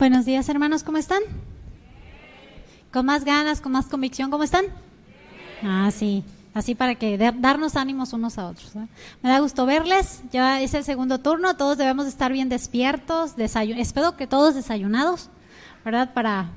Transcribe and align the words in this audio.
Buenos 0.00 0.24
días, 0.24 0.48
hermanos, 0.48 0.82
¿cómo 0.82 0.96
están? 0.96 1.20
¿Con 2.90 3.04
más 3.04 3.22
ganas, 3.22 3.60
con 3.60 3.72
más 3.72 3.84
convicción, 3.84 4.30
cómo 4.30 4.44
están? 4.44 4.64
Ah, 5.62 5.90
sí, 5.92 6.24
así 6.54 6.74
para 6.74 6.94
que 6.94 7.18
darnos 7.18 7.76
ánimos 7.76 8.14
unos 8.14 8.38
a 8.38 8.46
otros. 8.48 8.74
Me 8.74 9.28
da 9.28 9.40
gusto 9.40 9.66
verles, 9.66 10.22
ya 10.32 10.62
es 10.62 10.72
el 10.72 10.84
segundo 10.84 11.18
turno, 11.18 11.54
todos 11.58 11.76
debemos 11.76 12.06
estar 12.06 12.32
bien 12.32 12.48
despiertos, 12.48 13.34
espero 13.36 14.16
que 14.16 14.26
todos 14.26 14.54
desayunados, 14.54 15.28
¿verdad? 15.84 16.14
Para 16.14 16.48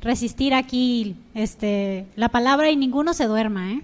resistir 0.00 0.54
aquí 0.54 1.16
este, 1.34 2.06
la 2.16 2.30
palabra 2.30 2.70
y 2.70 2.76
ninguno 2.76 3.12
se 3.12 3.26
duerma, 3.26 3.72
¿eh? 3.72 3.82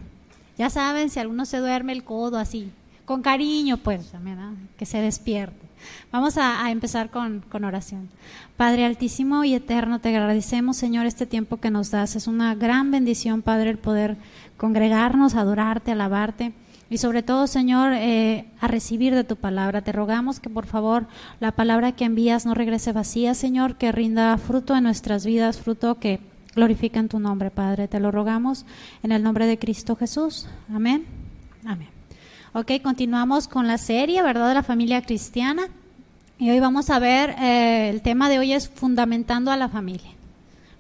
Ya 0.57 0.71
saben, 0.71 1.11
si 1.11 1.21
alguno 1.21 1.45
se 1.45 1.59
duerme 1.59 1.93
el 1.93 2.03
codo 2.03 2.39
así, 2.39 2.73
con 3.07 3.23
cariño, 3.23 3.79
pues, 3.79 4.13
¿verdad? 4.21 4.53
que 4.77 4.85
se 4.85 4.99
despierte. 4.99 5.67
Vamos 6.11 6.37
a, 6.37 6.71
empezar 6.71 7.11
con, 7.11 7.45
oración. 7.65 8.09
Padre 8.57 8.85
Altísimo 8.85 9.45
y 9.45 9.55
Eterno, 9.55 10.01
te 10.01 10.09
agradecemos, 10.09 10.77
Señor, 10.77 11.07
este 11.07 11.27
tiempo 11.27 11.59
que 11.59 11.71
nos 11.71 11.91
das. 11.91 12.17
Es 12.17 12.27
una 12.27 12.55
gran 12.55 12.91
bendición, 12.91 13.43
Padre, 13.43 13.71
el 13.71 13.79
poder 13.79 14.17
congregarnos, 14.57 15.35
adorarte, 15.35 15.93
alabarte 15.93 16.53
y 16.89 16.99
sobre 16.99 17.23
todo, 17.23 17.47
Señor, 17.47 17.93
eh, 17.93 18.47
a 18.61 18.69
recibir 18.69 19.15
de 19.15 19.25
tu 19.25 19.37
palabra. 19.37 19.83
Te 19.83 19.93
rogamos 19.93 20.41
que 20.41 20.51
por 20.51 20.67
favor 20.67 21.07
la 21.41 21.53
palabra 21.53 21.93
que 21.93 22.05
envías 22.05 22.47
no 22.47 22.55
regrese 22.55 22.93
vacía, 22.93 23.35
Señor, 23.35 23.77
que 23.77 23.93
rinda 23.93 24.37
fruto 24.39 24.77
en 24.77 24.85
nuestras 24.85 25.27
vidas, 25.27 25.59
fruto 25.59 25.99
que 25.99 26.21
glorifica 26.55 27.01
en 27.01 27.09
tu 27.09 27.19
nombre, 27.19 27.51
Padre. 27.51 27.89
Te 27.89 28.01
lo 28.01 28.11
rogamos 28.11 28.65
en 29.03 29.13
el 29.13 29.23
nombre 29.23 29.47
de 29.47 29.59
Cristo 29.59 29.97
Jesús. 29.97 30.49
Amén. 30.73 31.05
Amén. 31.65 31.96
Ok, 32.59 32.73
continuamos 32.83 33.49
con 33.49 33.67
la 33.67 33.77
serie, 33.77 34.23
¿verdad? 34.23 34.49
De 34.49 34.55
la 34.55 34.63
familia 34.63 35.03
cristiana. 35.03 35.69
Y 36.39 36.49
hoy 36.49 36.59
vamos 36.59 36.89
a 36.89 36.99
ver, 36.99 37.37
eh, 37.39 37.91
el 37.91 38.01
tema 38.01 38.31
de 38.31 38.39
hoy 38.39 38.55
es 38.55 38.67
fundamentando 38.67 39.51
a 39.51 39.59
la 39.59 39.69
familia. 39.69 40.11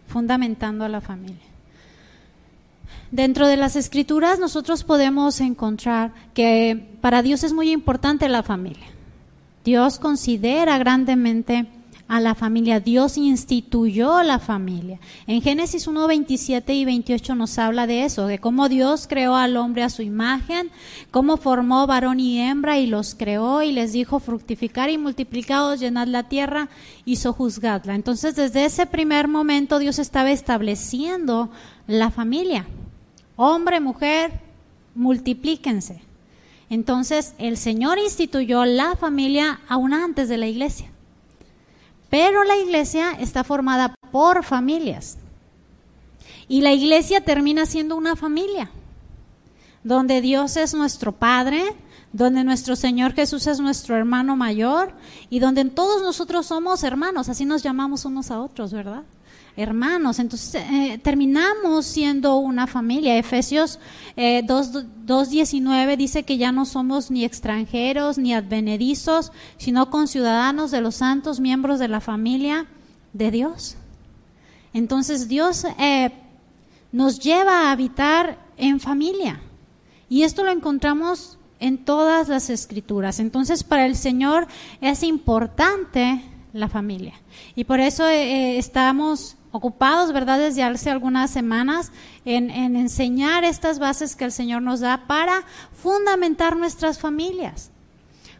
Fundamentando 0.08 0.86
a 0.86 0.88
la 0.88 1.02
familia. 1.02 1.45
Dentro 3.10 3.46
de 3.46 3.59
las 3.59 3.76
escrituras 3.76 4.38
nosotros 4.38 4.84
podemos 4.84 5.38
encontrar 5.42 6.12
que 6.32 6.96
para 7.02 7.20
Dios 7.20 7.45
es 7.45 7.52
muy 7.52 7.70
importante 7.70 8.26
la 8.30 8.42
familia. 8.42 8.86
Dios 9.62 9.98
considera 9.98 10.79
grandemente 10.79 11.66
a 12.09 12.21
la 12.21 12.35
familia. 12.35 12.80
Dios 12.80 13.18
instituyó 13.18 14.23
la 14.23 14.38
familia. 14.38 15.01
En 15.26 15.43
Génesis 15.43 15.87
1, 15.87 16.07
27 16.07 16.74
y 16.74 16.85
28 16.85 17.35
nos 17.35 17.59
habla 17.59 17.87
de 17.87 18.04
eso, 18.04 18.26
de 18.26 18.38
cómo 18.38 18.68
Dios 18.68 19.07
creó 19.09 19.35
al 19.35 19.57
hombre 19.57 19.82
a 19.82 19.90
su 19.90 20.02
imagen, 20.02 20.71
cómo 21.10 21.37
formó 21.37 21.87
varón 21.87 22.21
y 22.21 22.40
hembra 22.40 22.79
y 22.79 22.87
los 22.87 23.15
creó 23.15 23.63
y 23.63 23.73
les 23.73 23.93
dijo 23.93 24.21
fructificar 24.21 24.90
y 24.90 24.98
multiplicados, 24.98 25.80
llenad 25.80 26.07
la 26.07 26.29
tierra 26.29 26.68
y 27.04 27.16
sojuzgadla. 27.16 27.95
Entonces, 27.95 28.37
desde 28.37 28.65
ese 28.65 28.87
primer 28.87 29.29
momento 29.29 29.79
Dios 29.79 29.98
estaba 29.98 30.30
estableciendo 30.30 31.51
la 31.87 32.10
familia. 32.10 32.66
Hombre, 33.37 33.80
mujer, 33.80 34.41
multiplíquense. 34.95 36.01
Entonces, 36.70 37.35
el 37.38 37.57
Señor 37.57 37.98
instituyó 37.98 38.65
la 38.65 38.96
familia 38.96 39.60
aún 39.68 39.93
antes 39.93 40.29
de 40.29 40.38
la 40.38 40.48
iglesia. 40.48 40.91
Pero 42.10 42.45
la 42.45 42.57
iglesia 42.57 43.12
está 43.12 43.45
formada 43.45 43.95
por 44.12 44.45
familias. 44.45 45.18
Y 46.48 46.60
la 46.60 46.73
iglesia 46.73 47.23
termina 47.23 47.66
siendo 47.66 47.96
una 47.96 48.15
familia, 48.15 48.71
donde 49.82 50.21
Dios 50.21 50.57
es 50.57 50.74
nuestro 50.74 51.13
Padre, 51.13 51.74
donde 52.13 52.45
nuestro 52.45 52.76
Señor 52.76 53.13
Jesús 53.15 53.46
es 53.46 53.60
nuestro 53.60 53.96
hermano 53.96 54.37
mayor 54.37 54.95
y 55.29 55.40
donde 55.40 55.65
todos 55.66 56.02
nosotros 56.02 56.46
somos 56.46 56.85
hermanos, 56.85 57.29
así 57.29 57.45
nos 57.45 57.63
llamamos 57.63 58.04
unos 58.04 58.30
a 58.30 58.41
otros, 58.41 58.73
¿verdad? 58.73 59.02
Hermanos. 59.57 60.18
Entonces 60.18 60.54
eh, 60.54 61.01
terminamos 61.02 61.87
siendo 61.87 62.37
una 62.37 62.66
familia. 62.66 63.16
Efesios 63.16 63.79
eh, 64.16 64.43
2.19 64.47 65.97
dice 65.97 66.22
que 66.25 66.36
ya 66.36 66.53
no 66.53 66.66
somos 66.66 67.10
ni 67.10 67.25
extranjeros 67.25 68.19
ni 68.19 68.34
advenedizos, 68.34 69.32
sino 69.56 69.91
conciudadanos 69.91 70.70
de 70.70 70.80
los 70.80 70.97
santos, 70.97 71.41
miembros 71.41 71.78
de 71.78 71.88
la 71.88 72.00
familia 72.00 72.66
de 73.12 73.30
Dios. 73.30 73.76
Entonces 74.75 75.28
Dios 75.28 75.64
eh, 75.78 76.12
nos 76.92 77.19
lleva 77.19 77.69
a 77.69 77.72
habitar 77.72 78.38
en 78.59 78.78
familia. 78.78 79.41
Y 80.09 80.22
esto 80.22 80.44
lo 80.44 80.50
encontramos 80.50 81.38
en 81.59 81.78
todas 81.84 82.28
las 82.28 82.50
escrituras. 82.50 83.19
Entonces 83.19 83.64
para 83.64 83.86
el 83.86 83.97
Señor 83.97 84.47
es 84.82 85.03
importante 85.03 86.22
la 86.56 86.68
familia. 86.68 87.14
Y 87.54 87.64
por 87.64 87.80
eso 87.80 88.08
eh, 88.08 88.58
estamos 88.58 89.36
ocupados, 89.56 90.12
¿verdad?, 90.12 90.38
desde 90.38 90.62
hace 90.62 90.90
algunas 90.90 91.30
semanas 91.30 91.92
en, 92.24 92.50
enseñar 92.50 93.44
estas 93.44 93.78
bases 93.78 94.14
que 94.14 94.24
el 94.24 94.32
Señor 94.32 94.62
nos 94.62 94.80
da 94.80 95.06
para 95.06 95.44
fundamentar 95.74 96.56
nuestras 96.56 96.98
familias. 96.98 97.70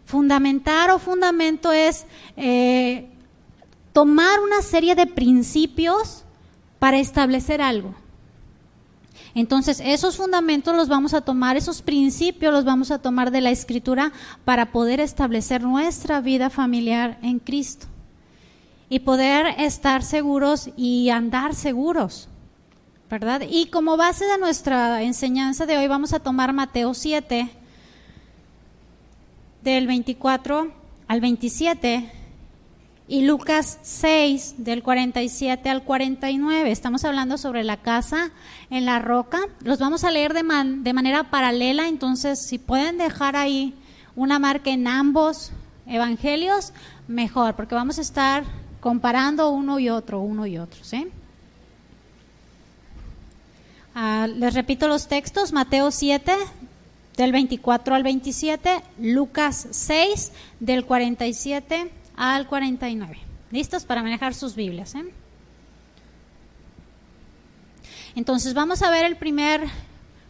Fundamentar 0.04 0.91
o 0.91 0.99
fundamento 0.99 1.72
es 1.72 2.06
eh, 2.37 3.09
tomar 3.93 4.41
una 4.41 4.62
serie 4.62 4.94
de 4.94 5.06
principios 5.06 6.25
para 6.78 6.98
establecer 6.98 7.60
algo. 7.60 7.94
Entonces, 9.34 9.83
esos 9.84 10.16
fundamentos 10.16 10.75
los 10.75 10.88
vamos 10.88 11.12
a 11.12 11.21
tomar, 11.21 11.56
esos 11.56 11.83
principios 11.83 12.53
los 12.53 12.65
vamos 12.65 12.91
a 12.91 13.00
tomar 13.00 13.31
de 13.31 13.43
la 13.43 13.50
escritura 13.50 14.12
para 14.44 14.72
poder 14.72 15.00
establecer 15.00 15.62
nuestra 15.62 16.21
vida 16.21 16.48
familiar 16.48 17.19
en 17.22 17.38
Cristo 17.38 17.87
y 18.89 19.01
poder 19.01 19.55
estar 19.59 20.03
seguros 20.03 20.71
y 20.77 21.11
andar 21.11 21.55
seguros, 21.55 22.29
¿verdad? 23.11 23.43
Y 23.49 23.67
como 23.67 23.97
base 23.97 24.25
de 24.25 24.39
nuestra 24.39 25.03
enseñanza 25.03 25.67
de 25.67 25.77
hoy 25.77 25.89
vamos 25.89 26.13
a 26.13 26.21
tomar 26.21 26.53
Mateo 26.53 26.95
7, 26.95 27.51
del 29.63 29.87
24 29.87 30.73
al 31.09 31.21
27, 31.21 32.13
y 33.09 33.25
Lucas 33.25 33.79
6, 33.83 34.57
del 34.59 34.83
47 34.83 35.69
al 35.69 35.85
49. 35.85 36.71
Estamos 36.71 37.05
hablando 37.05 37.39
sobre 37.39 37.63
la 37.63 37.77
casa 37.77 38.31
en 38.69 38.85
la 38.85 38.99
roca. 38.99 39.39
Los 39.63 39.79
vamos 39.79 40.03
a 40.03 40.11
leer 40.11 40.35
de, 40.35 40.43
de 40.43 40.93
manera 40.93 41.31
paralela, 41.31 41.87
entonces 41.87 42.41
si 42.41 42.59
pueden 42.59 42.99
dejar 42.99 43.37
ahí 43.37 43.75
una 44.17 44.39
marca 44.39 44.71
en 44.71 44.89
ambos 44.89 45.53
evangelios, 45.87 46.73
mejor, 47.07 47.55
porque 47.55 47.77
vamos 47.77 47.99
a 47.99 48.03
estar 48.03 48.45
comparando 48.87 49.51
uno 49.51 49.81
y 49.81 49.89
otro, 49.89 50.21
uno 50.21 50.47
y 50.47 50.59
otro. 50.59 50.81
Ah, 53.97 54.29
les 54.33 54.55
repito 54.55 54.87
los 54.87 55.09
textos, 55.09 55.53
Mateo 55.53 55.91
7, 55.91 56.33
del 57.17 57.33
24 57.33 57.97
al 57.97 58.05
27, 58.05 58.81
Lucas 59.01 59.67
6, 59.73 60.31
del 60.61 60.85
47 60.85 61.91
al 62.15 62.47
49. 62.47 63.19
¿Listos 63.51 63.85
para 63.85 64.05
manejar 64.05 64.35
sus 64.35 64.55
Biblias? 64.55 64.95
¿eh? 64.95 65.05
Entonces 68.15 68.55
vamos 68.55 68.83
a 68.83 68.91
ver 68.91 69.05
el 69.05 69.17
primer 69.17 69.67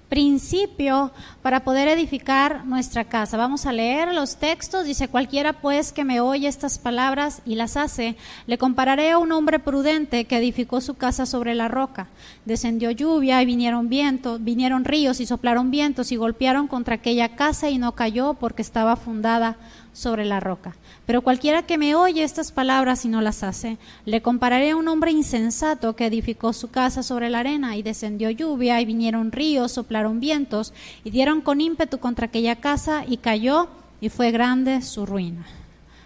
principio 0.08 1.10
para 1.42 1.64
poder 1.64 1.88
edificar 1.88 2.64
nuestra 2.64 3.04
casa. 3.04 3.36
Vamos 3.36 3.66
a 3.66 3.72
leer 3.72 4.14
los 4.14 4.36
textos. 4.36 4.84
Dice, 4.84 5.08
cualquiera 5.08 5.54
pues 5.54 5.92
que 5.92 6.04
me 6.04 6.20
oye 6.20 6.48
estas 6.48 6.78
palabras 6.78 7.42
y 7.44 7.56
las 7.56 7.76
hace, 7.76 8.16
le 8.46 8.58
compararé 8.58 9.10
a 9.10 9.18
un 9.18 9.32
hombre 9.32 9.58
prudente 9.58 10.24
que 10.24 10.38
edificó 10.38 10.80
su 10.80 10.94
casa 10.94 11.26
sobre 11.26 11.54
la 11.54 11.68
roca. 11.68 12.06
Descendió 12.44 12.90
lluvia 12.90 13.42
y 13.42 13.46
vinieron 13.46 13.88
vientos, 13.88 14.42
vinieron 14.42 14.84
ríos 14.84 15.20
y 15.20 15.26
soplaron 15.26 15.70
vientos 15.70 16.12
y 16.12 16.16
golpearon 16.16 16.68
contra 16.68 16.96
aquella 16.96 17.34
casa 17.34 17.70
y 17.70 17.78
no 17.78 17.92
cayó 17.92 18.34
porque 18.34 18.62
estaba 18.62 18.96
fundada 18.96 19.56
sobre 19.96 20.26
la 20.26 20.40
roca. 20.40 20.76
Pero 21.06 21.22
cualquiera 21.22 21.62
que 21.62 21.78
me 21.78 21.94
oye 21.94 22.22
estas 22.22 22.52
palabras 22.52 23.06
y 23.06 23.08
no 23.08 23.22
las 23.22 23.42
hace, 23.42 23.78
le 24.04 24.20
compararé 24.20 24.70
a 24.70 24.76
un 24.76 24.88
hombre 24.88 25.10
insensato 25.10 25.96
que 25.96 26.04
edificó 26.04 26.52
su 26.52 26.70
casa 26.70 27.02
sobre 27.02 27.30
la 27.30 27.38
arena 27.38 27.76
y 27.76 27.82
descendió 27.82 28.28
lluvia 28.28 28.80
y 28.80 28.84
vinieron 28.84 29.32
ríos, 29.32 29.72
soplaron 29.72 30.20
vientos 30.20 30.74
y 31.02 31.10
dieron 31.10 31.40
con 31.40 31.62
ímpetu 31.62 31.98
contra 31.98 32.26
aquella 32.26 32.56
casa 32.56 33.04
y 33.08 33.16
cayó 33.16 33.68
y 34.02 34.10
fue 34.10 34.32
grande 34.32 34.82
su 34.82 35.06
ruina. 35.06 35.46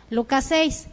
Lucas 0.08 0.44
6. 0.44 0.86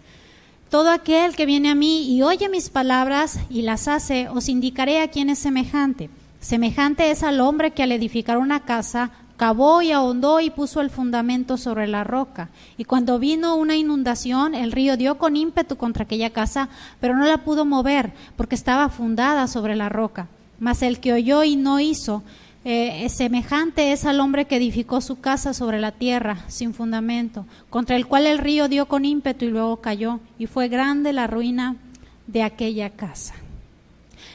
Todo 0.72 0.90
aquel 0.90 1.36
que 1.36 1.46
viene 1.46 1.70
a 1.70 1.76
mí 1.76 2.12
y 2.12 2.24
oye 2.24 2.50
mis 2.50 2.70
palabras 2.70 3.40
y 3.50 3.62
las 3.62 3.88
hace, 3.88 4.28
os 4.30 4.50
indicaré 4.50 5.02
a 5.02 5.10
quién 5.10 5.30
es 5.30 5.38
semejante. 5.38 6.10
Semejante 6.40 7.12
es 7.12 7.22
al 7.22 7.42
hombre 7.42 7.72
que 7.72 7.84
al 7.84 7.92
edificar 7.92 8.38
una 8.38 8.66
casa 8.66 9.12
cavó 9.38 9.82
y 9.82 9.92
ahondó 9.92 10.40
y 10.40 10.50
puso 10.50 10.82
el 10.82 10.90
fundamento 10.90 11.58
sobre 11.58 11.88
la 11.88 12.04
roca. 12.04 12.50
Y 12.78 12.84
cuando 12.84 13.20
vino 13.20 13.56
una 13.56 13.78
inundación, 13.78 14.56
el 14.56 14.72
río 14.72 14.98
dio 14.98 15.18
con 15.18 15.38
ímpetu 15.38 15.78
contra 15.78 16.04
aquella 16.04 16.32
casa, 16.32 16.70
pero 17.00 17.16
no 17.16 17.26
la 17.26 17.46
pudo 17.46 17.64
mover, 17.64 18.12
porque 18.36 18.56
estaba 18.56 18.90
fundada 18.90 19.48
sobre 19.48 19.76
la 19.76 19.90
roca. 19.90 20.28
Mas 20.60 20.82
el 20.82 21.00
que 21.00 21.14
oyó 21.14 21.44
y 21.44 21.56
no 21.56 21.80
hizo, 21.80 22.24
eh, 22.66 23.08
semejante 23.10 23.94
es 23.94 24.06
al 24.06 24.20
hombre 24.20 24.46
que 24.46 24.58
edificó 24.58 25.00
su 25.02 25.22
casa 25.22 25.54
sobre 25.54 25.80
la 25.80 25.92
tierra, 25.92 26.44
sin 26.48 26.74
fundamento, 26.74 27.46
contra 27.70 27.96
el 27.96 28.08
cual 28.08 28.26
el 28.26 28.40
río 28.40 28.68
dio 28.68 28.88
con 28.88 29.06
ímpetu 29.06 29.46
y 29.46 29.50
luego 29.50 29.78
cayó, 29.78 30.20
y 30.40 30.48
fue 30.48 30.68
grande 30.68 31.14
la 31.14 31.28
ruina 31.28 31.76
de 32.26 32.44
aquella 32.44 32.90
casa. 32.90 33.36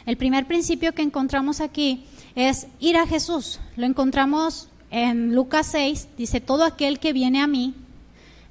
El 0.07 0.17
primer 0.17 0.47
principio 0.47 0.95
que 0.95 1.03
encontramos 1.03 1.61
aquí 1.61 2.05
es 2.35 2.67
ir 2.81 2.97
a 2.97 3.07
Jesús. 3.07 3.61
Lo 3.77 3.87
encontramos 3.87 4.69
en 4.93 5.35
Lucas 5.35 5.67
6, 5.73 6.09
dice, 6.19 6.41
todo 6.41 6.65
aquel 6.65 7.01
que 7.01 7.15
viene 7.15 7.41
a 7.41 7.47
mí, 7.47 7.75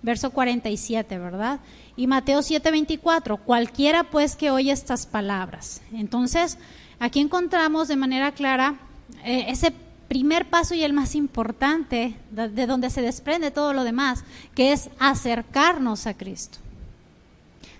verso 0.01 0.31
47, 0.31 1.19
¿verdad? 1.19 1.59
Y 1.95 2.07
Mateo 2.07 2.41
7, 2.41 2.71
24, 2.71 3.37
cualquiera 3.37 4.05
pues 4.05 4.35
que 4.35 4.49
oye 4.49 4.71
estas 4.71 5.05
palabras. 5.05 5.81
Entonces, 5.93 6.57
aquí 6.99 7.19
encontramos 7.19 7.87
de 7.87 7.95
manera 7.95 8.31
clara 8.31 8.79
eh, 9.23 9.45
ese 9.49 9.71
primer 10.07 10.49
paso 10.49 10.73
y 10.73 10.83
el 10.83 10.93
más 10.93 11.13
importante, 11.13 12.17
de 12.31 12.65
donde 12.65 12.89
se 12.89 13.03
desprende 13.03 13.51
todo 13.51 13.71
lo 13.73 13.83
demás, 13.83 14.23
que 14.55 14.73
es 14.73 14.89
acercarnos 14.99 16.07
a 16.07 16.15
Cristo. 16.15 16.57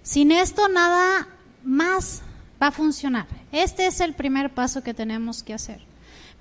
Sin 0.04 0.32
esto 0.32 0.70
nada 0.70 1.28
más 1.64 2.22
va 2.62 2.68
a 2.68 2.72
funcionar. 2.72 3.26
Este 3.52 3.88
es 3.88 4.00
el 4.02 4.14
primer 4.14 4.54
paso 4.54 4.84
que 4.84 4.94
tenemos 4.94 5.42
que 5.42 5.56
hacer. 5.56 5.91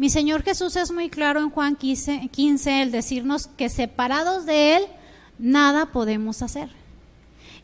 Mi 0.00 0.08
Señor 0.08 0.42
Jesús 0.44 0.76
es 0.76 0.92
muy 0.92 1.10
claro 1.10 1.40
en 1.40 1.50
Juan 1.50 1.76
15, 1.76 2.30
15 2.32 2.80
el 2.80 2.90
decirnos 2.90 3.48
que 3.48 3.68
separados 3.68 4.46
de 4.46 4.76
Él, 4.76 4.84
nada 5.38 5.92
podemos 5.92 6.40
hacer. 6.40 6.70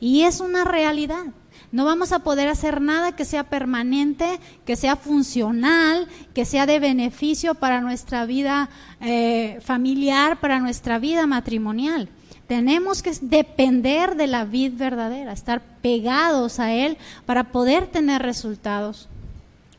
Y 0.00 0.24
es 0.24 0.40
una 0.40 0.64
realidad. 0.64 1.24
No 1.72 1.86
vamos 1.86 2.12
a 2.12 2.18
poder 2.18 2.48
hacer 2.48 2.82
nada 2.82 3.16
que 3.16 3.24
sea 3.24 3.44
permanente, 3.44 4.38
que 4.66 4.76
sea 4.76 4.96
funcional, 4.96 6.08
que 6.34 6.44
sea 6.44 6.66
de 6.66 6.78
beneficio 6.78 7.54
para 7.54 7.80
nuestra 7.80 8.26
vida 8.26 8.68
eh, 9.00 9.58
familiar, 9.62 10.38
para 10.38 10.60
nuestra 10.60 10.98
vida 10.98 11.26
matrimonial. 11.26 12.10
Tenemos 12.46 13.02
que 13.02 13.12
depender 13.22 14.14
de 14.14 14.26
la 14.26 14.44
vid 14.44 14.74
verdadera, 14.74 15.32
estar 15.32 15.62
pegados 15.80 16.60
a 16.60 16.74
Él 16.74 16.98
para 17.24 17.44
poder 17.44 17.86
tener 17.86 18.20
resultados 18.20 19.08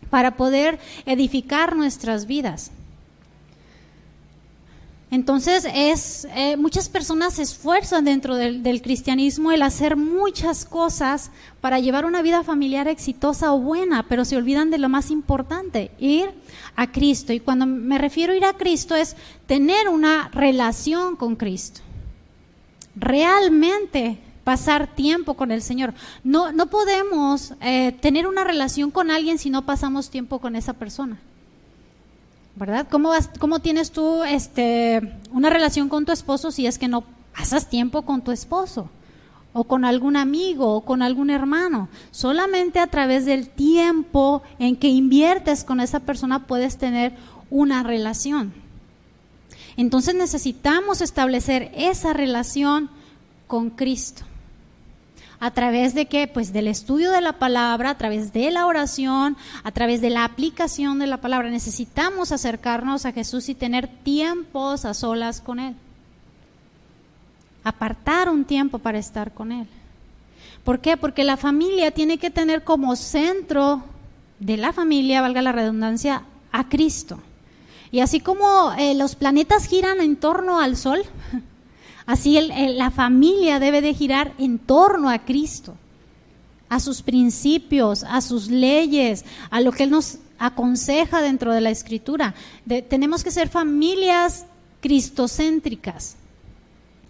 para 0.09 0.35
poder 0.35 0.79
edificar 1.05 1.75
nuestras 1.75 2.25
vidas. 2.27 2.71
Entonces 5.09 5.65
es 5.73 6.27
eh, 6.35 6.57
muchas 6.57 6.89
personas 6.89 7.35
se 7.35 7.43
esfuerzan 7.43 8.03
dentro 8.03 8.35
del, 8.35 8.61
del, 8.61 8.81
cristianismo 8.81 9.53
el 9.53 9.61
hacer 9.61 9.95
muchas 9.95 10.65
cosas 10.65 11.31
para 11.61 11.79
llevar 11.79 12.05
una 12.05 12.21
vida 12.21 12.43
familiar 12.43 12.89
exitosa 12.89 13.53
o 13.53 13.59
buena, 13.59 14.03
pero 14.09 14.25
se 14.25 14.35
olvidan 14.35 14.69
de 14.69 14.79
lo 14.79 14.89
más 14.89 15.09
importante, 15.09 15.91
ir 15.97 16.31
a 16.75 16.91
Cristo. 16.91 17.31
Y 17.31 17.39
cuando 17.39 17.65
me 17.65 17.97
refiero 17.97 18.33
a 18.33 18.35
ir 18.35 18.43
a 18.43 18.53
Cristo 18.53 18.95
es 18.95 19.15
tener 19.45 19.87
una 19.87 20.27
relación 20.33 21.15
con 21.15 21.37
Cristo. 21.37 21.79
Realmente 22.93 24.19
pasar 24.47 24.87
tiempo 24.87 25.33
con 25.33 25.51
el 25.51 25.61
Señor. 25.61 25.93
No, 26.23 26.53
no 26.53 26.67
podemos 26.67 27.53
eh, 27.59 27.91
tener 27.99 28.27
una 28.27 28.45
relación 28.45 28.91
con 28.91 29.11
alguien 29.11 29.37
si 29.37 29.49
no 29.49 29.65
pasamos 29.65 30.09
tiempo 30.09 30.39
con 30.39 30.55
esa 30.55 30.71
persona. 30.71 31.17
¿Verdad? 32.55 32.87
¿Cómo, 32.89 33.11
cómo 33.39 33.59
tienes 33.59 33.91
tú 33.91 34.23
este, 34.23 35.19
una 35.33 35.49
relación 35.49 35.89
con 35.89 36.05
tu 36.05 36.13
esposo 36.13 36.51
si 36.51 36.65
es 36.65 36.77
que 36.77 36.87
no 36.87 37.03
pasas 37.35 37.69
tiempo 37.69 38.03
con 38.03 38.21
tu 38.21 38.31
esposo? 38.31 38.89
o 39.53 39.63
con 39.63 39.85
algún 39.85 40.15
amigo 40.15 40.75
o 40.75 40.81
con 40.81 41.01
algún 41.01 41.29
hermano. 41.29 41.89
Solamente 42.11 42.79
a 42.79 42.87
través 42.87 43.25
del 43.25 43.49
tiempo 43.49 44.43
en 44.59 44.75
que 44.75 44.87
inviertes 44.87 45.63
con 45.63 45.79
esa 45.79 46.01
persona 46.01 46.45
puedes 46.45 46.77
tener 46.77 47.15
una 47.49 47.81
relación. 47.81 48.53
Entonces 49.77 50.13
necesitamos 50.13 51.01
establecer 51.01 51.71
esa 51.73 52.13
relación 52.13 52.91
con 53.47 53.71
Cristo 53.71 54.23
a 55.39 55.51
través 55.51 55.93
de 55.93 56.07
qué? 56.07 56.27
Pues 56.27 56.51
del 56.51 56.67
estudio 56.67 57.11
de 57.11 57.21
la 57.21 57.33
palabra, 57.33 57.91
a 57.91 57.97
través 57.97 58.33
de 58.33 58.49
la 58.49 58.65
oración, 58.65 59.37
a 59.63 59.71
través 59.71 60.01
de 60.01 60.09
la 60.09 60.23
aplicación 60.23 60.99
de 60.99 61.07
la 61.07 61.17
palabra. 61.17 61.49
Necesitamos 61.49 62.31
acercarnos 62.31 63.05
a 63.05 63.11
Jesús 63.11 63.49
y 63.49 63.55
tener 63.55 63.87
tiempos 63.87 64.85
a 64.85 64.93
solas 64.93 65.41
con 65.41 65.59
Él. 65.59 65.75
Apartar 67.63 68.29
un 68.29 68.45
tiempo 68.45 68.79
para 68.79 68.97
estar 68.97 69.33
con 69.33 69.51
Él. 69.51 69.67
¿Por 70.63 70.79
qué? 70.79 70.97
Porque 70.97 71.23
la 71.23 71.37
familia 71.37 71.91
tiene 71.91 72.17
que 72.17 72.29
tener 72.29 72.63
como 72.63 72.95
centro 72.95 73.83
de 74.39 74.57
la 74.57 74.73
familia, 74.73 75.21
valga 75.21 75.41
la 75.41 75.51
redundancia, 75.51 76.23
a 76.51 76.67
Cristo. 76.67 77.19
Y 77.91 77.99
así 78.01 78.19
como 78.19 78.73
eh, 78.77 78.95
los 78.95 79.15
planetas 79.15 79.65
giran 79.65 80.01
en 80.01 80.17
torno 80.17 80.59
al 80.59 80.75
Sol, 80.75 81.03
Así 82.07 82.39
la 82.39 82.89
familia 82.89 83.59
debe 83.59 83.81
de 83.81 83.93
girar 83.93 84.33
en 84.37 84.59
torno 84.59 85.09
a 85.09 85.19
Cristo, 85.19 85.75
a 86.69 86.79
sus 86.79 87.01
principios, 87.01 88.05
a 88.05 88.21
sus 88.21 88.47
leyes, 88.47 89.25
a 89.49 89.59
lo 89.59 89.73
que 89.73 89.83
Él 89.83 89.91
nos 89.91 90.17
aconseja 90.39 91.21
dentro 91.21 91.53
de 91.53 91.59
la 91.59 91.69
Escritura. 91.69 92.33
tenemos 92.89 93.25
que 93.25 93.31
ser 93.31 93.49
familias 93.49 94.45
cristocéntricas, 94.79 96.15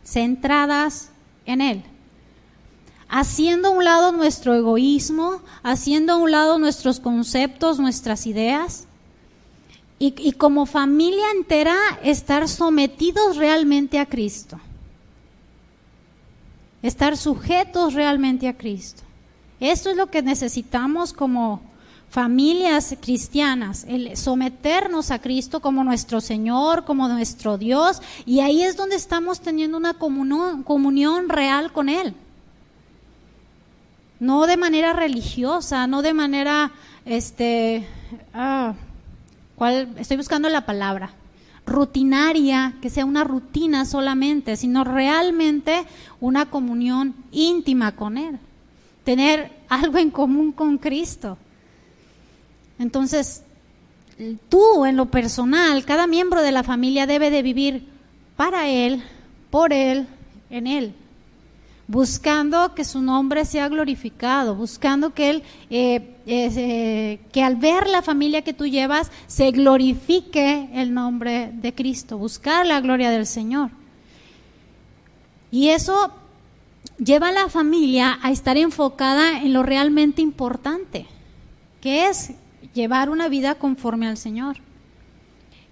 centradas 0.03 1.11
en 1.45 1.61
Él. 1.61 1.83
Haciendo 3.07 3.67
a 3.67 3.71
un 3.71 3.83
lado 3.83 4.11
nuestro 4.13 4.55
egoísmo, 4.55 5.44
haciendo 5.61 6.13
a 6.13 6.17
un 6.17 6.31
lado 6.31 6.57
nuestros 6.57 6.99
conceptos, 6.99 7.77
nuestras 7.77 8.25
ideas, 8.25 8.88
y, 9.99 10.15
y 10.17 10.31
como 10.31 10.65
familia 10.65 11.25
entera 11.35 11.75
estar 12.03 12.47
sometidos 12.47 13.38
realmente 13.38 13.99
a 13.99 14.07
Cristo 14.07 14.59
estar 16.81 17.18
sujetos 17.18 17.94
realmente 17.94 18.47
a 18.47 18.57
Cristo. 18.57 19.03
Esto 19.59 19.89
es 19.89 19.97
lo 19.97 20.07
que 20.07 20.21
necesitamos 20.21 21.13
como 21.13 21.62
familias 22.09 22.95
cristianas, 23.01 23.85
el 23.88 24.15
someternos 24.15 25.12
a 25.12 25.19
Cristo 25.19 25.59
como 25.59 25.83
nuestro 25.83 26.21
Señor, 26.21 26.85
como 26.85 27.07
nuestro 27.07 27.57
Dios, 27.57 28.01
y 28.25 28.39
ahí 28.39 28.63
es 28.63 28.77
donde 28.77 28.95
estamos 28.95 29.41
teniendo 29.41 29.77
una 29.77 29.95
comunión, 29.95 30.63
comunión 30.63 31.27
real 31.27 31.71
con 31.74 31.89
Él. 31.89 32.13
No 34.19 34.47
de 34.47 34.57
manera 34.57 34.94
religiosa, 34.94 35.85
no 35.85 36.01
de 36.01 36.13
manera, 36.13 36.71
este, 37.06 37.85
ah, 38.33 38.73
¿cuál? 39.56 39.89
Estoy 39.97 40.18
buscando 40.18 40.50
la 40.50 40.65
palabra 40.65 41.12
rutinaria, 41.68 42.74
que 42.81 42.90
sea 42.90 43.06
una 43.06 43.24
rutina 43.24 43.86
solamente, 43.86 44.56
sino 44.56 44.84
realmente 44.84 45.86
una 46.19 46.50
comunión 46.50 47.14
íntima 47.31 47.96
con 47.96 48.18
Él, 48.18 48.40
tener 49.04 49.52
algo 49.69 50.00
en 50.00 50.10
común 50.10 50.52
con 50.52 50.80
Cristo. 50.80 51.38
Entonces, 52.80 53.44
tú 54.50 54.86
en 54.86 54.95
lo 54.95 55.07
personal, 55.07 55.86
cada 55.86 56.07
miembro 56.07 56.42
de 56.42 56.52
la 56.52 56.64
familia 56.64 57.06
debe 57.06 57.30
de 57.30 57.44
vivir 57.44 57.88
para 58.36 58.68
Él, 58.68 59.04
por 59.52 59.74
Él, 59.74 60.07
en 60.50 60.68
Él 60.68 60.94
buscando 61.87 62.75
que 62.75 62.83
su 62.83 63.01
nombre 63.01 63.45
sea 63.45 63.69
glorificado, 63.69 64.56
buscando 64.56 65.13
que 65.13 65.29
él, 65.29 65.44
eh, 65.69 66.15
eh, 66.25 67.19
que 67.31 67.44
al 67.44 67.56
ver 67.56 67.87
la 67.87 68.01
familia 68.01 68.41
que 68.41 68.53
tú 68.53 68.67
llevas 68.67 69.09
se 69.27 69.51
glorifique 69.51 70.69
el 70.73 70.94
nombre 70.94 71.49
de 71.53 71.73
Cristo, 71.73 72.17
buscar 72.17 72.65
la 72.65 72.81
gloria 72.81 73.09
del 73.09 73.25
Señor. 73.25 73.71
Y 75.49 75.69
eso 75.69 76.11
lleva 76.97 77.29
a 77.29 77.31
la 77.31 77.47
familia 77.47 78.19
a 78.21 78.31
estar 78.31 78.57
enfocada 78.57 79.41
en 79.41 79.53
lo 79.53 79.63
realmente 79.63 80.21
importante, 80.21 81.06
que 81.79 82.07
es 82.07 82.31
llevar 82.73 83.09
una 83.09 83.29
vida 83.29 83.56
conforme 83.56 84.07
al 84.07 84.17
Señor. 84.17 84.67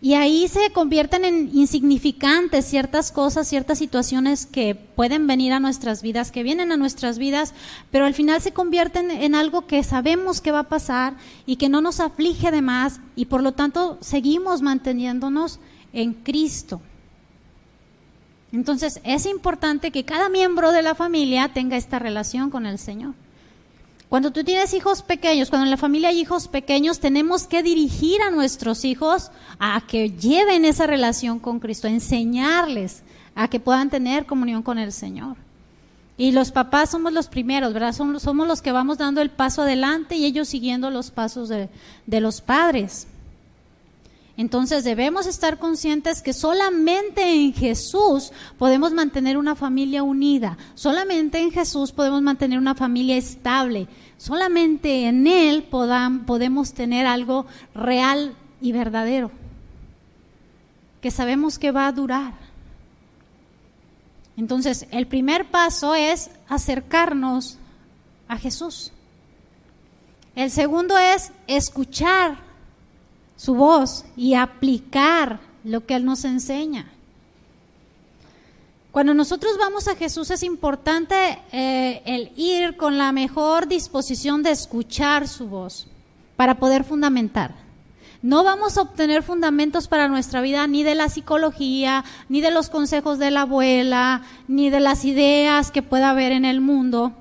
Y 0.01 0.13
ahí 0.13 0.47
se 0.47 0.71
convierten 0.71 1.25
en 1.25 1.49
insignificantes 1.53 2.65
ciertas 2.65 3.11
cosas, 3.11 3.47
ciertas 3.47 3.79
situaciones 3.79 4.45
que 4.45 4.75
pueden 4.75 5.25
venir 5.25 5.53
a 5.53 5.59
nuestras 5.59 6.01
vidas, 6.01 6.31
que 6.31 6.43
vienen 6.43 6.71
a 6.71 6.77
nuestras 6.77 7.17
vidas, 7.17 7.53
pero 7.91 8.05
al 8.05 8.13
final 8.13 8.41
se 8.41 8.51
convierten 8.51 9.09
en 9.09 9.35
algo 9.35 9.65
que 9.65 9.83
sabemos 9.83 10.41
que 10.41 10.51
va 10.51 10.59
a 10.59 10.69
pasar 10.69 11.15
y 11.45 11.55
que 11.55 11.69
no 11.69 11.81
nos 11.81 11.99
aflige 11.99 12.51
de 12.51 12.61
más 12.61 12.99
y 13.15 13.25
por 13.25 13.41
lo 13.41 13.53
tanto 13.53 13.97
seguimos 14.01 14.61
manteniéndonos 14.61 15.59
en 15.93 16.13
Cristo. 16.13 16.81
Entonces 18.51 19.01
es 19.03 19.25
importante 19.25 19.91
que 19.91 20.05
cada 20.05 20.29
miembro 20.29 20.71
de 20.71 20.81
la 20.81 20.93
familia 20.93 21.51
tenga 21.53 21.77
esta 21.77 21.99
relación 21.99 22.51
con 22.51 22.65
el 22.65 22.77
Señor. 22.79 23.15
Cuando 24.09 24.31
tú 24.31 24.43
tienes 24.43 24.73
hijos 24.73 25.01
pequeños, 25.01 25.49
cuando 25.49 25.65
en 25.65 25.71
la 25.71 25.77
familia 25.77 26.09
hay 26.09 26.19
hijos 26.19 26.47
pequeños, 26.47 26.99
tenemos 26.99 27.47
que 27.47 27.63
dirigir 27.63 28.21
a 28.21 28.31
nuestros 28.31 28.85
hijos 28.85 29.31
a 29.59 29.81
que 29.87 30.11
lleven 30.11 30.63
esa 30.63 30.85
relación 30.85 31.39
con 31.39 31.59
Cristo, 31.59 31.87
enseñarles 31.87 33.03
a 33.33 33.47
que 33.47 33.59
puedan 33.59 33.89
tener 33.89 34.25
comunión 34.25 34.61
con 34.61 34.77
el 34.77 34.91
Señor. 34.91 35.37
Y 36.17 36.31
los 36.31 36.51
papás 36.51 36.91
somos 36.91 37.11
los 37.11 37.27
primeros, 37.27 37.73
¿verdad? 37.73 37.91
Somos, 37.93 38.21
somos 38.21 38.47
los 38.47 38.61
que 38.61 38.71
vamos 38.71 38.97
dando 38.97 39.21
el 39.21 39.31
paso 39.31 39.63
adelante 39.63 40.15
y 40.15 40.25
ellos 40.25 40.47
siguiendo 40.47 40.89
los 40.89 41.11
pasos 41.11 41.49
de, 41.49 41.69
de 42.05 42.21
los 42.21 42.39
padres. 42.39 43.07
Entonces 44.37 44.83
debemos 44.83 45.27
estar 45.27 45.59
conscientes 45.59 46.21
que 46.21 46.33
solamente 46.33 47.33
en 47.33 47.53
Jesús 47.53 48.33
podemos 48.57 48.91
mantener 48.91 49.37
una 49.37 49.55
familia 49.55 50.03
unida, 50.03 50.57
solamente 50.73 51.39
en 51.39 51.51
Jesús 51.51 51.93
podemos 51.93 52.21
mantener 52.21 52.59
una 52.59 52.75
familia 52.75 53.15
estable, 53.15 53.87
solamente 54.17 55.07
en 55.07 55.25
Él 55.25 55.63
podemos 55.63 56.73
tener 56.73 57.05
algo 57.05 57.45
real 57.73 58.35
y 58.59 58.73
verdadero, 58.73 59.31
que 61.01 61.11
sabemos 61.11 61.57
que 61.57 61.71
va 61.71 61.87
a 61.87 61.93
durar. 61.93 62.33
Entonces, 64.35 64.85
el 64.91 65.07
primer 65.07 65.49
paso 65.49 65.95
es 65.95 66.29
acercarnos 66.49 67.57
a 68.27 68.37
Jesús. 68.37 68.91
El 70.35 70.51
segundo 70.51 70.97
es 70.97 71.31
escuchar 71.47 72.44
su 73.35 73.55
voz 73.55 74.05
y 74.15 74.33
aplicar 74.33 75.39
lo 75.63 75.85
que 75.85 75.95
Él 75.95 76.05
nos 76.05 76.25
enseña. 76.25 76.91
Cuando 78.91 79.13
nosotros 79.13 79.57
vamos 79.57 79.89
a 79.89 79.95
Jesús 79.95 80.31
es 80.31 80.41
importante 80.43 81.15
eh, 81.51 82.01
el 82.05 82.31
ir 82.37 82.77
con 82.77 82.97
la 82.97 83.11
mejor 83.11 83.67
disposición 83.67 84.41
de 84.41 84.51
escuchar 84.51 85.27
su 85.27 85.47
voz 85.47 85.87
para 86.37 86.59
poder 86.59 86.85
fundamentar. 86.85 87.53
No 88.21 88.43
vamos 88.43 88.77
a 88.77 88.83
obtener 88.83 89.21
fundamentos 89.21 89.87
para 89.87 90.07
nuestra 90.07 90.41
vida 90.41 90.65
ni 90.65 90.83
de 90.83 90.95
la 90.95 91.09
psicología, 91.09 92.05
ni 92.29 92.39
de 92.41 92.51
los 92.51 92.69
consejos 92.69 93.19
de 93.19 93.31
la 93.31 93.41
abuela, 93.41 94.21
ni 94.47 94.69
de 94.69 94.79
las 94.79 95.03
ideas 95.03 95.71
que 95.71 95.83
pueda 95.83 96.11
haber 96.11 96.31
en 96.31 96.45
el 96.45 96.61
mundo, 96.61 97.11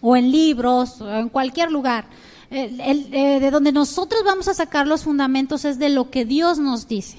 o 0.00 0.16
en 0.16 0.30
libros, 0.30 1.00
o 1.00 1.10
en 1.10 1.28
cualquier 1.28 1.70
lugar 1.72 2.06
eh, 2.50 3.38
de 3.40 3.50
donde 3.50 3.70
nosotros 3.72 4.22
vamos 4.24 4.48
a 4.48 4.54
sacar 4.54 4.88
los 4.88 5.04
fundamentos 5.04 5.64
es 5.64 5.78
de 5.78 5.88
lo 5.88 6.10
que 6.10 6.24
Dios 6.24 6.58
nos 6.58 6.88
dice, 6.88 7.18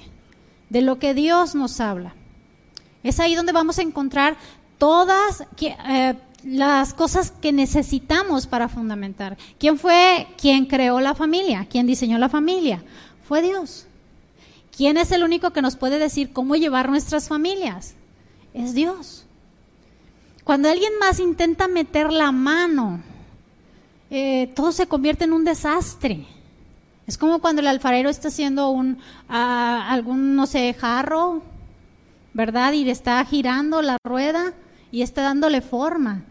de 0.68 0.82
lo 0.82 0.98
que 0.98 1.14
Dios 1.14 1.54
nos 1.54 1.80
habla. 1.80 2.14
Es 3.02 3.18
ahí 3.18 3.34
donde 3.34 3.52
vamos 3.52 3.78
a 3.78 3.82
encontrar 3.82 4.36
todas 4.78 5.44
eh, 5.60 6.14
las 6.44 6.92
cosas 6.94 7.30
que 7.30 7.52
necesitamos 7.52 8.46
para 8.46 8.68
fundamentar. 8.68 9.38
¿Quién 9.58 9.78
fue 9.78 10.26
quien 10.36 10.66
creó 10.66 11.00
la 11.00 11.14
familia? 11.14 11.66
¿Quién 11.70 11.86
diseñó 11.86 12.18
la 12.18 12.28
familia? 12.28 12.84
Fue 13.26 13.42
Dios. 13.42 13.86
¿Quién 14.76 14.96
es 14.96 15.12
el 15.12 15.22
único 15.22 15.50
que 15.52 15.62
nos 15.62 15.76
puede 15.76 15.98
decir 15.98 16.32
cómo 16.32 16.56
llevar 16.56 16.90
nuestras 16.90 17.28
familias? 17.28 17.94
Es 18.54 18.74
Dios. 18.74 19.24
Cuando 20.44 20.68
alguien 20.68 20.92
más 20.98 21.20
intenta 21.20 21.68
meter 21.68 22.12
la 22.12 22.32
mano 22.32 23.02
eh, 24.14 24.52
todo 24.54 24.72
se 24.72 24.86
convierte 24.86 25.24
en 25.24 25.32
un 25.32 25.42
desastre. 25.42 26.26
Es 27.06 27.16
como 27.16 27.38
cuando 27.38 27.62
el 27.62 27.66
alfarero 27.66 28.10
está 28.10 28.28
haciendo 28.28 28.68
un, 28.68 28.98
algún, 29.26 30.36
no 30.36 30.46
sé, 30.46 30.74
jarro, 30.74 31.42
¿verdad? 32.34 32.74
Y 32.74 32.84
le 32.84 32.90
está 32.90 33.24
girando 33.24 33.80
la 33.80 33.96
rueda 34.04 34.52
y 34.90 35.00
está 35.00 35.22
dándole 35.22 35.62
forma. 35.62 36.24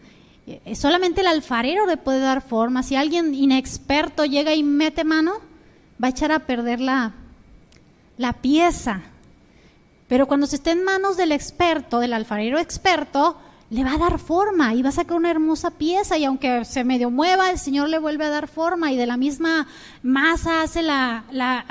Eh, 0.45 0.75
solamente 0.75 1.21
el 1.21 1.27
alfarero 1.27 1.88
le 1.88 1.97
puede 1.97 2.19
dar 2.19 2.43
forma. 2.43 2.83
Si 2.83 2.95
alguien 2.95 3.33
inexperto 3.33 4.25
llega 4.25 4.53
y 4.53 4.61
mete 4.61 5.03
mano, 5.03 5.33
va 6.01 6.05
a 6.05 6.11
echar 6.11 6.31
a 6.31 6.45
perder 6.45 6.81
la, 6.81 7.13
la 8.19 8.33
pieza. 8.33 9.01
Pero 10.07 10.27
cuando 10.27 10.45
se 10.45 10.57
esté 10.57 10.69
en 10.69 10.83
manos 10.83 11.17
del 11.17 11.31
experto, 11.31 12.00
del 12.00 12.13
alfarero 12.13 12.59
experto, 12.59 13.38
le 13.72 13.86
va 13.86 13.94
a 13.94 13.98
dar 13.98 14.20
forma 14.20 14.75
y 14.75 14.82
va 14.82 14.90
a 14.90 14.92
sacar 14.92 15.16
una 15.16 15.32
hermosa 15.32 15.72
pieza 15.72 16.18
y 16.18 16.25
aunque 16.25 16.66
se 16.66 16.84
medio 16.84 17.10
mueva, 17.10 17.50
el 17.50 17.58
Señor 17.58 17.88
le 17.88 18.00
vuelve 18.00 18.25
a 18.25 18.30
dar 18.30 18.50
forma 18.50 18.92
y 18.92 18.98
de 18.98 19.06
la 19.06 19.16
misma 19.16 19.66
masa 20.04 20.62
hace 20.62 20.82
la, 20.82 21.24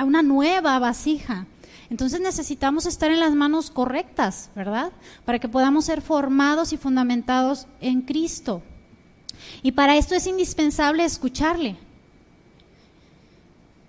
una 0.03 0.23
nueva 0.23 0.79
vasija. 0.79 1.47
Entonces 1.91 2.23
necesitamos 2.23 2.87
estar 2.87 3.11
en 3.11 3.21
las 3.21 3.35
manos 3.35 3.71
correctas, 3.71 4.49
¿verdad? 4.57 4.93
Para 5.27 5.41
que 5.41 5.49
podamos 5.49 5.85
ser 5.85 6.01
formados 6.01 6.73
y 6.73 6.79
fundamentados 6.79 7.67
en 7.83 8.01
Cristo. 8.01 8.63
Y 9.63 9.73
para 9.73 9.97
esto 9.97 10.15
es 10.15 10.27
indispensable 10.27 11.05
escucharle. 11.05 11.77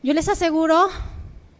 Yo 0.03 0.13
les 0.13 0.27
aseguro 0.27 0.89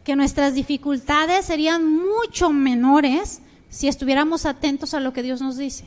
que 0.03 0.17
nuestras 0.17 0.53
dificultades 0.53 1.46
serían 1.46 1.88
mucho 1.96 2.50
menores 2.50 3.41
si 3.70 3.88
estuviéramos 3.88 4.46
atentos 4.46 4.93
a 4.93 5.00
lo 5.00 5.13
que 5.13 5.24
Dios 5.24 5.39
nos 5.39 5.55
dice. 5.55 5.86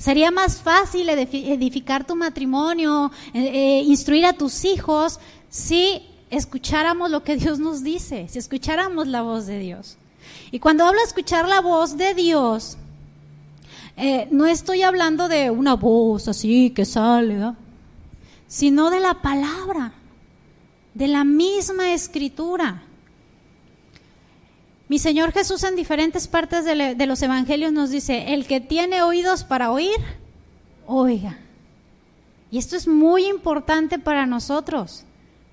Sería 0.00 0.30
más 0.30 0.62
fácil 0.62 1.10
edificar 1.10 2.06
tu 2.06 2.16
matrimonio, 2.16 3.12
eh, 3.34 3.50
eh, 3.52 3.82
instruir 3.82 4.24
a 4.24 4.32
tus 4.32 4.64
hijos 4.64 5.20
si 5.50 6.00
escucháramos 6.30 7.10
lo 7.10 7.22
que 7.22 7.36
Dios 7.36 7.58
nos 7.58 7.82
dice, 7.82 8.26
si 8.30 8.38
escucháramos 8.38 9.08
la 9.08 9.20
voz 9.20 9.44
de 9.44 9.58
Dios. 9.58 9.98
Y 10.52 10.58
cuando 10.58 10.86
hablo 10.86 11.00
de 11.00 11.06
escuchar 11.06 11.46
la 11.46 11.60
voz 11.60 11.98
de 11.98 12.14
Dios, 12.14 12.78
eh, 13.98 14.26
no 14.30 14.46
estoy 14.46 14.80
hablando 14.80 15.28
de 15.28 15.50
una 15.50 15.76
voz 15.76 16.28
así 16.28 16.70
que 16.70 16.86
sale, 16.86 17.52
sino 18.48 18.88
de 18.88 19.00
la 19.00 19.20
palabra, 19.20 19.92
de 20.94 21.08
la 21.08 21.24
misma 21.24 21.92
escritura. 21.92 22.84
Mi 24.90 24.98
Señor 24.98 25.30
Jesús 25.30 25.62
en 25.62 25.76
diferentes 25.76 26.26
partes 26.26 26.64
de, 26.64 27.06
los 27.06 27.22
evangelios 27.22 27.72
nos 27.72 27.90
dice, 27.90 28.34
el 28.34 28.44
que 28.44 28.60
tiene 28.60 29.04
oídos 29.04 29.44
para 29.44 29.70
oír, 29.70 29.96
oiga. 30.84 31.38
Y 32.50 32.58
esto 32.58 32.74
es 32.74 32.88
muy 32.88 33.26
importante 33.26 34.00
para 34.00 34.26
nosotros, 34.26 35.04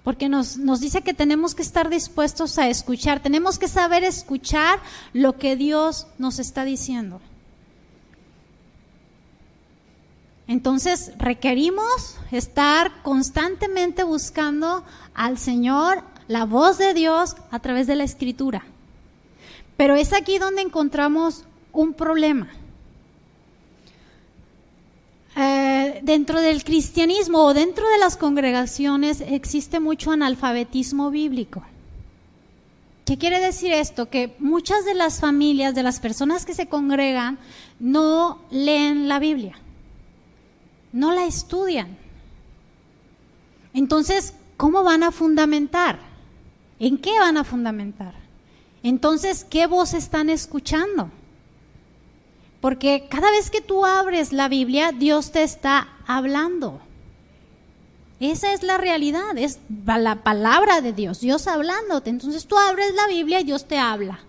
porque 0.03 0.27
nos, 0.27 0.58
nos 0.58 0.79
dice 0.79 1.03
que 1.03 1.13
tenemos 1.13 1.53
que 1.53 1.62
estar 1.62 1.88
dispuestos 1.88 2.58
a 2.58 2.67
escuchar, 2.67 3.22
tenemos 3.22 3.60
que 3.60 3.67
saber 3.67 4.03
escuchar 4.03 4.79
lo 5.13 5.38
que 5.38 5.56
Dios 5.56 6.08
nos 6.17 6.39
está 6.39 6.65
diciendo. 6.65 7.22
Entonces 10.48 11.12
requerimos 11.20 12.15
estar 12.32 13.03
constantemente 13.03 14.03
buscando 14.03 14.84
al 15.13 15.38
Señor, 15.38 16.03
la 16.27 16.46
voz 16.46 16.79
de 16.79 16.96
Dios 16.96 17.36
a 17.51 17.60
través 17.60 17.86
de 17.86 17.98
la 17.98 18.03
escritura. 18.03 18.65
Pero 19.78 19.96
es 19.96 20.14
aquí 20.14 20.40
donde 20.40 20.64
encontramos 20.64 21.46
un 21.72 21.94
problema. 21.94 22.50
Eh, 25.36 26.00
dentro 26.02 26.42
del 26.42 26.64
cristianismo 26.64 27.44
o 27.44 27.54
dentro 27.54 27.88
de 27.88 28.00
las 28.00 28.18
congregaciones 28.18 29.22
existe 29.22 29.80
mucho 29.80 30.12
analfabetismo 30.12 31.12
bíblico. 31.12 31.64
¿Qué 33.06 33.20
quiere 33.20 33.40
decir 33.40 33.72
esto? 33.72 34.10
Que 34.10 34.36
muchas 34.40 34.84
de 34.84 34.96
las 34.96 35.20
familias, 35.20 35.76
de 35.76 35.84
las 35.84 36.00
personas 36.00 36.44
que 36.44 36.56
se 36.56 36.68
congregan, 36.68 37.38
no 37.80 38.40
leen 38.50 39.08
la 39.08 39.20
Biblia, 39.20 39.56
no 40.92 41.14
la 41.14 41.26
estudian. 41.26 41.96
Entonces, 43.74 44.34
¿cómo 44.58 44.84
van 44.84 45.04
a 45.04 45.12
fundamentar? 45.12 46.00
¿En 46.80 46.98
qué 46.98 47.18
van 47.20 47.38
a 47.38 47.44
fundamentar? 47.44 48.27
Entonces, 48.84 49.44
¿qué 49.44 49.68
voz 49.68 49.94
están 49.94 50.30
escuchando? 50.30 51.12
Porque 52.62 53.08
cada 53.10 53.32
vez 53.32 53.50
que 53.50 53.62
tú 53.62 53.86
abres 53.86 54.34
la 54.34 54.50
Biblia, 54.50 54.92
Dios 54.92 55.32
te 55.32 55.44
está 55.44 55.90
hablando. 56.08 56.82
Esa 58.20 58.54
es 58.54 58.64
la 58.64 58.78
realidad, 58.78 59.38
es 59.38 59.60
la 59.86 60.24
palabra 60.24 60.82
de 60.82 60.92
Dios, 60.92 61.20
Dios 61.20 61.48
hablándote. 61.48 62.10
Entonces 62.10 62.48
tú 62.48 62.58
abres 62.58 62.94
la 62.96 63.08
Biblia 63.08 63.42
y 63.42 63.44
Dios 63.44 63.68
te 63.68 63.78
habla. 63.78 64.20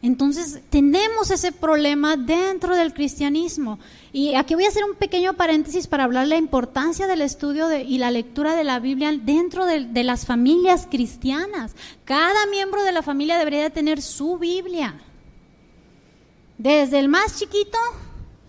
Entonces 0.00 0.60
tenemos 0.70 1.30
ese 1.32 1.50
problema 1.50 2.16
dentro 2.16 2.76
del 2.76 2.94
cristianismo. 2.94 3.80
Y 4.12 4.34
aquí 4.34 4.54
voy 4.54 4.64
a 4.64 4.68
hacer 4.68 4.84
un 4.84 4.94
pequeño 4.94 5.34
paréntesis 5.34 5.88
para 5.88 6.04
hablar 6.04 6.24
de 6.24 6.30
la 6.30 6.36
importancia 6.36 7.08
del 7.08 7.20
estudio 7.20 7.66
y 7.76 7.98
la 7.98 8.12
lectura 8.12 8.54
de 8.54 8.62
la 8.62 8.78
Biblia 8.78 9.12
dentro 9.12 9.66
de, 9.66 9.86
de, 9.86 10.04
las 10.04 10.24
familias 10.24 10.86
cristianas. 10.88 11.74
Cada 12.04 12.46
miembro 12.46 12.84
de 12.84 12.92
la 12.92 13.02
familia 13.02 13.38
debería 13.38 13.70
tener 13.70 14.00
su 14.00 14.38
Biblia. 14.38 15.00
Desde 16.58 17.00
el 17.00 17.08
más 17.08 17.36
chiquito 17.36 17.78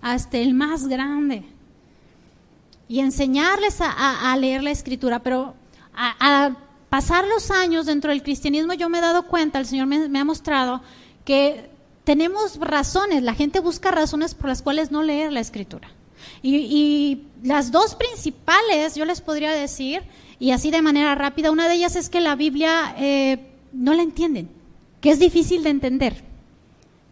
hasta 0.02 0.38
el 0.38 0.54
más 0.54 0.88
grande. 0.88 1.44
Y 2.88 3.00
enseñarles 3.00 3.80
a, 3.82 4.36
leer 4.38 4.64
la 4.64 4.72
escritura. 4.72 5.20
Pero 5.24 5.56
a, 5.96 6.56
pasar 6.90 7.26
los 7.28 7.50
años 7.50 7.88
dentro 7.88 8.12
del 8.12 8.24
cristianismo 8.24 8.74
yo 8.74 8.90
me 8.90 8.98
he 8.98 9.02
dado 9.02 9.28
cuenta, 9.28 9.60
el 9.60 9.68
Señor 9.68 9.88
me 9.88 10.20
ha 10.20 10.26
mostrado 10.26 10.82
que 11.30 11.70
tenemos 12.06 12.58
razones, 12.58 13.22
la 13.22 13.36
gente 13.36 13.60
busca 13.60 13.92
razones 13.92 14.34
por 14.34 14.50
las 14.50 14.64
cuales 14.64 14.90
no 14.90 15.04
leer 15.04 15.32
la 15.32 15.42
escritura. 15.42 15.92
Y, 16.42 17.22
las 17.44 17.72
dos 17.72 17.94
principales, 17.94 18.96
yo 18.96 19.06
les 19.06 19.22
podría 19.22 19.52
decir, 19.52 20.02
y 20.40 20.50
así 20.50 20.72
de 20.72 20.82
manera 20.82 21.14
rápida, 21.14 21.52
una 21.52 21.70
de 21.70 21.76
ellas 21.76 21.96
es 21.96 22.10
que 22.10 22.20
la 22.20 22.36
Biblia 22.36 22.96
eh, 22.98 23.52
no 23.74 23.94
la 23.94 24.02
entienden, 24.02 24.50
que 25.02 25.12
es 25.12 25.20
difícil 25.20 25.62
de 25.62 25.70
entender. 25.70 26.24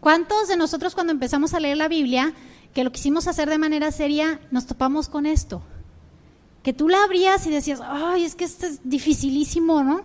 ¿Cuántos 0.00 0.48
de 0.48 0.56
nosotros 0.56 0.96
cuando 0.96 1.12
empezamos 1.12 1.54
a 1.54 1.60
leer 1.60 1.76
la 1.76 1.86
Biblia, 1.86 2.34
que 2.74 2.82
lo 2.82 2.90
quisimos 2.90 3.28
hacer 3.28 3.48
de 3.48 3.58
manera 3.58 3.92
seria, 3.92 4.40
nos 4.50 4.66
topamos 4.66 5.08
con 5.08 5.26
esto? 5.26 5.62
Que 6.64 6.72
tú 6.72 6.88
la 6.88 7.04
abrías 7.04 7.46
y 7.46 7.50
decías, 7.50 7.80
ay, 7.84 8.24
es 8.24 8.34
que 8.34 8.46
esto 8.46 8.66
es 8.66 8.80
dificilísimo, 8.82 9.84
¿no? 9.84 10.02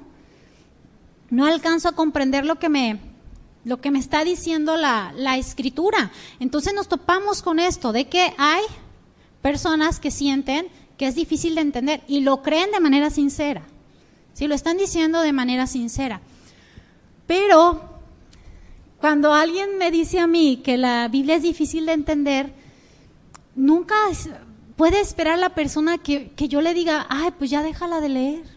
no 1.33 1.47
alcanzo 1.47 1.89
a 1.89 1.93
comprender 1.93 2.45
lo 2.45 2.59
que 2.59 2.69
me, 2.69 2.99
lo 3.65 3.79
que 3.79 3.91
me 3.91 3.99
está 3.99 4.23
diciendo 4.23 4.77
la, 4.77 5.13
la 5.15 5.37
escritura. 5.37 6.11
Entonces 6.39 6.73
nos 6.73 6.87
topamos 6.87 7.41
con 7.41 7.59
esto, 7.59 7.91
de 7.91 8.05
que 8.05 8.33
hay 8.37 8.63
personas 9.41 9.99
que 9.99 10.11
sienten 10.11 10.67
que 10.97 11.07
es 11.07 11.15
difícil 11.15 11.55
de 11.55 11.61
entender 11.61 12.01
y 12.07 12.21
lo 12.21 12.41
creen 12.41 12.71
de 12.71 12.79
manera 12.79 13.09
sincera. 13.09 13.63
Sí, 14.33 14.47
lo 14.47 14.55
están 14.55 14.77
diciendo 14.77 15.21
de 15.21 15.33
manera 15.33 15.67
sincera. 15.67 16.21
Pero 17.27 17.81
cuando 18.99 19.33
alguien 19.33 19.77
me 19.77 19.91
dice 19.91 20.19
a 20.19 20.27
mí 20.27 20.61
que 20.63 20.77
la 20.77 21.07
Biblia 21.07 21.35
es 21.35 21.43
difícil 21.43 21.85
de 21.85 21.93
entender, 21.93 22.53
nunca 23.55 23.95
puede 24.75 24.99
esperar 24.99 25.37
la 25.39 25.49
persona 25.49 25.97
que, 25.97 26.31
que 26.31 26.47
yo 26.47 26.61
le 26.61 26.73
diga, 26.73 27.05
ay, 27.09 27.31
pues 27.37 27.49
ya 27.49 27.61
déjala 27.63 28.01
de 28.01 28.09
leer. 28.09 28.52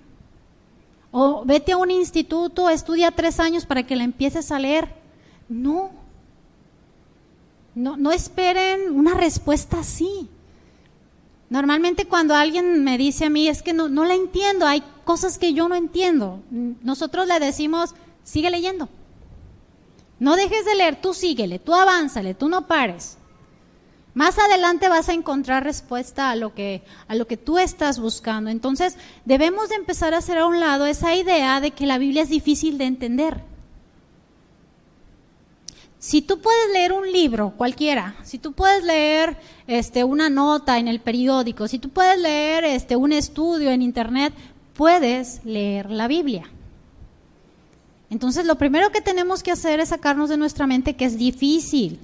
O 1.18 1.46
vete 1.46 1.72
a 1.72 1.78
un 1.78 1.90
instituto, 1.90 2.68
estudia 2.68 3.10
tres 3.10 3.40
años 3.40 3.64
para 3.64 3.86
que 3.86 3.96
la 3.96 4.04
empieces 4.04 4.52
a 4.52 4.58
leer. 4.58 4.86
No. 5.48 5.90
No, 7.74 7.96
no 7.96 8.12
esperen 8.12 8.94
una 8.94 9.14
respuesta 9.14 9.78
así. 9.78 10.28
Normalmente 11.48 12.04
cuando 12.04 12.34
alguien 12.34 12.84
me 12.84 12.98
dice 12.98 13.24
a 13.24 13.30
mí, 13.30 13.48
es 13.48 13.62
que 13.62 13.72
no, 13.72 13.88
no 13.88 14.04
la 14.04 14.12
entiendo, 14.12 14.66
hay 14.66 14.82
cosas 15.06 15.38
que 15.38 15.54
yo 15.54 15.70
no 15.70 15.74
entiendo, 15.74 16.40
nosotros 16.50 17.26
le 17.26 17.40
decimos, 17.40 17.94
sigue 18.22 18.50
leyendo. 18.50 18.90
No 20.18 20.36
dejes 20.36 20.66
de 20.66 20.74
leer, 20.74 21.00
tú 21.00 21.14
síguele, 21.14 21.58
tú 21.58 21.72
avánzale, 21.72 22.34
tú 22.34 22.50
no 22.50 22.66
pares. 22.66 23.16
Más 24.16 24.38
adelante 24.38 24.88
vas 24.88 25.10
a 25.10 25.12
encontrar 25.12 25.62
respuesta 25.62 26.30
a 26.30 26.36
lo 26.36 26.54
que 26.54 26.82
a 27.06 27.14
lo 27.14 27.26
que 27.26 27.36
tú 27.36 27.58
estás 27.58 28.00
buscando. 28.00 28.48
Entonces, 28.48 28.96
debemos 29.26 29.68
de 29.68 29.74
empezar 29.74 30.14
a 30.14 30.16
hacer 30.16 30.38
a 30.38 30.46
un 30.46 30.58
lado 30.58 30.86
esa 30.86 31.14
idea 31.14 31.60
de 31.60 31.72
que 31.72 31.84
la 31.84 31.98
Biblia 31.98 32.22
es 32.22 32.30
difícil 32.30 32.78
de 32.78 32.86
entender. 32.86 33.42
Si 35.98 36.22
tú 36.22 36.40
puedes 36.40 36.72
leer 36.72 36.94
un 36.94 37.12
libro, 37.12 37.52
cualquiera, 37.58 38.16
si 38.22 38.38
tú 38.38 38.54
puedes 38.54 38.82
leer 38.84 39.36
este, 39.66 40.02
una 40.02 40.30
nota 40.30 40.78
en 40.78 40.88
el 40.88 41.00
periódico, 41.00 41.68
si 41.68 41.78
tú 41.78 41.90
puedes 41.90 42.18
leer 42.18 42.64
este, 42.64 42.96
un 42.96 43.12
estudio 43.12 43.70
en 43.70 43.82
internet, 43.82 44.32
puedes 44.72 45.44
leer 45.44 45.90
la 45.90 46.08
Biblia. 46.08 46.48
Entonces, 48.08 48.46
lo 48.46 48.56
primero 48.56 48.90
que 48.92 49.02
tenemos 49.02 49.42
que 49.42 49.52
hacer 49.52 49.78
es 49.78 49.90
sacarnos 49.90 50.30
de 50.30 50.38
nuestra 50.38 50.66
mente 50.66 50.96
que 50.96 51.04
es 51.04 51.18
difícil. 51.18 52.00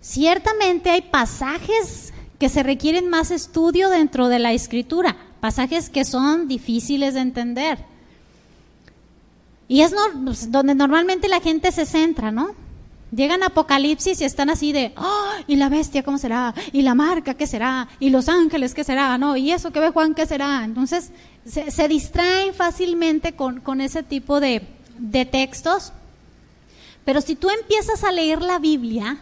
Ciertamente 0.00 0.90
hay 0.90 1.02
pasajes 1.02 2.12
que 2.38 2.48
se 2.48 2.62
requieren 2.62 3.10
más 3.10 3.30
estudio 3.30 3.90
dentro 3.90 4.28
de 4.28 4.38
la 4.38 4.52
escritura, 4.52 5.16
pasajes 5.40 5.90
que 5.90 6.06
son 6.06 6.48
difíciles 6.48 7.14
de 7.14 7.20
entender. 7.20 7.78
Y 9.68 9.82
es 9.82 9.94
pues, 10.24 10.50
donde 10.50 10.74
normalmente 10.74 11.28
la 11.28 11.40
gente 11.40 11.70
se 11.70 11.84
centra, 11.84 12.32
¿no? 12.32 12.54
Llegan 13.12 13.42
a 13.42 13.46
Apocalipsis 13.46 14.20
y 14.20 14.24
están 14.24 14.48
así 14.50 14.72
de, 14.72 14.94
¡oh! 14.96 15.30
¿y 15.46 15.56
la 15.56 15.68
bestia 15.68 16.02
cómo 16.02 16.16
será? 16.16 16.54
¿Y 16.72 16.82
la 16.82 16.94
marca 16.94 17.34
qué 17.34 17.46
será? 17.46 17.88
¿Y 17.98 18.10
los 18.10 18.28
ángeles 18.28 18.72
qué 18.72 18.84
será? 18.84 19.18
¿No? 19.18 19.36
¿Y 19.36 19.50
eso 19.50 19.70
que 19.70 19.80
ve 19.80 19.90
Juan 19.90 20.14
qué 20.14 20.26
será? 20.26 20.64
Entonces 20.64 21.10
se, 21.44 21.88
distraen 21.88 22.54
fácilmente 22.54 23.34
con, 23.34 23.80
ese 23.80 24.02
tipo 24.02 24.40
de 24.40 24.60
textos. 25.30 25.92
Pero 27.04 27.20
si 27.20 27.34
tú 27.34 27.50
empiezas 27.50 28.04
a 28.04 28.12
leer 28.12 28.42
la 28.42 28.58
Biblia, 28.58 29.18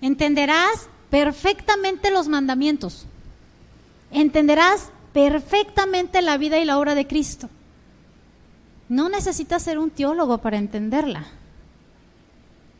entenderás 0.00 0.88
perfectamente 1.10 2.10
los 2.10 2.28
mandamientos. 2.28 3.06
Entenderás 4.10 4.90
perfectamente 5.12 6.22
la 6.22 6.36
vida 6.36 6.58
y 6.58 6.64
la 6.64 6.78
obra 6.78 6.94
de 6.94 7.06
Cristo. 7.06 7.48
No 8.88 9.08
necesitas 9.08 9.62
ser 9.62 9.78
un 9.78 9.90
teólogo 9.90 10.38
para 10.38 10.58
entenderla. 10.58 11.26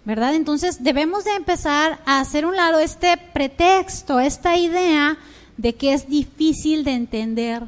¿Verdad? 0.05 0.35
Entonces 0.35 0.83
debemos 0.83 1.25
de 1.25 1.35
empezar 1.35 2.01
a 2.07 2.21
hacer 2.21 2.47
un 2.47 2.57
lado 2.57 2.79
este 2.79 3.19
pretexto, 3.35 4.21
esta 4.21 4.57
idea 4.57 5.19
de 5.59 5.75
que 5.75 5.93
es 5.93 6.09
difícil 6.09 6.83
de 6.85 6.93
entender 6.93 7.63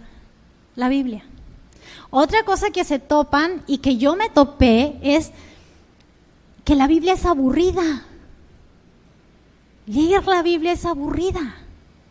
la 0.75 0.89
Biblia. 0.89 1.25
Otra 2.09 2.45
cosa 2.45 2.71
que 2.71 2.85
se 2.85 2.99
topan 2.99 3.63
y 3.67 3.79
que 3.79 3.99
yo 3.99 4.17
me 4.17 4.31
topé 4.31 4.99
es 5.03 5.33
que 6.65 6.75
la 6.75 6.87
Biblia 6.87 7.13
es 7.13 7.27
aburrida. 7.27 8.07
Leer 9.91 10.25
la 10.27 10.43
Biblia 10.43 10.71
es 10.71 10.85
aburrida. 10.85 11.57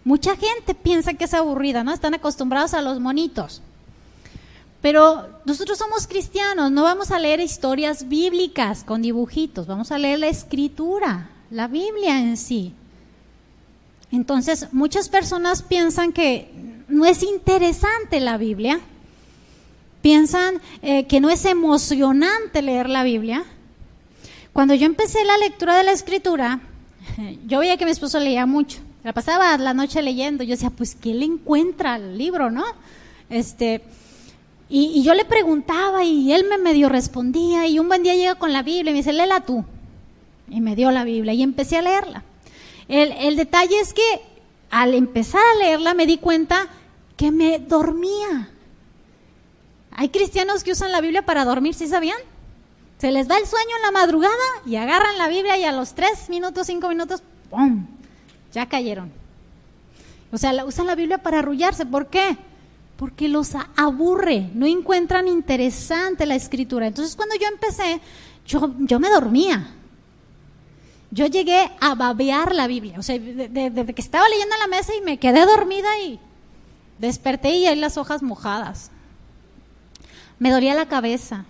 Mucha 0.04 0.36
gente 0.36 0.76
piensa 0.76 1.14
que 1.14 1.24
es 1.24 1.34
aburrida, 1.34 1.84
¿no? 1.84 1.94
Están 1.94 2.14
acostumbrados 2.14 2.74
a 2.74 2.82
los 2.82 3.00
monitos. 3.00 3.62
Pero 4.82 5.28
nosotros 5.46 5.78
somos 5.78 6.06
cristianos, 6.06 6.72
no 6.72 6.84
vamos 6.84 7.12
a 7.12 7.20
leer 7.20 7.40
historias 7.40 8.10
bíblicas 8.10 8.84
con 8.84 9.02
dibujitos, 9.02 9.66
vamos 9.66 9.92
a 9.92 9.98
leer 9.98 10.20
la 10.20 10.28
escritura, 10.28 11.30
la 11.52 11.68
Biblia 11.68 12.20
en 12.20 12.36
sí. 12.36 12.74
Entonces, 14.12 14.68
muchas 14.74 15.08
personas 15.08 15.62
piensan 15.62 16.12
que 16.12 16.52
no 16.90 17.06
es 17.06 17.24
interesante 17.24 18.20
la 18.20 18.38
Biblia, 18.38 18.82
piensan 20.02 20.62
eh, 20.82 21.08
que 21.08 21.22
no 21.22 21.30
es 21.30 21.46
emocionante 21.46 22.62
leer 22.62 22.90
la 22.90 23.04
Biblia. 23.04 23.46
Cuando 24.52 24.74
yo 24.74 24.86
empecé 24.86 25.24
la 25.24 25.38
lectura 25.38 25.78
de 25.78 25.84
la 25.84 25.92
escritura, 25.92 26.62
yo 27.48 27.60
veía 27.60 27.78
que 27.78 27.86
mi 27.86 27.92
esposo 27.92 28.20
leía 28.20 28.46
mucho, 28.46 28.80
la 29.04 29.14
pasaba 29.14 29.58
la 29.58 29.74
noche 29.74 30.02
leyendo, 30.02 30.44
yo 30.44 30.52
decía, 30.52 30.70
pues, 30.70 30.96
¿qué 30.96 31.14
le 31.14 31.26
encuentra 31.26 31.96
al 31.96 32.18
libro, 32.18 32.52
no? 32.52 32.66
Este, 33.30 33.82
y, 34.70 35.02
yo 35.04 35.14
le 35.14 35.26
preguntaba 35.26 36.04
y 36.04 36.32
él 36.32 36.46
me 36.50 36.58
medio 36.58 36.90
respondía 36.90 37.68
y 37.68 37.80
un 37.80 37.88
buen 37.88 38.04
día 38.04 38.16
llega 38.16 38.36
con 38.36 38.54
la 38.54 38.64
Biblia 38.64 38.92
y 38.92 38.94
me 38.94 39.00
dice, 39.00 39.14
léela 39.14 39.42
tú. 39.42 39.66
Y 40.50 40.62
me 40.62 40.76
dio 40.76 40.92
la 40.92 41.04
Biblia 41.04 41.34
y 41.34 41.44
empecé 41.44 41.78
a 41.78 41.82
leerla. 41.82 42.24
El, 42.88 43.12
el 43.12 43.36
detalle 43.36 43.80
es 43.80 43.94
que 43.94 44.22
al 44.70 44.94
empezar 44.94 45.42
a 45.42 45.60
leerla 45.60 45.94
me 45.94 46.06
di 46.06 46.18
cuenta 46.18 46.68
que 47.18 47.32
me 47.32 47.60
dormía. 47.60 48.50
Hay 49.92 50.10
cristianos 50.10 50.64
que 50.64 50.72
usan 50.72 50.92
la 50.92 51.02
Biblia 51.02 51.24
para 51.24 51.46
dormir, 51.46 51.74
¿sí 51.74 51.88
sabían? 51.88 52.18
Se 53.00 53.12
les 53.12 53.28
da 53.28 53.38
el 53.38 53.48
sueño 53.48 53.76
en 53.78 53.82
la 53.82 53.92
madrugada 53.92 54.34
y 54.66 54.76
agarran 54.76 55.18
la 55.18 55.28
Biblia 55.28 55.58
y 55.58 55.64
a 55.64 55.72
los 55.72 55.94
tres 55.94 56.30
minutos, 56.30 56.68
cinco 56.68 56.90
minutos, 56.90 57.24
¡pum! 57.50 57.88
Ya 58.54 58.68
cayeron. 58.68 59.12
O 60.32 60.38
sea, 60.38 60.66
usan 60.66 60.88
la 60.88 60.96
Biblia 60.96 61.18
para 61.18 61.40
arrullarse. 61.40 61.86
¿Por 61.86 62.08
qué? 62.08 62.38
porque 63.00 63.30
los 63.30 63.54
aburre, 63.78 64.50
no 64.54 64.66
encuentran 64.66 65.30
interesante 65.30 66.26
la 66.26 66.36
escritura. 66.36 66.86
Entonces 66.86 67.16
cuando 67.16 67.34
yo 67.36 67.48
empecé, 67.48 68.02
yo, 68.46 68.76
yo 68.78 69.00
me 69.00 69.10
dormía. 69.10 69.74
Yo 71.10 71.26
llegué 71.26 71.72
a 71.80 71.96
babear 71.96 72.54
la 72.54 72.68
Biblia, 72.68 73.00
o 73.00 73.02
sea, 73.02 73.18
desde 73.18 73.94
que 73.96 74.02
estaba 74.02 74.28
leyendo 74.28 74.54
en 74.54 74.60
la 74.60 74.68
mesa 74.68 74.94
y 74.94 75.02
me 75.02 75.18
quedé 75.18 75.46
dormida 75.46 75.88
y 76.06 76.20
desperté 77.00 77.52
y 77.52 77.68
hay 77.68 77.78
las 77.78 77.98
hojas 77.98 78.22
mojadas. 78.22 78.92
Me 80.38 80.52
dolía 80.52 80.76
la 80.76 80.90
cabeza. 80.90 81.46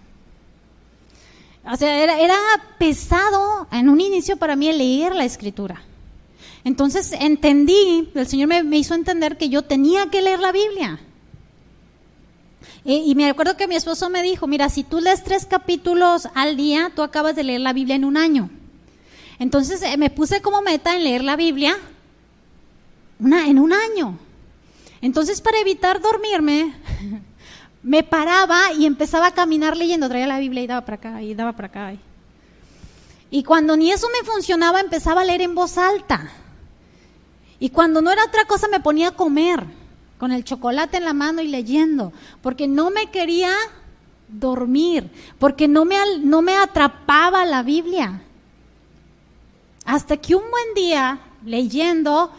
O 1.65 1.75
sea, 1.75 2.03
era, 2.03 2.19
era 2.19 2.37
pesado 2.77 3.67
en 3.71 3.89
un 3.89 4.01
inicio 4.01 4.37
para 4.37 4.55
mí 4.55 4.71
leer 4.71 5.15
la 5.15 5.25
escritura. 5.25 5.83
Entonces 6.63 7.13
entendí, 7.13 8.09
el 8.13 8.27
Señor 8.27 8.47
me, 8.47 8.77
hizo 8.77 8.93
entender 8.93 9.37
que 9.37 9.49
yo 9.49 9.63
tenía 9.63 10.09
que 10.09 10.21
leer 10.21 10.39
la 10.39 10.51
Biblia. 10.51 10.99
Y, 12.85 13.13
me 13.13 13.29
acuerdo 13.29 13.55
que 13.55 13.67
mi 13.67 13.75
esposo 13.75 14.09
me 14.09 14.23
dijo, 14.23 14.47
mira, 14.47 14.69
si 14.69 14.83
tú 14.83 14.99
lees 14.99 15.23
tres 15.23 15.45
capítulos 15.45 16.27
al 16.33 16.57
día, 16.57 16.91
tú 16.95 17.03
acabas 17.03 17.35
de 17.35 17.43
leer 17.43 17.61
la 17.61 17.73
Biblia 17.73 17.95
en 17.95 18.05
un 18.05 18.17
año. 18.17 18.49
Entonces 19.37 19.81
eh, 19.83 19.95
me 19.97 20.09
puse 20.09 20.41
como 20.41 20.61
meta 20.61 20.95
en 20.95 21.03
leer 21.03 21.23
la 21.23 21.35
Biblia 21.35 21.77
en 23.19 23.59
un 23.59 23.73
año. 23.73 24.17
Entonces 25.01 25.41
para 25.41 25.59
evitar 25.59 26.01
dormirme, 26.01 26.73
me 27.81 28.03
paraba 28.03 28.73
y 28.73 28.85
empezaba 28.85 29.27
a 29.27 29.33
caminar 29.33 29.77
leyendo, 29.77 30.09
traía 30.09 30.27
la 30.27 30.39
Biblia 30.39 30.63
y 30.63 30.67
daba 30.67 30.85
para 30.85 30.95
acá 30.95 31.21
y 31.21 31.33
daba 31.33 31.53
para 31.53 31.67
acá. 31.67 31.93
Y 33.31 33.43
cuando 33.43 33.77
ni 33.77 33.91
eso 33.91 34.07
me 34.09 34.27
funcionaba, 34.27 34.81
empezaba 34.81 35.21
a 35.21 35.25
leer 35.25 35.41
en 35.41 35.55
voz 35.55 35.77
alta. 35.77 36.31
Y 37.59 37.69
cuando 37.69 38.01
no 38.01 38.11
era 38.11 38.25
otra 38.25 38.45
cosa, 38.45 38.67
me 38.67 38.79
ponía 38.79 39.09
a 39.09 39.15
comer 39.15 39.63
con 40.17 40.31
el 40.31 40.43
chocolate 40.43 40.97
en 40.97 41.05
la 41.05 41.13
mano 41.13 41.41
y 41.41 41.47
leyendo, 41.47 42.11
porque 42.41 42.67
no 42.67 42.89
me 42.89 43.09
quería 43.11 43.51
dormir, 44.27 45.09
porque 45.39 45.67
no 45.67 45.85
me, 45.85 45.97
no 46.19 46.41
me 46.41 46.55
atrapaba 46.55 47.45
la 47.45 47.63
Biblia. 47.63 48.21
Hasta 49.85 50.17
que 50.17 50.35
un 50.35 50.43
buen 50.49 50.73
día, 50.75 51.19
leyendo, 51.45 52.31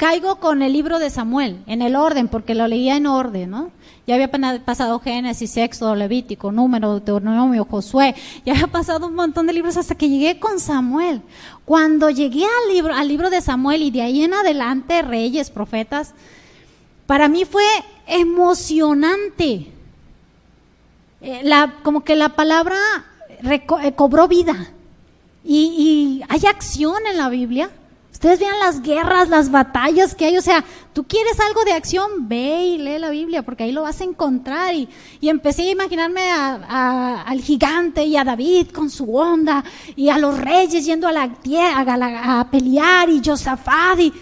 caigo 0.00 0.36
con 0.36 0.62
el 0.62 0.72
libro 0.72 0.98
de 0.98 1.10
Samuel, 1.10 1.62
en 1.66 1.82
el 1.82 1.94
orden, 1.94 2.28
porque 2.28 2.54
lo 2.54 2.66
leía 2.66 2.96
en 2.96 3.06
orden, 3.06 3.50
¿no? 3.50 3.70
Ya 4.06 4.14
había 4.14 4.30
pasado 4.64 4.98
Génesis, 4.98 5.50
Sexto, 5.50 5.94
Levítico, 5.94 6.50
Número, 6.50 6.98
Deuteronomio, 6.98 7.66
Josué, 7.66 8.14
ya 8.46 8.54
había 8.54 8.66
pasado 8.68 9.08
un 9.08 9.14
montón 9.14 9.46
de 9.46 9.52
libros 9.52 9.76
hasta 9.76 9.94
que 9.94 10.08
llegué 10.08 10.40
con 10.40 10.58
Samuel. 10.58 11.20
Cuando 11.66 12.08
llegué 12.08 12.44
al 12.46 12.74
libro, 12.74 12.94
al 12.94 13.08
libro 13.08 13.28
de 13.28 13.42
Samuel 13.42 13.82
y 13.82 13.90
de 13.90 14.00
ahí 14.00 14.22
en 14.22 14.32
adelante, 14.32 15.02
reyes, 15.02 15.50
profetas, 15.50 16.14
para 17.06 17.28
mí 17.28 17.44
fue 17.44 17.66
emocionante. 18.06 19.70
eh, 21.20 21.40
la, 21.44 21.74
como 21.82 22.04
que 22.04 22.16
la 22.16 22.30
palabra 22.30 22.78
eh, 23.42 23.92
cobró 23.94 24.28
vida. 24.28 24.72
Y 25.44 26.22
hay 26.30 26.40
acción 26.46 27.06
en 27.06 27.18
la 27.18 27.28
Biblia. 27.28 27.70
Ustedes 28.20 28.38
vean 28.38 28.58
las 28.58 28.82
guerras, 28.82 29.30
las 29.30 29.50
batallas 29.50 30.14
que 30.14 30.26
hay. 30.26 30.36
O 30.36 30.42
sea, 30.42 30.62
tú 30.92 31.04
quieres 31.04 31.40
algo 31.40 31.64
de 31.64 31.72
acción, 31.72 32.28
ve 32.28 32.66
y 32.66 32.76
lee 32.76 32.98
la 32.98 33.08
Biblia, 33.08 33.42
porque 33.42 33.64
ahí 33.64 33.72
lo 33.72 33.80
vas 33.80 34.02
a 34.02 34.04
encontrar. 34.04 34.74
Y, 34.74 34.90
empecé 35.22 35.62
a 35.62 35.70
imaginarme 35.70 36.30
al 36.30 37.40
gigante 37.40 38.04
y 38.04 38.18
a 38.18 38.24
David 38.24 38.72
con 38.72 38.90
su 38.90 39.16
onda, 39.16 39.64
y 39.96 40.10
a 40.10 40.18
los 40.18 40.36
reyes 40.36 40.84
yendo 40.84 41.08
a 41.08 41.12
la 41.12 41.32
tierra 41.32 42.38
a, 42.38 42.50
pelear, 42.50 43.08
y 43.08 43.22
Josafat. 43.24 43.98
Y, 44.00 44.12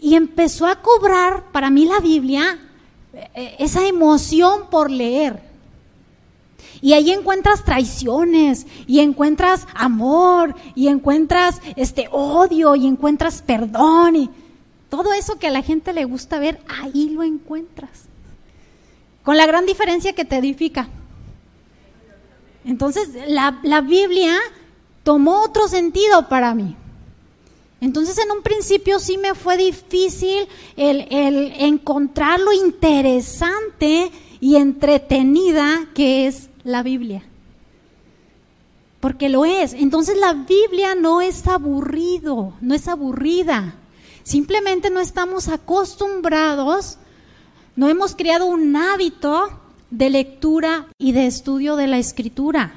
y 0.00 0.16
empezó 0.16 0.66
a 0.66 0.82
cobrar 0.82 1.52
para 1.52 1.70
mí 1.70 1.84
la 1.84 2.00
Biblia 2.00 2.58
eh, 3.12 3.54
esa 3.60 3.86
emoción 3.86 4.62
por 4.68 4.90
leer. 4.90 5.47
Y 6.80 6.92
ahí 6.92 7.10
encuentras 7.10 7.64
traiciones, 7.64 8.66
y 8.86 9.00
encuentras 9.00 9.66
amor, 9.74 10.54
y 10.74 10.88
encuentras 10.88 11.60
este 11.76 12.08
odio, 12.10 12.76
y 12.76 12.86
encuentras 12.86 13.42
perdón, 13.42 14.16
y 14.16 14.30
todo 14.88 15.12
eso 15.12 15.38
que 15.38 15.48
a 15.48 15.52
la 15.52 15.62
gente 15.62 15.92
le 15.92 16.04
gusta 16.04 16.38
ver, 16.38 16.60
ahí 16.68 17.10
lo 17.10 17.22
encuentras. 17.22 18.04
Con 19.22 19.36
la 19.36 19.46
gran 19.46 19.66
diferencia 19.66 20.14
que 20.14 20.24
te 20.24 20.36
edifica. 20.36 20.88
Entonces, 22.64 23.08
la, 23.28 23.58
la 23.62 23.80
Biblia 23.80 24.38
tomó 25.02 25.42
otro 25.42 25.68
sentido 25.68 26.28
para 26.28 26.54
mí. 26.54 26.76
Entonces 27.80 28.18
en 28.18 28.30
un 28.30 28.42
principio 28.42 28.98
sí 28.98 29.18
me 29.18 29.34
fue 29.34 29.56
difícil 29.56 30.48
el, 30.76 31.06
el, 31.10 31.52
encontrar 31.58 32.40
lo 32.40 32.52
interesante 32.52 34.10
y 34.40 34.56
entretenida 34.56 35.86
que 35.94 36.26
es 36.26 36.48
la 36.68 36.82
Biblia. 36.82 37.22
Porque 39.00 39.28
lo 39.28 39.44
es. 39.44 39.72
Entonces 39.72 40.18
la 40.18 40.34
Biblia 40.34 40.94
no 40.94 41.20
es 41.20 41.46
aburrido, 41.46 42.52
no 42.60 42.74
es 42.74 42.88
aburrida. 42.88 43.74
Simplemente 44.22 44.90
no 44.90 45.00
estamos 45.00 45.48
acostumbrados, 45.48 46.98
no 47.74 47.88
hemos 47.88 48.14
creado 48.14 48.46
un 48.46 48.76
hábito 48.76 49.48
de 49.90 50.10
lectura 50.10 50.86
y 50.98 51.12
de 51.12 51.26
estudio 51.26 51.76
de 51.76 51.86
la 51.86 51.98
escritura. 51.98 52.72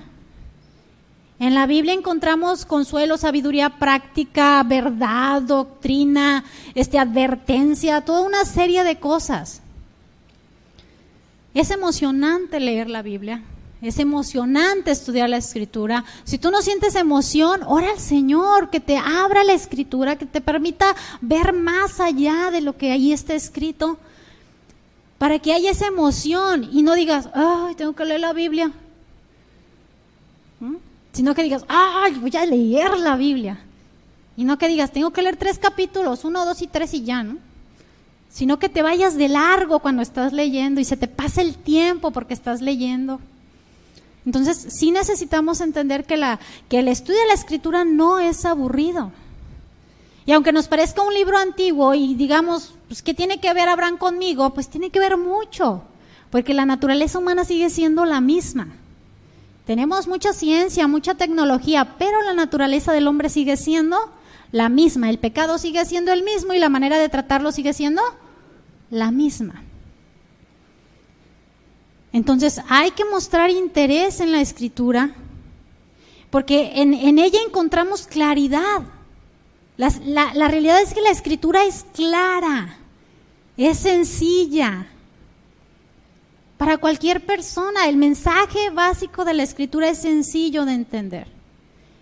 En 1.40 1.56
la 1.56 1.66
Biblia 1.66 1.94
encontramos 1.94 2.66
consuelo, 2.66 3.18
sabiduría 3.18 3.72
práctica, 3.80 4.64
verdad, 4.64 5.42
doctrina, 5.42 6.46
este, 6.76 7.00
advertencia, 7.00 8.02
toda 8.02 8.22
una 8.22 8.46
serie 8.46 8.84
de 8.84 9.00
cosas. 9.00 9.62
Es 11.54 11.72
emocionante 11.72 12.60
leer 12.60 12.90
la 12.90 13.02
Biblia. 13.02 13.44
Es 13.82 13.98
emocionante 13.98 14.92
estudiar 14.92 15.28
la 15.28 15.38
escritura. 15.38 16.06
Si 16.24 16.38
tú 16.38 16.52
no 16.52 16.62
sientes 16.62 16.94
emoción, 16.96 17.62
ora 17.66 17.92
al 17.92 18.00
Señor 18.00 18.70
que 18.70 18.80
te 18.80 18.96
abra 18.96 19.44
la 19.44 19.54
escritura, 19.54 20.18
que 20.18 20.28
te 20.28 20.40
permita 20.40 20.96
ver 21.20 21.52
más 21.52 22.00
allá 22.00 22.52
de 22.52 22.62
lo 22.62 22.78
que 22.78 22.92
ahí 22.92 23.12
está 23.12 23.34
escrito, 23.34 23.98
para 25.18 25.40
que 25.40 25.54
haya 25.54 25.72
esa 25.72 25.88
emoción 25.88 26.70
y 26.72 26.84
no 26.84 26.94
digas, 26.94 27.30
ay, 27.34 27.74
tengo 27.76 27.94
que 27.94 28.06
leer 28.06 28.20
la 28.20 28.34
Biblia. 28.34 28.72
¿Mm? 30.60 30.76
Sino 31.14 31.34
que 31.34 31.44
digas, 31.44 31.66
ay, 31.68 32.14
voy 32.14 32.36
a 32.36 32.46
leer 32.46 32.98
la 33.00 33.16
Biblia. 33.16 33.60
Y 34.38 34.44
no 34.44 34.60
que 34.60 34.68
digas, 34.68 34.92
tengo 34.92 35.12
que 35.12 35.24
leer 35.24 35.38
tres 35.38 35.58
capítulos, 35.58 36.24
uno, 36.24 36.46
dos 36.46 36.62
y 36.62 36.68
tres 36.68 36.94
y 36.94 37.04
ya, 37.04 37.24
¿no? 37.24 37.38
Sino 38.30 38.60
que 38.60 38.70
te 38.70 38.82
vayas 38.82 39.18
de 39.18 39.28
largo 39.28 39.80
cuando 39.80 40.02
estás 40.02 40.34
leyendo 40.34 40.80
y 40.80 40.86
se 40.86 40.98
te 40.98 41.08
pase 41.08 41.42
el 41.42 41.56
tiempo 41.56 42.12
porque 42.12 42.34
estás 42.34 42.62
leyendo. 42.62 43.20
Entonces, 44.26 44.68
sí 44.70 44.92
necesitamos 44.92 45.62
entender 45.62 46.06
que, 46.06 46.18
la, 46.18 46.40
que 46.70 46.80
el 46.80 46.88
estudio 46.88 47.20
de 47.20 47.28
la 47.28 47.34
escritura 47.34 47.86
no 47.86 48.20
es 48.20 48.46
aburrido. 48.46 49.12
Y 50.26 50.34
aunque 50.34 50.52
nos 50.52 50.68
parezca 50.68 51.02
un 51.02 51.14
libro 51.14 51.38
antiguo 51.38 51.94
y 51.94 52.14
digamos, 52.14 52.74
pues, 52.88 53.02
¿qué 53.02 53.14
tiene 53.14 53.40
que 53.40 53.54
ver 53.54 53.68
Abraham 53.68 53.98
conmigo? 53.98 54.54
Pues 54.54 54.70
tiene 54.70 54.92
que 54.92 55.00
ver 55.00 55.18
mucho, 55.18 55.84
porque 56.30 56.54
la 56.54 56.66
naturaleza 56.66 57.18
humana 57.18 57.44
sigue 57.44 57.70
siendo 57.70 58.06
la 58.06 58.22
misma. 58.22 58.68
Tenemos 59.66 60.08
mucha 60.08 60.34
ciencia, 60.34 60.88
mucha 60.88 61.16
tecnología, 61.16 61.96
pero 61.98 62.22
la 62.22 62.34
naturaleza 62.34 62.92
del 62.94 63.08
hombre 63.08 63.30
sigue 63.30 63.58
siendo 63.58 63.98
la 64.52 64.70
misma. 64.70 65.10
El 65.10 65.18
pecado 65.18 65.58
sigue 65.58 65.84
siendo 65.86 66.12
el 66.12 66.24
mismo 66.24 66.54
y 66.54 66.60
la 66.60 66.70
manera 66.70 66.98
de 66.98 67.10
tratarlo 67.10 67.52
sigue 67.52 67.74
siendo 67.74 68.02
la 68.90 69.12
misma. 69.12 69.64
Entonces 72.14 72.62
hay 72.68 72.92
que 72.92 73.06
mostrar 73.06 73.50
interés 73.50 74.20
en 74.20 74.32
la 74.32 74.42
escritura 74.42 75.12
porque 76.30 76.72
en, 76.76 77.20
ella 77.20 77.40
encontramos 77.46 78.08
claridad. 78.08 78.82
La, 79.78 79.92
la 80.34 80.48
realidad 80.48 80.82
es 80.82 80.94
que 80.94 81.02
la 81.02 81.10
escritura 81.10 81.66
es 81.66 81.86
clara, 81.94 82.78
es 83.58 83.80
sencilla. 83.80 84.88
Para 86.58 86.78
cualquier 86.78 87.26
persona, 87.26 87.88
el 87.90 87.98
mensaje 87.98 88.70
básico 88.70 89.26
de 89.26 89.34
la 89.34 89.44
escritura 89.44 89.90
es 89.90 89.98
sencillo 89.98 90.64
de 90.64 90.74
entender. 90.74 91.28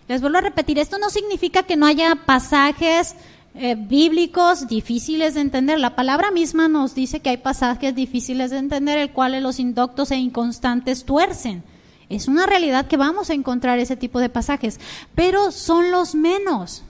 Les 0.07 0.21
vuelvo 0.21 0.39
a 0.39 0.41
repetir, 0.41 0.77
esto 0.79 0.97
no 0.97 1.09
significa 1.09 1.63
que 1.63 1.77
no 1.77 1.85
haya 1.85 2.15
pasajes 2.15 3.15
eh, 3.55 3.75
bíblicos 3.75 4.67
difíciles 4.67 5.33
de 5.33 5.41
entender. 5.41 5.79
La 5.79 5.95
palabra 5.95 6.31
misma 6.31 6.67
nos 6.67 6.95
dice 6.95 7.19
que 7.19 7.29
hay 7.29 7.37
pasajes 7.37 7.95
difíciles 7.95 8.51
de 8.51 8.57
entender, 8.57 8.97
el 8.97 9.11
cual 9.11 9.41
los 9.41 9.59
indoctos 9.59 10.11
e 10.11 10.17
inconstantes 10.17 11.05
tuercen. 11.05 11.63
Es 12.09 12.27
una 12.27 12.45
realidad 12.45 12.87
que 12.87 12.97
vamos 12.97 13.29
a 13.29 13.33
encontrar 13.33 13.79
ese 13.79 13.95
tipo 13.95 14.19
de 14.19 14.29
pasajes, 14.29 14.79
pero 15.13 15.51
son 15.51 15.91
los 15.91 16.15
menos. 16.15 16.83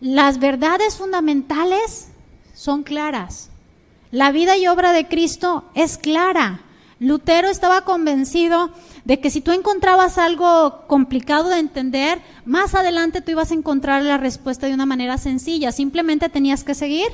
Las 0.00 0.38
verdades 0.38 0.96
fundamentales 0.96 2.08
son 2.54 2.82
claras. 2.82 3.50
La 4.10 4.30
vida 4.30 4.56
y 4.56 4.66
obra 4.68 4.92
de 4.92 5.08
Cristo 5.08 5.64
es 5.74 5.98
clara. 5.98 6.60
Lutero 7.00 7.48
estaba 7.48 7.82
convencido 7.82 8.70
de 9.04 9.20
que 9.20 9.30
si 9.30 9.40
tú 9.40 9.52
encontrabas 9.52 10.16
algo 10.16 10.86
complicado 10.86 11.50
de 11.50 11.58
entender, 11.58 12.20
más 12.44 12.74
adelante 12.74 13.20
tú 13.20 13.32
ibas 13.32 13.50
a 13.50 13.54
encontrar 13.54 14.02
la 14.02 14.16
respuesta 14.16 14.66
de 14.66 14.74
una 14.74 14.86
manera 14.86 15.18
sencilla. 15.18 15.72
Simplemente 15.72 16.30
tenías 16.30 16.64
que 16.64 16.74
seguir 16.74 17.08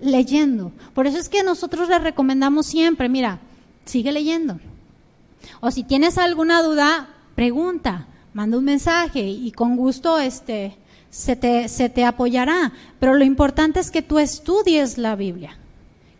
leyendo. 0.00 0.72
Por 0.94 1.06
eso 1.06 1.18
es 1.18 1.28
que 1.28 1.42
nosotros 1.42 1.88
le 1.88 1.98
recomendamos 1.98 2.66
siempre, 2.66 3.08
mira, 3.08 3.40
sigue 3.84 4.12
leyendo. 4.12 4.60
O 5.60 5.70
si 5.70 5.82
tienes 5.82 6.16
alguna 6.16 6.62
duda, 6.62 7.08
pregunta, 7.34 8.06
manda 8.32 8.58
un 8.58 8.64
mensaje 8.64 9.20
y 9.20 9.50
con 9.50 9.76
gusto 9.76 10.18
este, 10.18 10.76
se, 11.10 11.34
te, 11.34 11.68
se 11.68 11.88
te 11.88 12.04
apoyará. 12.04 12.72
Pero 13.00 13.14
lo 13.14 13.24
importante 13.24 13.80
es 13.80 13.90
que 13.90 14.02
tú 14.02 14.20
estudies 14.20 14.96
la 14.96 15.16
Biblia, 15.16 15.56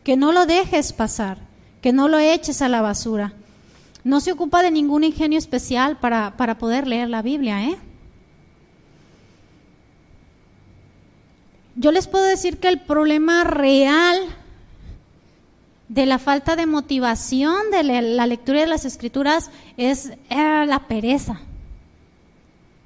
que 0.03 0.17
no 0.17 0.33
lo 0.33 0.47
dejes 0.47 0.93
pasar, 0.93 1.39
que 1.81 1.93
no 1.93 2.09
lo 2.09 2.19
eches 2.19 2.61
a 2.61 2.69
la 2.69 2.81
basura. 2.81 3.35
No 4.07 4.21
se 4.21 4.31
ocupa 4.31 4.63
de 4.63 4.71
ningún 4.71 5.03
ingenio 5.03 5.37
especial 5.37 5.99
para, 5.99 6.37
para 6.37 6.59
poder 6.59 6.87
leer 6.87 7.11
la 7.11 7.23
Biblia, 7.23 7.65
¿eh? 7.65 7.77
Yo 11.75 11.91
les 11.91 12.07
puedo 12.07 12.25
decir 12.25 12.59
que 12.59 12.69
el 12.69 12.81
problema 12.83 13.43
real 13.43 14.17
de 15.89 16.07
la 16.07 16.21
falta 16.21 16.55
de 16.55 16.67
motivación 16.67 17.73
de 17.73 17.83
la 17.83 18.27
lectura 18.29 18.61
de 18.61 18.69
las 18.69 18.85
escrituras 18.85 19.51
es 19.77 20.13
eh, 20.31 20.67
la 20.69 20.87
pereza. 20.87 21.41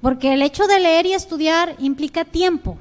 Porque 0.01 0.33
el 0.33 0.41
hecho 0.41 0.65
de 0.65 0.79
leer 0.79 1.05
y 1.05 1.13
estudiar 1.13 1.75
implica 1.77 2.25
tiempo. 2.25 2.79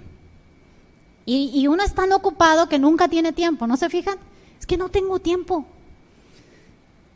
Y, 1.26 1.50
y, 1.52 1.66
uno 1.66 1.82
es 1.82 1.92
tan 1.92 2.10
ocupado 2.12 2.70
que 2.70 2.78
nunca 2.78 3.06
tiene 3.06 3.34
tiempo, 3.34 3.66
¿no 3.66 3.76
se 3.76 3.90
fijan? 3.90 4.16
Es 4.58 4.64
que 4.64 4.78
no 4.78 4.88
tengo 4.88 5.18
tiempo. 5.18 5.66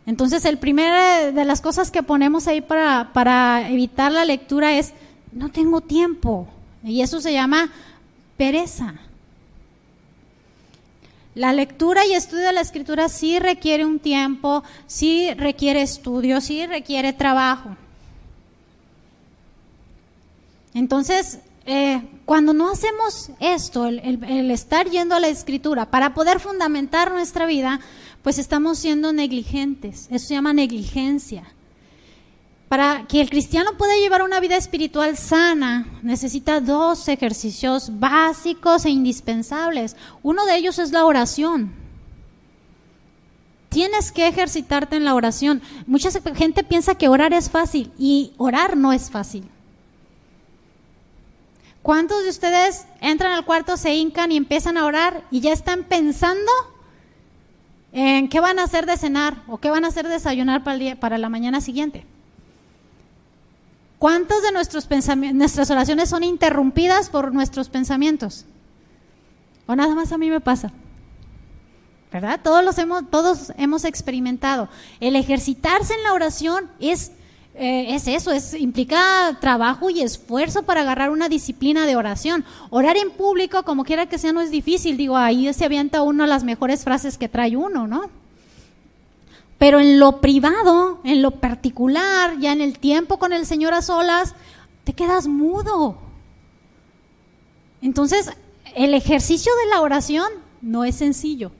Entonces, 0.06 0.44
el 0.44 0.58
primer 0.58 1.32
de 1.32 1.44
las 1.44 1.60
cosas 1.60 1.90
que 1.90 2.02
ponemos 2.02 2.46
ahí 2.46 2.60
para, 2.60 3.12
para 3.12 3.70
evitar 3.70 4.12
la 4.12 4.24
lectura 4.24 4.78
es, 4.78 4.92
no 5.32 5.50
tengo 5.50 5.80
tiempo. 5.80 6.46
Y 6.82 7.00
eso 7.00 7.20
se 7.20 7.32
llama 7.32 7.70
pereza. 8.36 8.94
La 11.34 11.52
lectura 11.52 12.06
y 12.06 12.12
estudio 12.12 12.46
de 12.46 12.52
la 12.52 12.60
escritura 12.60 13.08
sí 13.08 13.38
requiere 13.40 13.84
un 13.84 13.98
tiempo, 13.98 14.62
sí 14.86 15.32
requiere 15.34 15.82
estudio, 15.82 16.40
sí 16.40 16.64
requiere 16.66 17.12
trabajo. 17.12 17.76
Entonces, 20.74 21.40
eh, 21.66 22.02
cuando 22.24 22.52
no 22.52 22.70
hacemos 22.70 23.30
esto, 23.40 23.86
el, 23.86 24.50
estar 24.50 24.88
yendo 24.88 25.14
a 25.14 25.20
la 25.20 25.28
escritura 25.28 25.86
para 25.86 26.14
poder 26.14 26.38
fundamentar 26.38 27.10
nuestra 27.10 27.46
vida, 27.46 27.80
pues 28.24 28.38
estamos 28.38 28.78
siendo 28.78 29.12
negligentes. 29.12 30.08
Eso 30.10 30.28
se 30.28 30.34
llama 30.34 30.54
negligencia. 30.54 31.44
Para 32.70 33.06
que 33.06 33.20
el 33.20 33.28
cristiano 33.28 33.76
pueda 33.76 33.94
llevar 33.96 34.22
una 34.22 34.40
vida 34.40 34.56
espiritual 34.56 35.18
sana, 35.18 35.86
necesita 36.02 36.62
dos 36.62 37.06
ejercicios 37.08 38.00
básicos 38.00 38.86
e 38.86 38.90
indispensables. 38.90 39.94
Uno 40.22 40.46
de 40.46 40.56
ellos 40.56 40.78
es 40.78 40.90
la 40.90 41.04
oración. 41.04 41.74
Tienes 43.68 44.10
que 44.10 44.26
ejercitarte 44.26 44.96
en 44.96 45.04
la 45.04 45.14
oración. 45.14 45.60
Mucha 45.86 46.08
gente 46.34 46.64
piensa 46.64 46.94
que 46.94 47.08
orar 47.08 47.34
es 47.34 47.50
fácil 47.50 47.92
y 47.98 48.32
orar 48.38 48.74
no 48.74 48.94
es 48.94 49.10
fácil. 49.10 49.44
¿Cuántos 51.82 52.22
de 52.22 52.30
ustedes 52.30 52.86
entran 53.02 53.32
al 53.32 53.44
cuarto, 53.44 53.76
se 53.76 53.94
hincan 53.94 54.32
y 54.32 54.38
empiezan 54.38 54.78
a 54.78 54.86
orar 54.86 55.24
y 55.30 55.40
ya 55.40 55.52
están 55.52 55.84
pensando 55.84 56.50
en 57.94 58.28
qué 58.28 58.40
van 58.40 58.58
a 58.58 58.64
hacer 58.64 58.86
de 58.86 58.96
cenar 58.96 59.42
o 59.46 59.58
qué 59.58 59.70
van 59.70 59.84
a 59.84 59.88
hacer 59.88 60.06
de 60.06 60.14
desayunar 60.14 60.64
para, 60.64 60.96
para 60.96 61.16
la 61.16 61.28
mañana 61.28 61.60
siguiente? 61.60 62.04
¿Cuántos 63.98 64.42
de 64.42 64.52
nuestros 64.52 64.88
nuestras 65.32 65.70
oraciones 65.70 66.10
son 66.10 66.24
interrumpidas 66.24 67.08
por 67.08 67.32
nuestros 67.32 67.68
pensamientos? 67.70 68.44
O 69.66 69.76
nada 69.76 69.94
más 69.94 70.12
a 70.12 70.18
mí 70.18 70.28
me 70.28 70.40
pasa. 70.40 70.72
¿verdad? 72.12 72.40
Todos, 72.42 72.64
los 72.64 72.78
hemos, 72.78 73.10
todos 73.10 73.52
hemos 73.56 73.84
experimentado. 73.84 74.68
El 75.00 75.16
ejercitarse 75.16 75.94
en 75.94 76.02
la 76.04 76.12
oración 76.12 76.70
es, 76.78 77.12
eh, 77.56 77.94
es 77.94 78.08
eso, 78.08 78.32
es, 78.32 78.54
implica 78.54 79.38
trabajo 79.40 79.88
y 79.88 80.00
esfuerzo 80.00 80.64
para 80.64 80.80
agarrar 80.80 81.10
una 81.10 81.28
disciplina 81.28 81.86
de 81.86 81.94
oración. 81.94 82.44
Orar 82.70 82.96
en 82.96 83.10
público, 83.10 83.62
como 83.62 83.84
quiera 83.84 84.06
que 84.06 84.18
sea, 84.18 84.32
no 84.32 84.40
es 84.40 84.50
difícil. 84.50 84.96
Digo, 84.96 85.16
ahí 85.16 85.52
se 85.52 85.64
avienta 85.64 86.02
uno 86.02 86.26
las 86.26 86.42
mejores 86.42 86.82
frases 86.82 87.16
que 87.16 87.28
trae 87.28 87.56
uno, 87.56 87.86
¿no? 87.86 88.10
Pero 89.56 89.78
en 89.78 90.00
lo 90.00 90.20
privado, 90.20 91.00
en 91.04 91.22
lo 91.22 91.30
particular, 91.30 92.38
ya 92.40 92.52
en 92.52 92.60
el 92.60 92.78
tiempo 92.80 93.18
con 93.18 93.32
el 93.32 93.46
Señor 93.46 93.72
a 93.72 93.82
solas, 93.82 94.34
te 94.82 94.92
quedas 94.92 95.28
mudo. 95.28 95.96
Entonces, 97.80 98.30
el 98.74 98.94
ejercicio 98.94 99.52
de 99.62 99.70
la 99.70 99.80
oración 99.80 100.26
no 100.60 100.84
es 100.84 100.96
sencillo 100.96 101.52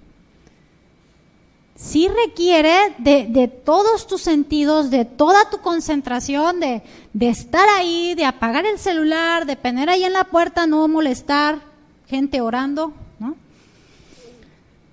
sí 1.76 2.08
requiere 2.08 2.94
de, 2.98 3.48
todos 3.48 4.06
tus 4.06 4.22
sentidos, 4.22 4.90
de 4.90 5.04
toda 5.04 5.50
tu 5.50 5.58
concentración, 5.58 6.60
de, 6.60 6.82
estar 7.20 7.68
ahí, 7.76 8.14
de 8.14 8.24
apagar 8.24 8.64
el 8.66 8.78
celular, 8.78 9.46
de 9.46 9.56
poner 9.56 9.88
ahí 9.88 10.04
en 10.04 10.12
la 10.12 10.24
puerta, 10.24 10.66
no 10.66 10.86
molestar, 10.88 11.60
gente 12.06 12.40
orando, 12.40 12.92
¿no? 13.18 13.36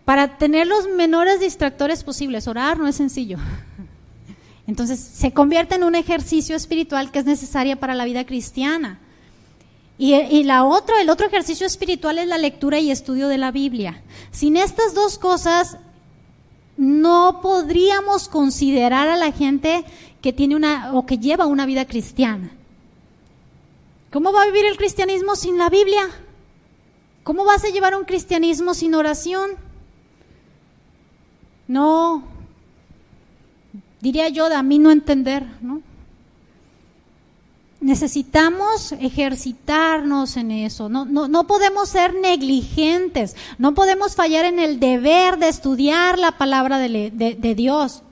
Para 0.05 0.37
tener 0.37 0.67
los 0.67 0.87
menores 0.89 1.39
distractores 1.39 2.03
posibles. 2.03 2.47
Orar 2.47 2.77
no 2.77 2.87
es 2.87 2.95
sencillo. 2.95 3.37
Entonces 4.67 4.99
se 4.99 5.31
convierte 5.31 5.75
en 5.75 5.83
un 5.83 5.95
ejercicio 5.95 6.55
espiritual 6.55 7.11
que 7.11 7.19
es 7.19 7.25
necesario 7.25 7.77
para 7.77 7.93
la 7.93 8.05
vida 8.05 8.25
cristiana. 8.25 8.99
Y, 9.97 10.15
y, 10.15 10.43
la 10.43 10.63
otra, 10.63 10.99
el 10.99 11.11
otro 11.11 11.27
ejercicio 11.27 11.67
espiritual 11.67 12.17
es 12.17 12.27
la 12.27 12.39
lectura 12.39 12.79
y 12.79 12.89
estudio 12.89 13.27
de 13.27 13.37
la 13.37 13.51
Biblia. 13.51 14.01
Sin 14.31 14.57
estas 14.57 14.95
dos 14.95 15.19
cosas, 15.19 15.77
no 16.81 17.41
podríamos 17.43 18.27
considerar 18.27 19.07
a 19.07 19.15
la 19.15 19.31
gente 19.31 19.85
que 20.19 20.33
tiene 20.33 20.55
una 20.55 20.93
o 20.93 21.05
que 21.05 21.19
lleva 21.19 21.45
una 21.45 21.67
vida 21.67 21.85
cristiana. 21.85 22.49
¿Cómo 24.11 24.33
va 24.33 24.41
a 24.41 24.45
vivir 24.47 24.65
el 24.65 24.77
cristianismo 24.77 25.35
sin 25.35 25.59
la 25.59 25.69
Biblia? 25.69 26.09
¿Cómo 27.21 27.45
vas 27.45 27.63
a 27.65 27.69
llevar 27.69 27.95
un 27.95 28.03
cristianismo 28.03 28.73
sin 28.73 28.95
oración? 28.95 29.51
No, 31.67 32.23
diría 33.99 34.29
yo, 34.29 34.49
de 34.49 34.55
a 34.55 34.63
mí 34.63 34.79
no 34.79 34.89
entender, 34.89 35.45
¿no? 35.61 35.83
Necesitamos 37.81 38.93
ejercitarnos 38.93 40.37
en 40.37 40.51
eso. 40.51 40.87
No, 40.87 41.03
no, 41.03 41.27
no, 41.27 41.47
podemos 41.47 41.89
ser 41.89 42.13
negligentes. 42.13 43.35
No 43.57 43.73
podemos 43.73 44.15
fallar 44.15 44.45
en 44.45 44.59
el 44.59 44.79
deber 44.79 45.37
de 45.37 45.49
estudiar 45.49 46.17
la 46.17 46.37
palabra 46.37 46.77
de, 46.77 47.11
de, 47.11 47.55
Dios. 47.55 48.03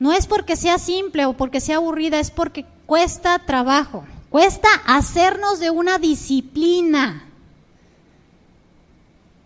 No 0.00 0.12
es 0.12 0.26
porque 0.26 0.56
sea 0.56 0.78
simple 0.78 1.24
o 1.24 1.32
porque 1.34 1.60
sea 1.60 1.76
aburrida, 1.76 2.18
es 2.18 2.30
porque 2.30 2.66
cuesta 2.86 3.38
trabajo. 3.38 4.04
Cuesta 4.28 4.68
hacernos 4.84 5.60
de 5.60 5.70
una 5.70 5.98
disciplina. 5.98 7.24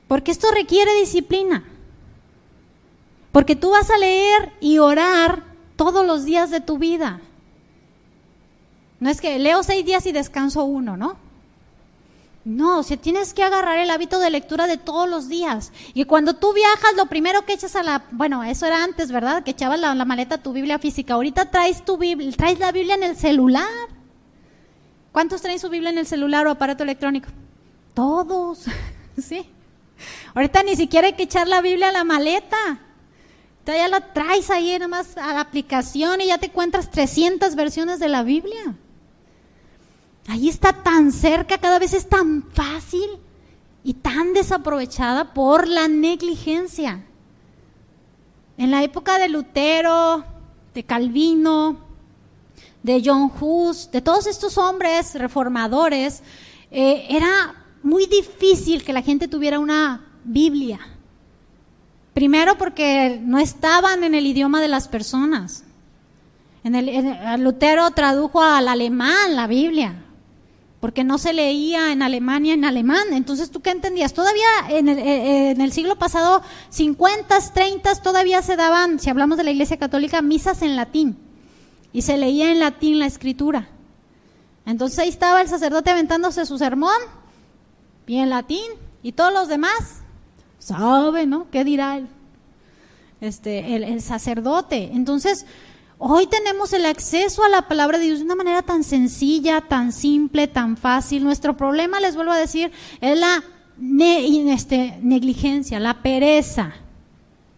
Porque 0.09 0.31
esto 0.31 0.51
requiere 0.51 0.99
disciplina. 0.99 1.62
Porque 3.33 3.55
tú 3.55 3.71
vas 3.71 3.90
a 3.90 3.99
leer 3.99 4.53
y 4.61 4.79
orar 4.79 5.44
todos 5.77 6.07
los 6.07 6.25
días 6.25 6.51
de 6.51 6.62
tu 6.62 6.79
vida. 6.79 7.21
No 9.01 9.11
es 9.11 9.21
que 9.21 9.39
leo 9.39 9.63
seis 9.63 9.85
días 9.85 10.07
y 10.07 10.13
descanso 10.13 10.65
uno, 10.65 10.97
¿no? 10.97 11.17
No, 12.45 12.79
o 12.79 12.83
sea, 12.83 12.97
tienes 12.97 13.35
que 13.35 13.43
agarrar 13.43 13.79
el 13.79 13.91
hábito 13.91 14.19
de 14.21 14.31
lectura 14.31 14.67
de 14.67 14.79
todos 14.79 15.09
los 15.09 15.29
días. 15.29 15.71
Y 15.93 16.05
cuando 16.05 16.35
tú 16.35 16.55
viajas, 16.55 16.95
lo 16.97 17.07
primero 17.07 17.45
que 17.45 17.53
echas 17.53 17.77
a 17.77 17.83
la, 17.83 18.05
bueno, 18.11 18.43
eso 18.43 18.65
era 18.65 18.83
antes, 18.83 19.13
¿verdad? 19.13 19.43
Que 19.43 19.51
echabas 19.51 19.79
la, 19.79 19.95
la 19.95 20.05
maleta 20.07 20.39
tu 20.39 20.55
Biblia 20.55 20.79
física. 20.79 21.15
Ahorita 21.15 21.51
traes 21.51 21.85
tu 21.85 21.99
Biblia, 21.99 22.33
traes 22.35 22.59
la 22.59 22.73
Biblia 22.73 22.95
en 22.95 23.03
el 23.03 23.17
celular. 23.17 23.69
¿Cuántos 25.13 25.43
traen 25.43 25.59
su 25.59 25.69
Biblia 25.69 25.91
en 25.91 25.99
el 25.99 26.07
celular 26.07 26.47
o 26.47 26.51
aparato 26.51 26.85
electrónico? 26.85 27.29
Todos, 27.93 28.65
sí. 29.19 29.47
Ahorita 30.35 30.63
ni 30.63 30.75
siquiera 30.75 31.09
hay 31.09 31.15
que 31.15 31.25
echar 31.25 31.49
la 31.49 31.61
Biblia 31.61 31.91
a 31.91 31.93
la 31.93 32.05
maleta. 32.05 32.57
ya 33.67 33.89
la 33.89 34.13
traes 34.15 34.49
ahí 34.49 34.79
nomás 34.79 35.19
a 35.19 35.35
la 35.35 35.41
aplicación 35.41 36.23
y 36.23 36.29
ya 36.29 36.39
te 36.39 36.47
encuentras 36.47 36.91
300 36.91 37.55
versiones 37.57 37.99
de 37.99 38.09
la 38.09 38.23
Biblia. 38.23 38.75
Ahí 40.29 40.51
está 40.51 40.75
tan 40.75 41.11
cerca, 41.11 41.57
cada 41.57 41.79
vez 41.79 41.95
es 41.95 42.07
tan 42.07 42.43
fácil 42.53 43.09
y 43.83 43.95
tan 43.95 44.35
desaprovechada 44.35 45.33
por 45.33 45.67
la 45.67 45.88
negligencia. 45.88 47.03
En 48.59 48.71
la 48.71 48.83
época 48.83 49.19
de 49.19 49.31
Lutero, 49.31 50.23
de 50.75 50.85
Calvino, 50.85 51.79
de 52.83 53.03
John 53.03 53.33
Hus, 53.41 53.91
de 53.91 54.03
todos 54.03 54.27
estos 54.27 54.59
hombres 54.59 55.14
reformadores, 55.14 56.23
eh, 56.71 57.07
era 57.09 57.64
muy 57.83 58.05
difícil 58.05 58.85
que 58.85 58.93
la 58.93 59.01
gente 59.01 59.29
tuviera 59.29 59.59
una 59.59 60.05
Biblia. 60.25 60.79
Primero 62.12 62.59
porque 62.59 63.19
no 63.23 63.38
estaban 63.38 64.05
en 64.05 64.14
el 64.14 64.27
idioma 64.27 64.61
de 64.61 64.69
las 64.69 64.88
personas. 64.88 65.64
En 66.64 66.75
el, 66.75 67.43
Lutero 67.43 67.91
tradujo 67.93 68.43
al 68.43 68.69
alemán 68.69 69.35
la 69.35 69.47
Biblia 69.47 70.05
porque 70.81 71.03
no 71.03 71.19
se 71.19 71.33
leía 71.33 71.93
en 71.93 72.03
Alemania 72.03 72.55
en 72.55 72.64
alemán. 72.64 73.12
Entonces, 73.12 73.51
¿tú 73.51 73.61
qué 73.61 73.71
entendías? 73.71 74.12
Todavía 74.12 74.47
en 74.69 74.88
el, 74.88 74.99
eh, 74.99 75.51
el 75.53 75.73
siglo 75.73 75.99
pasado, 75.99 76.43
50, 76.71 77.37
30, 77.53 77.95
todavía 77.97 78.43
se 78.43 78.57
daban, 78.57 79.01
si 79.01 79.11
hablamos 79.11 79.38
de 79.38 79.45
la 79.45 79.51
Iglesia 79.51 79.77
Católica, 79.77 80.23
misas 80.23 80.62
en 80.62 80.77
latín. 80.77 81.19
Y 81.93 82.03
se 82.03 82.17
leía 82.17 82.53
en 82.53 82.61
latín 82.61 82.99
la 82.99 83.07
escritura. 83.07 83.69
Entonces 84.67 84.99
ahí 84.99 85.09
estaba 85.09 85.41
el 85.41 85.49
sacerdote 85.49 85.91
aventándose 85.91 86.47
su 86.47 86.59
sermón, 86.59 86.99
y 88.07 88.19
en 88.19 88.31
latín, 88.31 88.71
y 89.03 89.12
todos 89.12 89.33
los 89.33 89.49
demás, 89.49 90.03
sabe, 90.59 91.27
¿no? 91.27 91.51
¿Qué 91.51 91.64
dirá 91.64 91.97
el, 91.97 92.09
este, 93.21 93.75
el, 93.77 93.85
el 93.85 94.01
sacerdote? 94.01 94.91
Entonces, 94.93 95.45
Hoy 96.01 96.29
tenemos 96.29 96.73
el 96.73 96.87
acceso 96.87 97.43
a 97.43 97.49
la 97.49 97.63
palabra 97.63 97.99
de 97.99 98.05
Dios 98.05 98.21
de 98.21 98.25
una 98.25 98.37
manera 98.37 98.63
tan 98.63 98.85
sencilla, 98.85 99.63
tan 99.63 99.93
simple, 99.93 100.47
tan 100.47 100.77
fácil. 100.77 101.25
Nuestro 101.25 101.57
problema, 101.57 101.99
les 101.99 102.15
vuelvo 102.15 102.31
a 102.31 102.39
decir, 102.39 102.71
es 103.01 103.19
la 103.19 103.43
este, 104.53 104.97
negligencia, 105.03 105.81
la 105.81 106.01
pereza. 106.01 106.73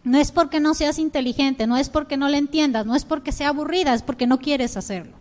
No 0.04 0.18
es 0.18 0.32
porque 0.32 0.58
no 0.58 0.72
seas 0.72 0.98
inteligente, 0.98 1.66
no 1.66 1.76
es 1.76 1.90
porque 1.90 2.16
no 2.16 2.28
le 2.28 2.38
entiendas, 2.38 2.86
no 2.86 2.96
es 2.96 3.04
porque 3.04 3.30
sea 3.30 3.50
aburrida, 3.50 3.92
es 3.92 4.02
porque 4.02 4.26
no 4.26 4.38
quieres 4.38 4.78
hacerlo. 4.78 5.12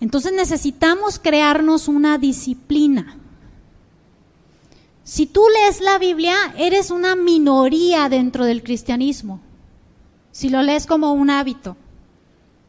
Entonces 0.00 0.32
necesitamos 0.32 1.20
crearnos 1.20 1.86
una 1.86 2.18
disciplina. 2.18 3.16
Si 5.04 5.26
tú 5.26 5.44
lees 5.54 5.80
la 5.80 5.98
Biblia, 5.98 6.34
eres 6.58 6.90
una 6.90 7.14
minoría 7.14 8.08
dentro 8.08 8.44
del 8.44 8.64
cristianismo 8.64 9.40
si 10.36 10.50
lo 10.50 10.60
lees 10.60 10.84
como 10.84 11.14
un 11.14 11.30
hábito, 11.30 11.78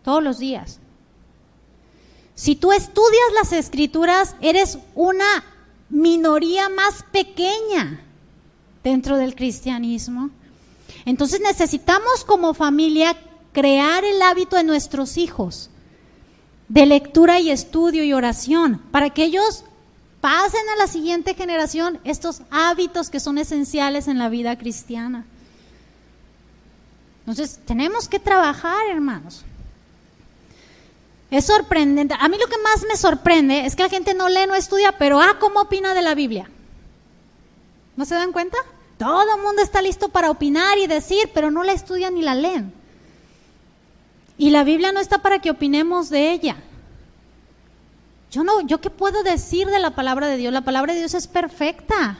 todos 0.01 0.23
los 0.23 0.39
días. 0.39 0.80
Si 2.34 2.56
tú 2.56 2.71
estudias 2.71 3.34
las 3.36 3.51
escrituras, 3.51 4.38
eres 4.39 4.77
una 4.95 5.43
minoría 5.89 6.69
más 6.69 7.03
pequeña 7.12 7.99
dentro 8.86 9.17
del 9.17 9.36
cristianismo. 9.36 10.30
Entonces 11.03 11.41
necesitamos 11.41 12.23
como 12.23 12.53
familia 12.53 13.17
crear 13.51 14.06
el 14.06 14.21
hábito 14.21 14.56
de 14.56 14.63
nuestros 14.63 15.17
hijos 15.17 15.69
de 16.69 16.86
lectura 16.86 17.41
y 17.41 17.49
estudio 17.49 18.06
y 18.06 18.13
oración 18.13 18.82
para 18.91 19.10
que 19.10 19.25
ellos 19.25 19.65
pasen 20.21 20.69
a 20.73 20.77
la 20.77 20.88
siguiente 20.88 21.34
generación 21.34 21.99
estos 22.06 22.43
hábitos 22.49 23.10
que 23.10 23.19
son 23.19 23.38
esenciales 23.38 24.08
en 24.08 24.19
la 24.19 24.30
vida 24.30 24.58
cristiana. 24.58 25.25
Entonces, 27.27 27.59
tenemos 27.65 28.07
que 28.07 28.19
trabajar, 28.19 28.87
hermanos. 28.89 29.43
Es 31.29 31.45
sorprendente. 31.45 32.15
A 32.17 32.29
mí 32.29 32.37
lo 32.39 32.47
que 32.47 32.57
más 32.59 32.85
me 32.87 32.95
sorprende 32.95 33.65
es 33.65 33.75
que 33.75 33.83
la 33.83 33.89
gente 33.89 34.13
no 34.13 34.29
lee, 34.29 34.47
no 34.47 34.55
estudia, 34.55 34.93
pero 34.93 35.19
ah, 35.19 35.35
¿cómo 35.37 35.59
opina 35.59 35.93
de 35.93 36.01
la 36.01 36.15
Biblia? 36.15 36.49
¿No 37.97 38.05
se 38.05 38.15
dan 38.15 38.31
cuenta? 38.31 38.57
Todo 38.97 39.35
el 39.35 39.41
mundo 39.41 39.61
está 39.61 39.81
listo 39.81 40.07
para 40.07 40.31
opinar 40.31 40.77
y 40.77 40.87
decir, 40.87 41.29
pero 41.33 41.51
no 41.51 41.63
la 41.63 41.73
estudian 41.73 42.15
ni 42.15 42.21
la 42.21 42.33
leen. 42.33 42.71
Y 44.37 44.51
la 44.51 44.63
Biblia 44.63 44.93
no 44.93 45.01
está 45.01 45.17
para 45.17 45.39
que 45.39 45.51
opinemos 45.51 46.09
de 46.09 46.31
ella. 46.31 46.55
Yo 48.31 48.45
no, 48.45 48.61
yo 48.61 48.79
qué 48.79 48.89
puedo 48.89 49.21
decir 49.23 49.67
de 49.67 49.79
la 49.79 49.95
palabra 49.95 50.27
de 50.27 50.37
Dios? 50.37 50.53
La 50.53 50.61
palabra 50.61 50.93
de 50.93 50.99
Dios 50.99 51.13
es 51.13 51.27
perfecta. 51.27 52.19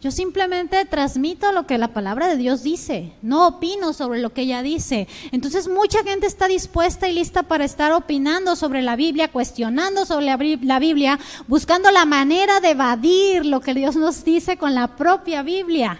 Yo 0.00 0.12
simplemente 0.12 0.84
transmito 0.84 1.50
lo 1.50 1.66
que 1.66 1.76
la 1.76 1.88
palabra 1.88 2.28
de 2.28 2.36
Dios 2.36 2.62
dice, 2.62 3.12
no 3.20 3.48
opino 3.48 3.92
sobre 3.92 4.20
lo 4.20 4.32
que 4.32 4.42
ella 4.42 4.62
dice. 4.62 5.08
Entonces 5.32 5.66
mucha 5.66 6.04
gente 6.04 6.28
está 6.28 6.46
dispuesta 6.46 7.08
y 7.08 7.14
lista 7.14 7.42
para 7.42 7.64
estar 7.64 7.90
opinando 7.90 8.54
sobre 8.54 8.80
la 8.80 8.94
Biblia, 8.94 9.32
cuestionando 9.32 10.06
sobre 10.06 10.26
la 10.26 10.78
Biblia, 10.78 11.18
buscando 11.48 11.90
la 11.90 12.04
manera 12.04 12.60
de 12.60 12.70
evadir 12.70 13.44
lo 13.44 13.60
que 13.60 13.74
Dios 13.74 13.96
nos 13.96 14.24
dice 14.24 14.56
con 14.56 14.72
la 14.72 14.96
propia 14.96 15.42
Biblia. 15.42 15.98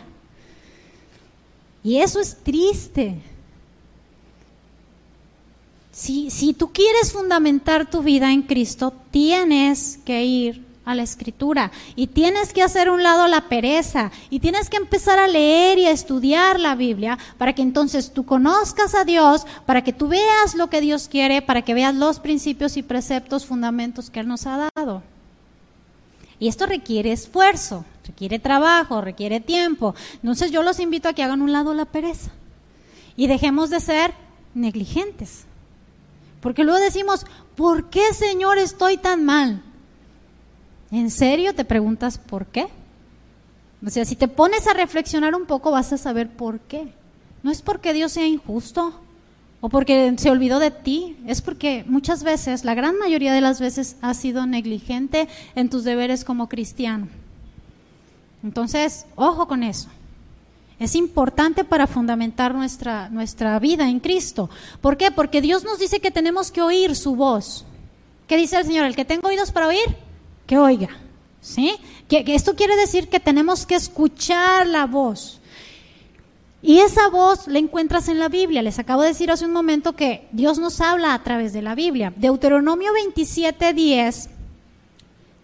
Y 1.83 1.97
eso 1.97 2.21
es 2.21 2.37
triste. 2.37 3.21
Si, 5.91 6.31
si 6.31 6.55
tú 6.55 6.73
quieres 6.73 7.13
fundamentar 7.13 7.91
tu 7.91 8.03
vida 8.03 8.33
en 8.33 8.43
Cristo, 8.43 8.93
tienes 9.11 9.99
que 10.05 10.25
ir 10.25 10.68
a 10.89 10.95
la 10.95 11.03
escritura 11.03 11.71
y 11.97 12.07
tienes 12.07 12.55
que 12.55 12.63
hacer 12.63 12.89
un 12.89 13.03
lado 13.03 13.29
la 13.29 13.43
pereza 13.43 14.11
y 14.31 14.41
tienes 14.41 14.71
que 14.71 14.79
empezar 14.79 15.19
a 15.19 15.29
leer 15.29 15.79
y 15.79 15.85
a 15.85 15.91
estudiar 15.91 16.59
la 16.59 16.75
Biblia 16.75 17.19
para 17.37 17.53
que 17.53 17.61
entonces 17.61 18.11
tú 18.15 18.25
conozcas 18.25 18.95
a 18.95 19.05
Dios, 19.05 19.47
para 19.67 19.85
que 19.85 19.93
tú 19.93 20.09
veas 20.09 20.55
lo 20.55 20.71
que 20.71 20.81
Dios 20.81 21.07
quiere, 21.07 21.43
para 21.43 21.61
que 21.61 21.75
veas 21.75 21.95
los 21.95 22.21
principios 22.21 22.79
y 22.79 22.83
preceptos, 22.83 23.45
fundamentos 23.45 24.09
que 24.09 24.21
Él 24.21 24.29
nos 24.29 24.47
ha 24.47 24.71
dado. 24.75 25.03
Y 26.41 26.49
esto 26.49 26.65
requiere 26.65 27.13
esfuerzo, 27.13 27.85
requiere 28.07 28.39
trabajo, 28.39 29.03
requiere 29.03 29.41
tiempo. 29.41 29.95
Entonces 30.15 30.51
yo 30.51 30.63
los 30.63 30.81
invito 30.81 31.11
a 31.11 31.13
que 31.13 31.23
hagan 31.23 31.43
un 31.43 31.53
lado 31.53 31.75
la 31.75 31.85
pereza 31.85 32.31
y 33.15 33.27
dejemos 33.27 33.69
de 33.69 33.81
ser 33.81 34.15
negligentes. 34.55 35.45
Porque 36.41 36.65
luego 36.65 36.81
decimos, 36.81 37.27
¿por 37.57 37.91
qué 37.91 38.15
Señor 38.15 38.57
estoy 38.57 38.97
tan 38.97 39.27
mal? 39.27 39.63
¿En 40.91 41.11
serio 41.11 41.55
te 41.55 41.65
preguntas 41.65 42.19
por 42.19 42.47
qué? 42.47 42.67
O 43.85 43.91
sea, 43.91 44.05
si 44.05 44.17
te 44.17 44.29
pones 44.29 44.67
a 44.67 44.75
reflexionar 44.75 45.35
un 45.35 45.47
poco 45.47 45.71
vas 45.71 45.93
a 45.93 45.99
saber 45.99 46.29
por 46.29 46.61
qué. 46.61 46.93
No 47.43 47.51
es 47.51 47.63
porque 47.63 47.93
Dios 47.93 48.13
sea 48.13 48.27
injusto 48.27 49.01
o 49.61 49.69
porque 49.69 50.15
se 50.19 50.31
olvidó 50.31 50.59
de 50.59 50.71
ti, 50.71 51.17
es 51.27 51.43
porque 51.43 51.85
muchas 51.87 52.23
veces, 52.23 52.65
la 52.65 52.75
gran 52.75 52.99
mayoría 52.99 53.33
de 53.33 53.41
las 53.41 53.61
veces, 53.61 53.97
has 54.01 54.17
sido 54.17 54.47
negligente 54.47 55.29
en 55.55 55.69
tus 55.69 55.85
deberes 55.85 56.25
como 56.25 56.49
cristiano. 56.49 57.09
Entonces, 58.43 59.07
ojo 59.17 59.49
con 59.49 59.63
eso. 59.63 59.89
Es 60.79 60.95
importante 60.95 61.65
para 61.65 61.89
fundamentar 61.89 62.55
nuestra, 62.55 63.09
nuestra 63.09 63.59
vida 63.59 63.89
en 63.89 63.99
Cristo. 63.99 64.49
¿Por 64.81 64.97
qué? 64.97 65.11
Porque 65.11 65.41
Dios 65.41 65.65
nos 65.65 65.81
dice 65.81 65.99
que 65.99 66.13
tenemos 66.13 66.53
que 66.53 66.63
oír 66.63 66.95
su 66.95 67.17
voz. 67.17 67.65
¿Qué 68.29 68.37
dice 68.37 68.59
el 68.59 68.65
Señor? 68.65 68.87
El 68.87 68.95
que 68.95 69.05
tenga 69.05 69.29
oídos 69.29 69.51
para 69.51 69.67
oír, 69.67 69.97
que 70.49 70.59
oiga, 70.59 70.89
¿sí? 71.43 71.77
Que, 72.09 72.25
esto 72.35 72.57
quiere 72.57 72.75
decir 72.75 73.09
que 73.09 73.21
tenemos 73.21 73.67
que 73.67 73.75
escuchar 73.75 74.67
la 74.67 74.87
voz. 74.87 75.41
Y 76.63 76.81
esa 76.81 77.09
voz 77.11 77.47
la 77.47 77.59
encuentras 77.59 78.09
en 78.09 78.19
la 78.19 78.29
Biblia. 78.29 78.63
Les 78.63 78.79
acabo 78.79 79.03
de 79.03 79.09
decir 79.09 79.31
hace 79.31 79.45
un 79.45 79.53
momento 79.53 79.95
que 79.95 80.27
Dios 80.33 80.59
nos 80.59 80.81
habla 80.81 81.13
a 81.13 81.23
través 81.23 81.53
de 81.53 81.63
la 81.63 81.75
Biblia. 81.75 82.13
Deuteronomio 82.17 82.93
27, 82.95 83.75
10 83.75 84.31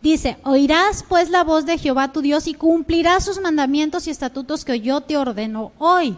dice, 0.02 0.38
oirás 0.42 1.04
pues 1.06 1.28
la 1.28 1.44
voz 1.44 1.66
de 1.66 1.78
Jehová 1.78 2.10
tu 2.10 2.22
Dios 2.22 2.46
y 2.46 2.54
cumplirás 2.54 3.26
sus 3.26 3.40
mandamientos 3.40 4.06
y 4.06 4.10
estatutos 4.10 4.64
que 4.64 4.80
yo 4.80 5.02
te 5.02 5.18
ordeno 5.18 5.72
hoy. 5.78 6.16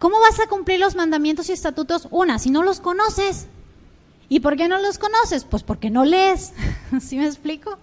¿Cómo 0.00 0.20
vas 0.20 0.40
a 0.40 0.48
cumplir 0.48 0.80
los 0.80 0.96
mandamientos 0.96 1.48
y 1.48 1.52
estatutos? 1.52 2.08
Una, 2.10 2.40
si 2.40 2.50
no 2.50 2.64
los 2.64 2.80
conoces. 2.80 3.46
¿Y 4.28 4.40
por 4.40 4.56
qué 4.56 4.68
no 4.68 4.78
los 4.78 4.98
conoces? 4.98 5.44
Pues 5.44 5.62
porque 5.62 5.90
no 5.90 6.04
lees. 6.04 6.52
¿Sí 7.00 7.16
me 7.16 7.26
explico? 7.26 7.78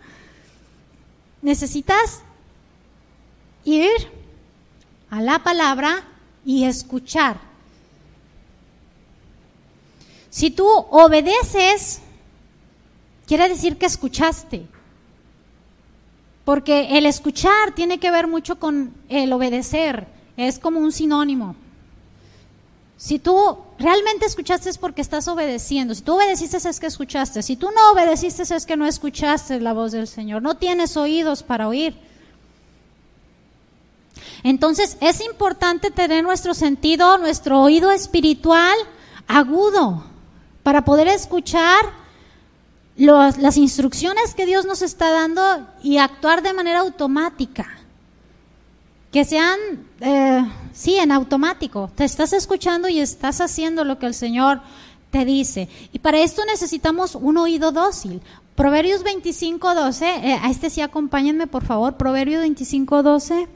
Necesitas 1.42 2.22
ir 3.64 3.92
a 5.10 5.22
la 5.22 5.40
palabra 5.40 6.04
y 6.46 6.66
escuchar. 6.66 7.40
Si 10.30 10.52
tú 10.52 10.68
obedeces, 10.68 12.02
quiere 13.28 13.50
decir 13.50 13.78
que 13.78 13.86
escuchaste. 13.86 14.66
Porque 16.46 16.98
el 16.98 17.06
escuchar 17.06 17.74
tiene 17.76 18.00
que 18.00 18.12
ver 18.12 18.28
mucho 18.28 18.60
con 18.60 18.94
el 19.08 19.32
obedecer. 19.34 20.08
Es 20.36 20.58
como 20.58 20.80
un 20.80 20.92
sinónimo. 20.92 21.56
Si 23.00 23.18
tú 23.18 23.58
realmente 23.80 24.26
escuchaste 24.26 24.70
es 24.70 24.78
porque 24.78 25.02
estás 25.02 25.30
obedeciendo. 25.30 25.96
Si 25.96 26.02
tú 26.02 26.16
obedeciste 26.16 26.58
es 26.58 26.80
que 26.82 26.88
escuchaste. 26.88 27.42
Si 27.42 27.56
tú 27.56 27.70
no 27.74 27.94
obedeciste 27.94 28.44
es 28.44 28.66
que 28.66 28.76
no 28.76 28.86
escuchaste 28.86 29.62
la 29.62 29.72
voz 29.72 29.94
del 29.94 30.06
Señor. 30.06 30.42
No 30.42 30.58
tienes 30.58 30.98
oídos 30.98 31.42
para 31.42 31.70
oír. 31.70 31.96
Entonces 34.44 34.98
es 35.00 35.22
importante 35.22 35.92
tener 35.92 36.26
nuestro 36.26 36.54
sentido, 36.54 37.18
nuestro 37.18 37.62
oído 37.62 37.90
espiritual 37.90 38.78
agudo 39.28 40.04
para 40.62 40.84
poder 40.84 41.08
escuchar 41.08 41.86
las 42.98 43.56
instrucciones 43.56 44.36
que 44.36 44.46
Dios 44.46 44.66
nos 44.66 44.82
está 44.82 45.10
dando 45.10 45.42
y 45.82 46.00
actuar 46.00 46.44
de 46.44 46.52
manera 46.52 46.82
automática 46.82 47.79
que 49.12 49.26
sean, 49.26 49.58
eh, 50.02 50.46
sí, 50.74 50.96
en 50.96 51.12
automático. 51.12 51.92
Te 51.96 52.04
estás 52.04 52.34
escuchando 52.34 52.90
y 52.90 53.00
estás 53.00 53.42
haciendo 53.42 53.84
lo 53.84 53.98
que 53.98 54.06
el 54.06 54.14
Señor 54.14 54.62
te 55.10 55.26
dice. 55.26 55.68
Y 55.92 56.00
para 56.00 56.20
esto 56.20 56.46
necesitamos 56.46 57.16
un 57.16 57.38
oído 57.38 57.72
dócil. 57.72 58.22
Proverbios 58.56 59.04
25, 59.04 59.74
12, 59.74 60.06
eh, 60.06 60.40
a 60.42 60.50
este 60.50 60.70
sí 60.70 60.82
acompáñenme 60.82 61.48
por 61.48 61.64
favor, 61.64 61.96
Proverbios 61.96 62.42
25, 62.42 63.04
12. 63.04 63.48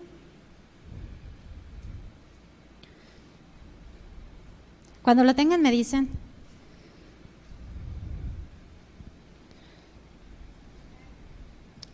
Cuando 5.01 5.23
lo 5.25 5.35
tengan 5.35 5.61
me 5.61 5.71
dicen. 5.71 6.09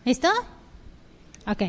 ¿Listo? 0.04 0.28
Ok. 1.46 1.62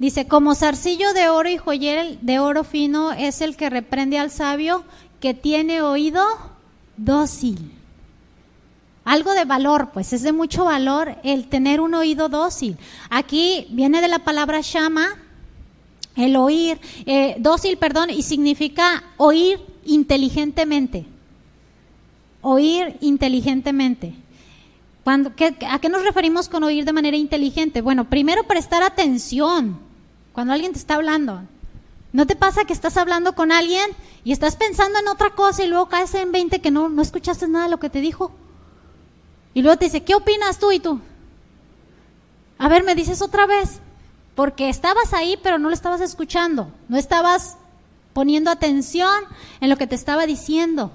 Dice, 0.00 0.26
como 0.26 0.54
zarcillo 0.54 1.12
de 1.12 1.28
oro 1.28 1.50
y 1.50 1.58
joyel 1.58 2.18
de 2.22 2.38
oro 2.38 2.64
fino 2.64 3.12
es 3.12 3.42
el 3.42 3.54
que 3.54 3.68
reprende 3.68 4.16
al 4.18 4.30
sabio 4.30 4.82
que 5.20 5.34
tiene 5.34 5.82
oído 5.82 6.24
dócil. 6.96 7.70
Algo 9.04 9.34
de 9.34 9.44
valor, 9.44 9.90
pues 9.92 10.14
es 10.14 10.22
de 10.22 10.32
mucho 10.32 10.64
valor 10.64 11.16
el 11.22 11.48
tener 11.48 11.82
un 11.82 11.92
oído 11.92 12.30
dócil. 12.30 12.78
Aquí 13.10 13.66
viene 13.72 14.00
de 14.00 14.08
la 14.08 14.20
palabra 14.20 14.60
shama, 14.62 15.18
el 16.16 16.34
oír, 16.36 16.80
eh, 17.04 17.36
dócil, 17.38 17.76
perdón, 17.76 18.08
y 18.08 18.22
significa 18.22 19.04
oír 19.18 19.60
inteligentemente. 19.84 21.04
Oír 22.40 22.96
inteligentemente. 23.02 24.14
Cuando, 25.04 25.30
¿A 25.68 25.78
qué 25.78 25.88
nos 25.90 26.04
referimos 26.04 26.48
con 26.48 26.64
oír 26.64 26.86
de 26.86 26.94
manera 26.94 27.18
inteligente? 27.18 27.82
Bueno, 27.82 28.08
primero 28.08 28.44
prestar 28.44 28.82
atención 28.82 29.89
cuando 30.32 30.52
alguien 30.52 30.72
te 30.72 30.78
está 30.78 30.94
hablando. 30.94 31.42
¿No 32.12 32.26
te 32.26 32.36
pasa 32.36 32.64
que 32.64 32.72
estás 32.72 32.96
hablando 32.96 33.34
con 33.34 33.52
alguien 33.52 33.90
y 34.24 34.32
estás 34.32 34.56
pensando 34.56 34.98
en 34.98 35.08
otra 35.08 35.30
cosa 35.30 35.62
y 35.62 35.68
luego 35.68 35.88
caes 35.88 36.14
en 36.14 36.32
20 36.32 36.60
que 36.60 36.70
no, 36.70 36.88
no 36.88 37.02
escuchaste 37.02 37.46
nada 37.48 37.66
de 37.66 37.70
lo 37.70 37.80
que 37.80 37.90
te 37.90 38.00
dijo? 38.00 38.32
Y 39.54 39.62
luego 39.62 39.78
te 39.78 39.86
dice, 39.86 40.02
¿qué 40.02 40.14
opinas 40.14 40.58
tú 40.58 40.72
y 40.72 40.80
tú? 40.80 41.00
A 42.58 42.68
ver, 42.68 42.84
me 42.84 42.94
dices 42.94 43.22
otra 43.22 43.46
vez, 43.46 43.80
porque 44.34 44.68
estabas 44.68 45.14
ahí 45.14 45.38
pero 45.42 45.58
no 45.58 45.68
lo 45.68 45.74
estabas 45.74 46.00
escuchando, 46.00 46.72
no 46.88 46.96
estabas 46.96 47.56
poniendo 48.12 48.50
atención 48.50 49.24
en 49.60 49.70
lo 49.70 49.76
que 49.76 49.86
te 49.86 49.94
estaba 49.94 50.26
diciendo. 50.26 50.92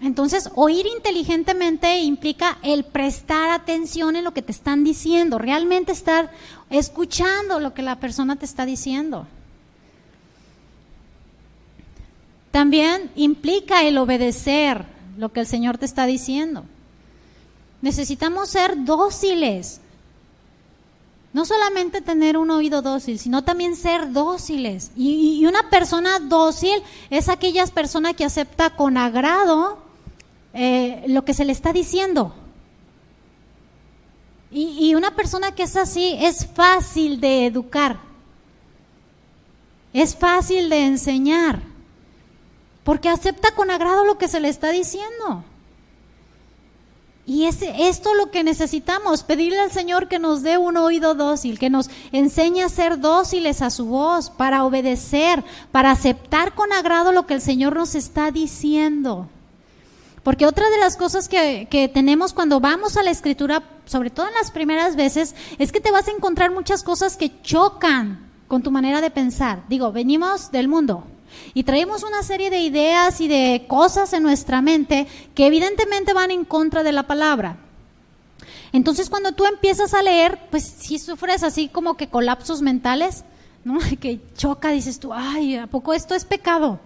Entonces, 0.00 0.50
oír 0.54 0.86
inteligentemente 0.86 2.00
implica 2.00 2.58
el 2.62 2.84
prestar 2.84 3.50
atención 3.50 4.14
en 4.16 4.24
lo 4.24 4.32
que 4.32 4.42
te 4.42 4.52
están 4.52 4.84
diciendo, 4.84 5.38
realmente 5.38 5.92
estar 5.92 6.30
escuchando 6.68 7.60
lo 7.60 7.72
que 7.72 7.82
la 7.82 7.98
persona 7.98 8.36
te 8.36 8.44
está 8.44 8.66
diciendo. 8.66 9.26
También 12.50 13.10
implica 13.16 13.84
el 13.84 13.96
obedecer 13.96 14.84
lo 15.16 15.32
que 15.32 15.40
el 15.40 15.46
Señor 15.46 15.78
te 15.78 15.86
está 15.86 16.04
diciendo. 16.04 16.64
Necesitamos 17.80 18.50
ser 18.50 18.84
dóciles. 18.84 19.80
No 21.32 21.44
solamente 21.44 22.00
tener 22.00 22.36
un 22.38 22.50
oído 22.50 22.80
dócil, 22.80 23.18
sino 23.18 23.44
también 23.44 23.76
ser 23.76 24.12
dóciles. 24.12 24.90
Y, 24.96 25.38
y 25.40 25.46
una 25.46 25.68
persona 25.68 26.18
dócil 26.18 26.82
es 27.10 27.28
aquella 27.28 27.66
persona 27.66 28.14
que 28.14 28.24
acepta 28.24 28.70
con 28.70 28.96
agrado 28.96 29.85
eh, 30.56 31.04
lo 31.06 31.24
que 31.24 31.34
se 31.34 31.44
le 31.44 31.52
está 31.52 31.72
diciendo. 31.72 32.34
Y, 34.50 34.88
y 34.88 34.94
una 34.94 35.14
persona 35.14 35.54
que 35.54 35.64
es 35.64 35.76
así 35.76 36.16
es 36.18 36.46
fácil 36.46 37.20
de 37.20 37.46
educar. 37.46 37.98
Es 39.92 40.16
fácil 40.16 40.70
de 40.70 40.86
enseñar. 40.86 41.60
Porque 42.84 43.08
acepta 43.08 43.54
con 43.54 43.70
agrado 43.70 44.04
lo 44.04 44.16
que 44.16 44.28
se 44.28 44.40
le 44.40 44.48
está 44.48 44.70
diciendo. 44.70 45.44
Y 47.26 47.46
es 47.46 47.58
esto 47.60 48.14
lo 48.14 48.30
que 48.30 48.44
necesitamos, 48.44 49.24
pedirle 49.24 49.58
al 49.58 49.72
Señor 49.72 50.06
que 50.06 50.20
nos 50.20 50.42
dé 50.42 50.58
un 50.58 50.76
oído 50.76 51.16
dócil, 51.16 51.58
que 51.58 51.70
nos 51.70 51.90
enseñe 52.12 52.62
a 52.62 52.68
ser 52.68 53.00
dóciles 53.00 53.62
a 53.62 53.70
su 53.70 53.86
voz, 53.86 54.30
para 54.30 54.64
obedecer, 54.64 55.42
para 55.72 55.90
aceptar 55.90 56.54
con 56.54 56.72
agrado 56.72 57.10
lo 57.10 57.26
que 57.26 57.34
el 57.34 57.40
Señor 57.40 57.74
nos 57.74 57.96
está 57.96 58.30
diciendo. 58.30 59.28
Porque 60.26 60.44
otra 60.44 60.68
de 60.70 60.78
las 60.78 60.96
cosas 60.96 61.28
que, 61.28 61.68
que 61.70 61.86
tenemos 61.86 62.32
cuando 62.32 62.58
vamos 62.58 62.96
a 62.96 63.04
la 63.04 63.12
escritura, 63.12 63.62
sobre 63.84 64.10
todo 64.10 64.26
en 64.26 64.34
las 64.34 64.50
primeras 64.50 64.96
veces, 64.96 65.36
es 65.60 65.70
que 65.70 65.80
te 65.80 65.92
vas 65.92 66.08
a 66.08 66.10
encontrar 66.10 66.50
muchas 66.50 66.82
cosas 66.82 67.16
que 67.16 67.40
chocan 67.42 68.28
con 68.48 68.60
tu 68.60 68.72
manera 68.72 69.00
de 69.00 69.12
pensar. 69.12 69.62
Digo, 69.68 69.92
venimos 69.92 70.50
del 70.50 70.66
mundo, 70.66 71.04
y 71.54 71.62
traemos 71.62 72.02
una 72.02 72.24
serie 72.24 72.50
de 72.50 72.58
ideas 72.58 73.20
y 73.20 73.28
de 73.28 73.66
cosas 73.68 74.12
en 74.14 74.24
nuestra 74.24 74.60
mente 74.62 75.06
que 75.36 75.46
evidentemente 75.46 76.12
van 76.12 76.32
en 76.32 76.44
contra 76.44 76.82
de 76.82 76.90
la 76.90 77.06
palabra. 77.06 77.58
Entonces 78.72 79.08
cuando 79.08 79.30
tú 79.30 79.44
empiezas 79.44 79.94
a 79.94 80.02
leer, 80.02 80.40
pues 80.50 80.64
si 80.64 80.98
sufres 80.98 81.44
así 81.44 81.68
como 81.68 81.96
que 81.96 82.08
colapsos 82.08 82.62
mentales, 82.62 83.22
¿no? 83.62 83.78
Que 84.00 84.18
choca, 84.36 84.70
dices 84.70 84.98
tú, 84.98 85.12
ay, 85.14 85.54
¿a 85.54 85.68
poco 85.68 85.94
esto 85.94 86.16
es 86.16 86.24
pecado? 86.24 86.80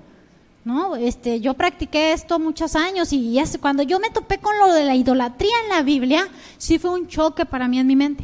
¿No? 0.70 0.94
Este, 0.94 1.40
yo 1.40 1.54
practiqué 1.54 2.12
esto 2.12 2.38
muchos 2.38 2.76
años 2.76 3.12
y 3.12 3.36
cuando 3.60 3.82
yo 3.82 3.98
me 3.98 4.08
topé 4.10 4.38
con 4.38 4.56
lo 4.56 4.72
de 4.72 4.84
la 4.84 4.94
idolatría 4.94 5.50
en 5.64 5.68
la 5.68 5.82
Biblia, 5.82 6.28
sí 6.58 6.78
fue 6.78 6.92
un 6.92 7.08
choque 7.08 7.44
para 7.44 7.66
mí 7.66 7.80
en 7.80 7.88
mi 7.88 7.96
mente 7.96 8.22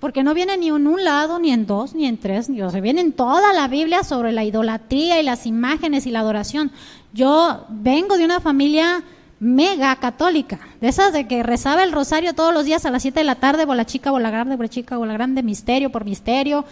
porque 0.00 0.24
no 0.24 0.34
viene 0.34 0.56
ni 0.56 0.70
en 0.70 0.88
un 0.88 1.04
lado, 1.04 1.38
ni 1.38 1.52
en 1.52 1.64
dos, 1.64 1.94
ni 1.94 2.06
en 2.06 2.18
tres, 2.18 2.48
ni, 2.48 2.60
o 2.62 2.70
viene 2.72 3.00
en 3.00 3.12
toda 3.12 3.52
la 3.52 3.68
Biblia 3.68 4.02
sobre 4.02 4.32
la 4.32 4.42
idolatría 4.42 5.20
y 5.20 5.22
las 5.22 5.46
imágenes 5.46 6.04
y 6.06 6.10
la 6.10 6.18
adoración. 6.18 6.72
Yo 7.12 7.64
vengo 7.68 8.18
de 8.18 8.24
una 8.24 8.40
familia 8.40 9.04
mega 9.38 9.94
católica, 9.94 10.58
de 10.80 10.88
esas 10.88 11.12
de 11.12 11.28
que 11.28 11.44
rezaba 11.44 11.84
el 11.84 11.92
rosario 11.92 12.34
todos 12.34 12.52
los 12.52 12.64
días 12.64 12.84
a 12.84 12.90
las 12.90 13.02
7 13.02 13.20
de 13.20 13.24
la 13.24 13.36
tarde, 13.36 13.64
bola 13.64 13.86
chica, 13.86 14.10
bola 14.10 14.32
grande, 14.32 14.56
bola 14.56 14.68
chica, 14.68 14.96
bola 14.96 15.12
grande, 15.12 15.44
misterio 15.44 15.92
por 15.92 16.04
misterio. 16.04 16.64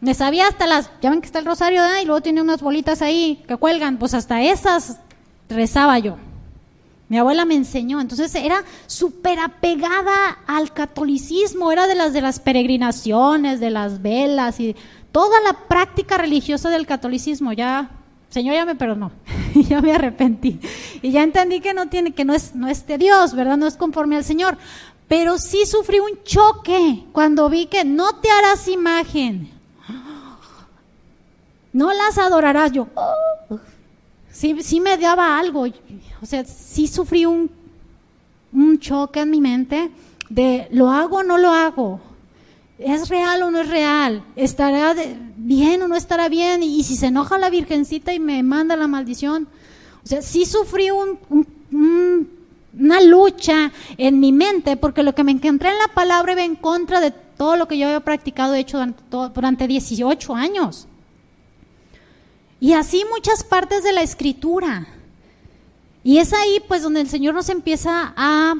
Me 0.00 0.14
sabía 0.14 0.48
hasta 0.48 0.66
las, 0.66 0.90
ya 1.00 1.10
ven 1.10 1.20
que 1.20 1.26
está 1.26 1.38
el 1.38 1.46
rosario, 1.46 1.82
y 2.02 2.04
luego 2.04 2.20
tiene 2.20 2.42
unas 2.42 2.60
bolitas 2.60 3.02
ahí 3.02 3.42
que 3.48 3.56
cuelgan, 3.56 3.98
pues 3.98 4.14
hasta 4.14 4.42
esas 4.42 4.98
rezaba 5.48 5.98
yo. 5.98 6.16
Mi 7.08 7.18
abuela 7.18 7.44
me 7.44 7.54
enseñó, 7.54 8.00
entonces 8.00 8.34
era 8.34 8.64
súper 8.86 9.38
apegada 9.38 10.38
al 10.46 10.72
catolicismo, 10.72 11.70
era 11.70 11.86
de 11.86 11.94
las 11.94 12.12
de 12.12 12.22
las 12.22 12.40
peregrinaciones, 12.40 13.60
de 13.60 13.70
las 13.70 14.00
velas 14.00 14.58
y 14.58 14.74
toda 15.12 15.40
la 15.42 15.52
práctica 15.68 16.16
religiosa 16.16 16.70
del 16.70 16.86
catolicismo. 16.86 17.52
Ya, 17.52 17.90
Señor, 18.30 18.54
ya 18.54 18.64
me 18.64 18.74
perdonó, 18.74 19.12
ya 19.54 19.82
me 19.82 19.92
arrepentí. 19.92 20.58
Y 21.02 21.12
ya 21.12 21.22
entendí 21.22 21.60
que 21.60 21.74
no 21.74 21.88
tiene, 21.88 22.12
que 22.12 22.24
no 22.24 22.32
es, 22.32 22.54
no 22.54 22.68
es 22.68 22.86
de 22.86 22.96
Dios, 22.96 23.34
verdad, 23.34 23.58
no 23.58 23.66
es 23.66 23.76
conforme 23.76 24.16
al 24.16 24.24
Señor. 24.24 24.56
Pero 25.06 25.36
sí 25.38 25.66
sufrí 25.66 26.00
un 26.00 26.22
choque 26.24 27.04
cuando 27.12 27.50
vi 27.50 27.66
que 27.66 27.84
no 27.84 28.14
te 28.14 28.30
harás 28.30 28.66
imagen, 28.66 29.50
no 31.74 31.92
las 31.92 32.16
adorarás. 32.16 32.72
Yo, 32.72 32.88
sí, 34.30 34.56
sí 34.62 34.80
me 34.80 34.96
daba 34.96 35.38
algo. 35.38 35.66
O 36.22 36.26
sea, 36.26 36.44
sí 36.46 36.86
sufrí 36.86 37.26
un, 37.26 37.50
un 38.54 38.78
choque 38.78 39.20
en 39.20 39.30
mi 39.30 39.42
mente 39.42 39.90
de 40.30 40.68
lo 40.70 40.90
hago 40.90 41.18
o 41.18 41.22
no 41.22 41.36
lo 41.36 41.50
hago. 41.50 42.00
¿Es 42.78 43.08
real 43.08 43.42
o 43.42 43.50
no 43.50 43.60
es 43.60 43.68
real? 43.68 44.24
¿Estará 44.36 44.94
bien 45.36 45.82
o 45.82 45.88
no 45.88 45.96
estará 45.96 46.28
bien? 46.28 46.62
Y, 46.62 46.82
si 46.84 46.96
se 46.96 47.06
enoja 47.06 47.38
la 47.38 47.50
virgencita 47.50 48.14
y 48.14 48.20
me 48.20 48.42
manda 48.42 48.76
la 48.76 48.86
maldición. 48.86 49.48
O 50.02 50.06
sea, 50.06 50.22
sí 50.22 50.46
sufrí 50.46 50.90
un, 50.90 51.18
una 52.78 53.00
lucha 53.00 53.72
en 53.96 54.20
mi 54.20 54.32
mente 54.32 54.76
porque 54.76 55.02
lo 55.02 55.14
que 55.14 55.24
me 55.24 55.32
encontré 55.32 55.70
en 55.70 55.78
la 55.78 55.88
palabra 55.88 56.32
iba 56.32 56.44
en 56.44 56.56
contra 56.56 57.00
de 57.00 57.10
todo 57.10 57.56
lo 57.56 57.66
que 57.66 57.78
yo 57.78 57.86
había 57.86 58.00
practicado, 58.00 58.54
hecho 58.54 58.76
durante, 58.78 59.02
durante 59.34 59.66
18 59.66 60.34
años. 60.34 60.88
Y 62.64 62.72
así 62.72 63.04
muchas 63.10 63.44
partes 63.44 63.84
de 63.84 63.92
la 63.92 64.00
escritura. 64.00 64.86
Y 66.02 66.16
es 66.16 66.32
ahí 66.32 66.62
pues 66.66 66.82
donde 66.82 67.02
el 67.02 67.10
Señor 67.10 67.34
nos 67.34 67.50
empieza 67.50 68.14
a, 68.16 68.54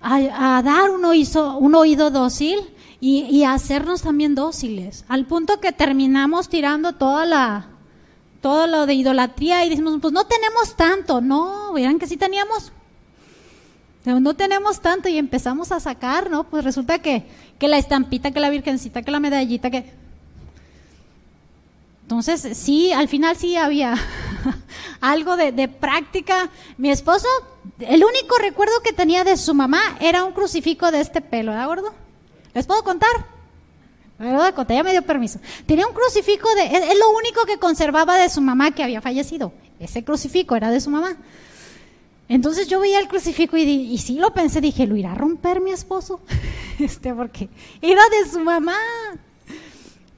a, 0.00 0.62
dar 0.62 0.90
un 0.90 1.04
oído, 1.04 1.58
oído 1.58 2.12
dócil 2.12 2.60
y, 3.00 3.42
a 3.42 3.54
hacernos 3.54 4.02
también 4.02 4.36
dóciles, 4.36 5.04
al 5.08 5.26
punto 5.26 5.58
que 5.58 5.72
terminamos 5.72 6.48
tirando 6.48 6.92
toda 6.92 7.26
la, 7.26 7.66
todo 8.40 8.68
lo 8.68 8.86
de 8.86 8.94
idolatría 8.94 9.64
y 9.64 9.70
decimos, 9.70 9.98
pues 10.00 10.12
no 10.12 10.26
tenemos 10.26 10.76
tanto, 10.76 11.20
no, 11.20 11.72
verán 11.72 11.98
que 11.98 12.06
sí 12.06 12.16
teníamos, 12.16 12.70
no 14.04 14.34
tenemos 14.36 14.78
tanto 14.78 15.08
y 15.08 15.18
empezamos 15.18 15.72
a 15.72 15.80
sacar, 15.80 16.30
¿no? 16.30 16.44
Pues 16.44 16.62
resulta 16.62 17.00
que, 17.00 17.24
que 17.58 17.66
la 17.66 17.78
estampita, 17.78 18.30
que 18.30 18.38
la 18.38 18.50
virgencita, 18.50 19.02
que 19.02 19.10
la 19.10 19.18
medallita, 19.18 19.72
que 19.72 19.92
entonces, 22.10 22.58
sí, 22.58 22.92
al 22.92 23.06
final 23.06 23.36
sí 23.36 23.54
había 23.54 23.94
algo 25.00 25.36
de, 25.36 25.68
práctica. 25.68 26.50
Mi 26.76 26.90
esposo, 26.90 27.28
el 27.78 28.02
único 28.02 28.36
recuerdo 28.36 28.72
que 28.82 28.92
tenía 28.92 29.22
de 29.22 29.36
su 29.36 29.54
mamá 29.54 29.80
era 30.00 30.24
un 30.24 30.32
crucifijo 30.32 30.90
de 30.90 31.02
este 31.02 31.20
pelo, 31.20 31.52
¿de 31.52 31.60
acuerdo? 31.60 31.94
¿Les 32.52 32.66
puedo 32.66 32.82
contar? 32.82 33.10
¿Verdad? 34.18 34.52
Ya 34.68 34.82
me 34.82 34.90
dio 34.90 35.02
permiso. 35.02 35.38
Tenía 35.66 35.86
un 35.86 35.94
crucifijo 35.94 36.52
de, 36.56 36.78
es, 36.78 36.98
lo 36.98 37.10
único 37.10 37.46
que 37.46 37.58
conservaba 37.58 38.16
de 38.16 38.28
su 38.28 38.40
mamá 38.40 38.72
que 38.72 38.82
había 38.82 39.00
fallecido. 39.00 39.52
Ese 39.78 40.02
crucifijo 40.02 40.56
era 40.56 40.72
de 40.72 40.80
su 40.80 40.90
mamá. 40.90 41.16
Entonces 42.28 42.66
yo 42.66 42.80
veía 42.80 42.98
el 42.98 43.06
crucifijo 43.06 43.56
y, 43.56 43.62
y 43.62 43.98
sí 43.98 44.16
lo 44.16 44.34
pensé, 44.34 44.60
dije, 44.60 44.88
¿lo 44.88 44.96
irá 44.96 45.12
a 45.12 45.14
romper 45.14 45.60
mi 45.60 45.70
esposo? 45.70 46.20
este, 46.80 47.14
porque 47.14 47.48
era 47.80 48.02
de 48.08 48.28
su 48.28 48.40
mamá. 48.40 48.74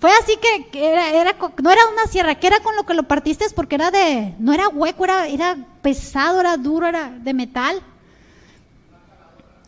Fue 0.03 0.11
así 0.21 0.37
que, 0.37 0.93
era, 0.93 1.11
era, 1.11 1.37
no 1.63 1.71
era 1.71 1.81
una 1.93 2.09
sierra, 2.11 2.35
que 2.35 2.49
era 2.49 2.59
con 2.59 2.75
lo 2.75 2.83
que 2.83 2.93
lo 2.93 3.05
partiste 3.05 3.45
porque 3.55 3.77
era 3.77 3.93
de, 3.93 4.35
no 4.41 4.53
era 4.53 4.67
hueco, 4.67 5.05
era, 5.05 5.29
era 5.29 5.57
pesado, 5.81 6.41
era 6.41 6.57
duro, 6.57 6.89
era 6.89 7.11
de 7.11 7.33
metal. 7.33 7.81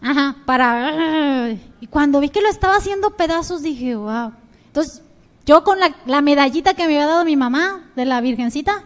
Ajá, 0.03 0.35
para... 0.45 1.53
Y 1.81 1.87
cuando 1.87 2.19
vi 2.19 2.31
que 2.31 2.41
lo 2.41 2.49
estaba 2.49 2.75
haciendo 2.75 3.11
pedazos 3.11 3.63
dije, 3.63 3.95
wow. 3.95 4.33
Entonces, 4.67 5.03
yo 5.47 5.63
con 5.63 5.79
la, 5.79 6.21
medallita 6.21 6.75
que 6.75 6.83
me 6.83 6.97
había 6.97 7.07
dado 7.07 7.25
mi 7.25 7.37
mamá 7.37 7.85
de 7.95 8.05
la 8.05 8.21
virgencita, 8.21 8.83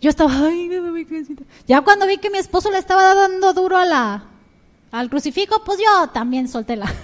yo 0.00 0.08
estaba, 0.08 0.30
ay, 0.46 0.68
virgencita. 0.68 1.42
Ya 1.66 1.80
cuando 1.80 2.06
vi 2.06 2.18
que 2.18 2.30
mi 2.30 2.38
esposo 2.38 2.70
le 2.70 2.78
estaba 2.78 3.12
dando 3.12 3.52
duro 3.54 3.76
a 3.76 3.86
la, 3.86 4.22
al 4.92 5.10
crucifijo, 5.10 5.64
pues 5.64 5.80
yo 5.80 6.06
también 6.10 6.46
solté 6.46 6.76
la, 6.76 6.94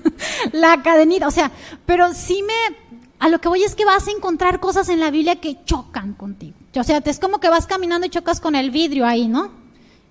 la 0.52 0.82
cadenita. 0.82 1.28
O 1.28 1.30
sea, 1.30 1.50
pero 1.84 2.14
sí 2.14 2.42
me, 2.42 2.85
a 3.18 3.28
lo 3.28 3.40
que 3.40 3.48
voy 3.48 3.62
es 3.62 3.74
que 3.74 3.84
vas 3.84 4.08
a 4.08 4.10
encontrar 4.10 4.60
cosas 4.60 4.88
en 4.88 5.00
la 5.00 5.10
Biblia 5.10 5.40
que 5.40 5.64
chocan 5.64 6.14
contigo. 6.14 6.54
O 6.74 6.84
sea, 6.84 7.02
es 7.04 7.18
como 7.18 7.40
que 7.40 7.48
vas 7.48 7.66
caminando 7.66 8.06
y 8.06 8.10
chocas 8.10 8.40
con 8.40 8.54
el 8.54 8.70
vidrio 8.70 9.06
ahí, 9.06 9.26
¿no? 9.26 9.50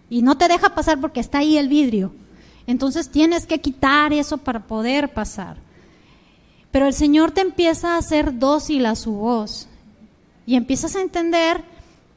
Y 0.10 0.22
no 0.22 0.38
te 0.38 0.48
deja 0.48 0.74
pasar 0.76 1.00
porque 1.00 1.20
está 1.20 1.40
ahí 1.40 1.58
el 1.58 1.68
vidrio. 1.68 2.14
Entonces 2.68 3.10
tienes 3.10 3.46
que 3.46 3.62
quitar 3.62 4.12
eso 4.14 4.38
para 4.38 4.66
poder 4.66 5.14
pasar. 5.14 5.58
Pero 6.72 6.88
el 6.88 6.94
Señor 6.94 7.32
te 7.32 7.42
empieza 7.42 7.94
a 7.94 7.98
hacer 7.98 8.38
dócil 8.40 8.86
a 8.86 8.96
su 8.96 9.14
voz. 9.14 9.68
Y 10.48 10.56
empiezas 10.56 10.96
a 10.96 11.02
entender 11.02 11.64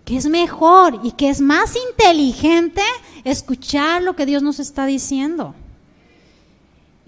que 0.04 0.16
es 0.16 0.26
mejor 0.26 1.00
y 1.02 1.12
que 1.12 1.28
es 1.28 1.40
más 1.40 1.76
inteligente 1.90 2.82
escuchar 3.24 4.02
lo 4.02 4.16
que 4.16 4.26
Dios 4.26 4.42
nos 4.42 4.58
está 4.58 4.86
diciendo. 4.86 5.54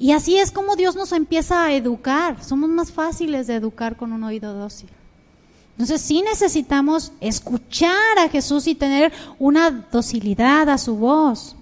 Y 0.01 0.12
así 0.12 0.38
es 0.38 0.51
como 0.51 0.76
Dios 0.76 0.96
nos 0.96 1.12
empieza 1.12 1.62
a 1.62 1.74
educar. 1.74 2.42
Somos 2.42 2.70
más 2.70 2.90
fáciles 2.90 3.46
de 3.46 3.57
educar 3.57 3.96
con 3.96 4.14
un 4.14 4.24
oído 4.24 4.55
dócil. 4.55 4.88
Entonces 5.72 6.01
sí 6.01 6.22
necesitamos 6.22 7.12
escuchar 7.20 8.18
a 8.18 8.30
Jesús 8.30 8.66
y 8.66 8.74
tener 8.74 9.12
una 9.38 9.70
docilidad 9.70 10.70
a 10.70 10.78
su 10.78 10.96
voz. 10.96 11.55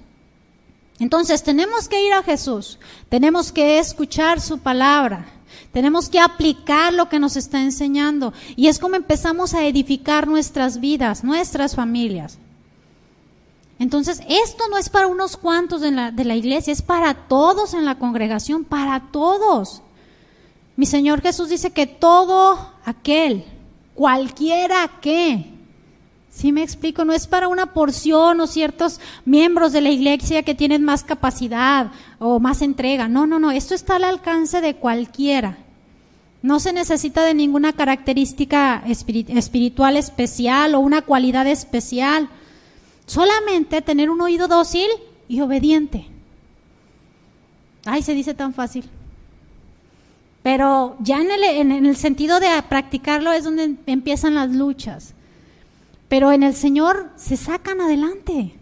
Entonces 1.00 1.42
tenemos 1.42 1.88
que 1.88 2.06
ir 2.06 2.12
a 2.12 2.22
Jesús, 2.22 2.78
tenemos 3.08 3.50
que 3.50 3.80
escuchar 3.80 4.40
su 4.40 4.58
palabra, 4.58 5.26
tenemos 5.72 6.08
que 6.08 6.20
aplicar 6.20 6.94
lo 6.94 7.08
que 7.08 7.18
nos 7.18 7.36
está 7.36 7.60
enseñando. 7.60 8.32
Y 8.54 8.68
es 8.68 8.78
como 8.78 8.94
empezamos 8.94 9.52
a 9.52 9.66
edificar 9.66 10.28
nuestras 10.28 10.78
vidas, 10.78 11.24
nuestras 11.24 11.74
familias. 11.74 12.38
Entonces, 13.78 14.20
esto 14.28 14.64
no 14.68 14.76
es 14.76 14.88
para 14.88 15.06
unos 15.06 15.36
cuantos 15.36 15.80
de 15.80 15.92
la, 15.92 16.10
de 16.10 16.24
la 16.24 16.34
iglesia, 16.34 16.72
es 16.72 16.82
para 16.82 17.14
todos 17.14 17.74
en 17.74 17.84
la 17.84 17.98
congregación, 17.98 18.64
para 18.64 19.00
todos. 19.12 19.82
Mi 20.76 20.86
Señor 20.86 21.22
Jesús 21.22 21.48
dice 21.48 21.70
que 21.70 21.86
todo 21.86 22.72
aquel, 22.84 23.44
cualquiera 23.94 24.90
que 25.00 25.58
¿Sí 26.38 26.52
me 26.52 26.62
explico? 26.62 27.04
No 27.04 27.12
es 27.12 27.26
para 27.26 27.48
una 27.48 27.72
porción 27.72 28.40
o 28.40 28.46
ciertos 28.46 29.00
miembros 29.24 29.72
de 29.72 29.80
la 29.80 29.90
iglesia 29.90 30.44
que 30.44 30.54
tienen 30.54 30.84
más 30.84 31.02
capacidad 31.02 31.90
o 32.20 32.38
más 32.38 32.62
entrega. 32.62 33.08
No, 33.08 33.26
no, 33.26 33.40
no. 33.40 33.50
Esto 33.50 33.74
está 33.74 33.96
al 33.96 34.04
alcance 34.04 34.60
de 34.60 34.76
cualquiera. 34.76 35.58
No 36.42 36.60
se 36.60 36.72
necesita 36.72 37.24
de 37.24 37.34
ninguna 37.34 37.72
característica 37.72 38.84
espiritual 38.86 39.96
especial 39.96 40.76
o 40.76 40.78
una 40.78 41.02
cualidad 41.02 41.48
especial. 41.48 42.28
Solamente 43.08 43.80
tener 43.80 44.10
un 44.10 44.20
oído 44.20 44.48
dócil 44.48 44.86
y 45.28 45.40
obediente. 45.40 46.06
Ay, 47.86 48.02
se 48.02 48.12
dice 48.12 48.34
tan 48.34 48.52
fácil. 48.52 48.84
Pero 50.42 50.94
ya 51.00 51.18
en 51.22 51.30
el, 51.30 51.42
en 51.42 51.86
el 51.86 51.96
sentido 51.96 52.38
de 52.38 52.48
practicarlo 52.68 53.32
es 53.32 53.44
donde 53.44 53.76
empiezan 53.86 54.34
las 54.34 54.50
luchas. 54.50 55.14
Pero 56.10 56.32
en 56.32 56.42
el 56.42 56.54
Señor 56.54 57.10
se 57.16 57.38
sacan 57.38 57.80
adelante. 57.80 58.57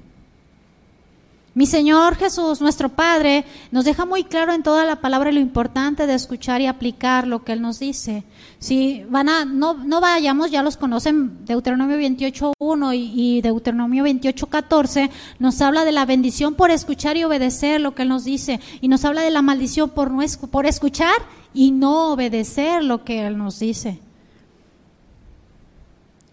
Mi 1.57 1.65
Señor 1.65 2.17
Jesús, 2.17 2.61
nuestro 2.61 2.91
Padre, 2.91 3.47
nos 3.71 3.87
deja 3.87 4.05
muy 4.05 4.25
claro 4.25 4.53
en 4.53 4.63
toda 4.63 4.85
la 4.85 5.01
palabra 5.01 5.33
lo 5.33 5.41
importante 5.41 6.07
de 6.07 6.13
escuchar 6.13 6.61
y 6.61 6.67
aplicar 6.67 7.27
lo 7.27 7.45
que 7.45 7.53
Él 7.53 7.63
nos 7.63 7.79
dice. 7.79 8.25
Si 8.59 9.05
van 9.09 9.31
a, 9.31 9.47
no, 9.47 9.73
no 9.73 10.03
vayamos, 10.03 10.51
ya 10.51 10.63
los 10.63 10.77
conocen, 10.77 11.47
Deuteronomio 11.47 11.97
28.1 11.97 12.95
y, 12.95 13.39
y 13.39 13.41
Deuteronomio 13.41 14.05
28.14, 14.05 15.09
nos 15.39 15.63
habla 15.63 15.87
de 15.87 15.93
la 15.93 16.05
bendición 16.05 16.57
por 16.57 16.71
escuchar 16.71 17.17
y 17.17 17.25
obedecer 17.25 17.81
lo 17.81 17.95
que 17.95 18.03
Él 18.03 18.11
nos 18.11 18.25
dice. 18.25 18.61
Y 18.83 18.89
nos 18.89 19.07
habla 19.07 19.23
de 19.23 19.31
la 19.31 19.41
maldición 19.41 19.89
por, 19.89 20.11
no, 20.11 20.23
por 20.51 20.67
escuchar 20.67 21.17
y 21.55 21.71
no 21.71 22.13
obedecer 22.13 22.85
lo 22.85 23.03
que 23.03 23.27
Él 23.27 23.39
nos 23.39 23.59
dice. 23.61 23.99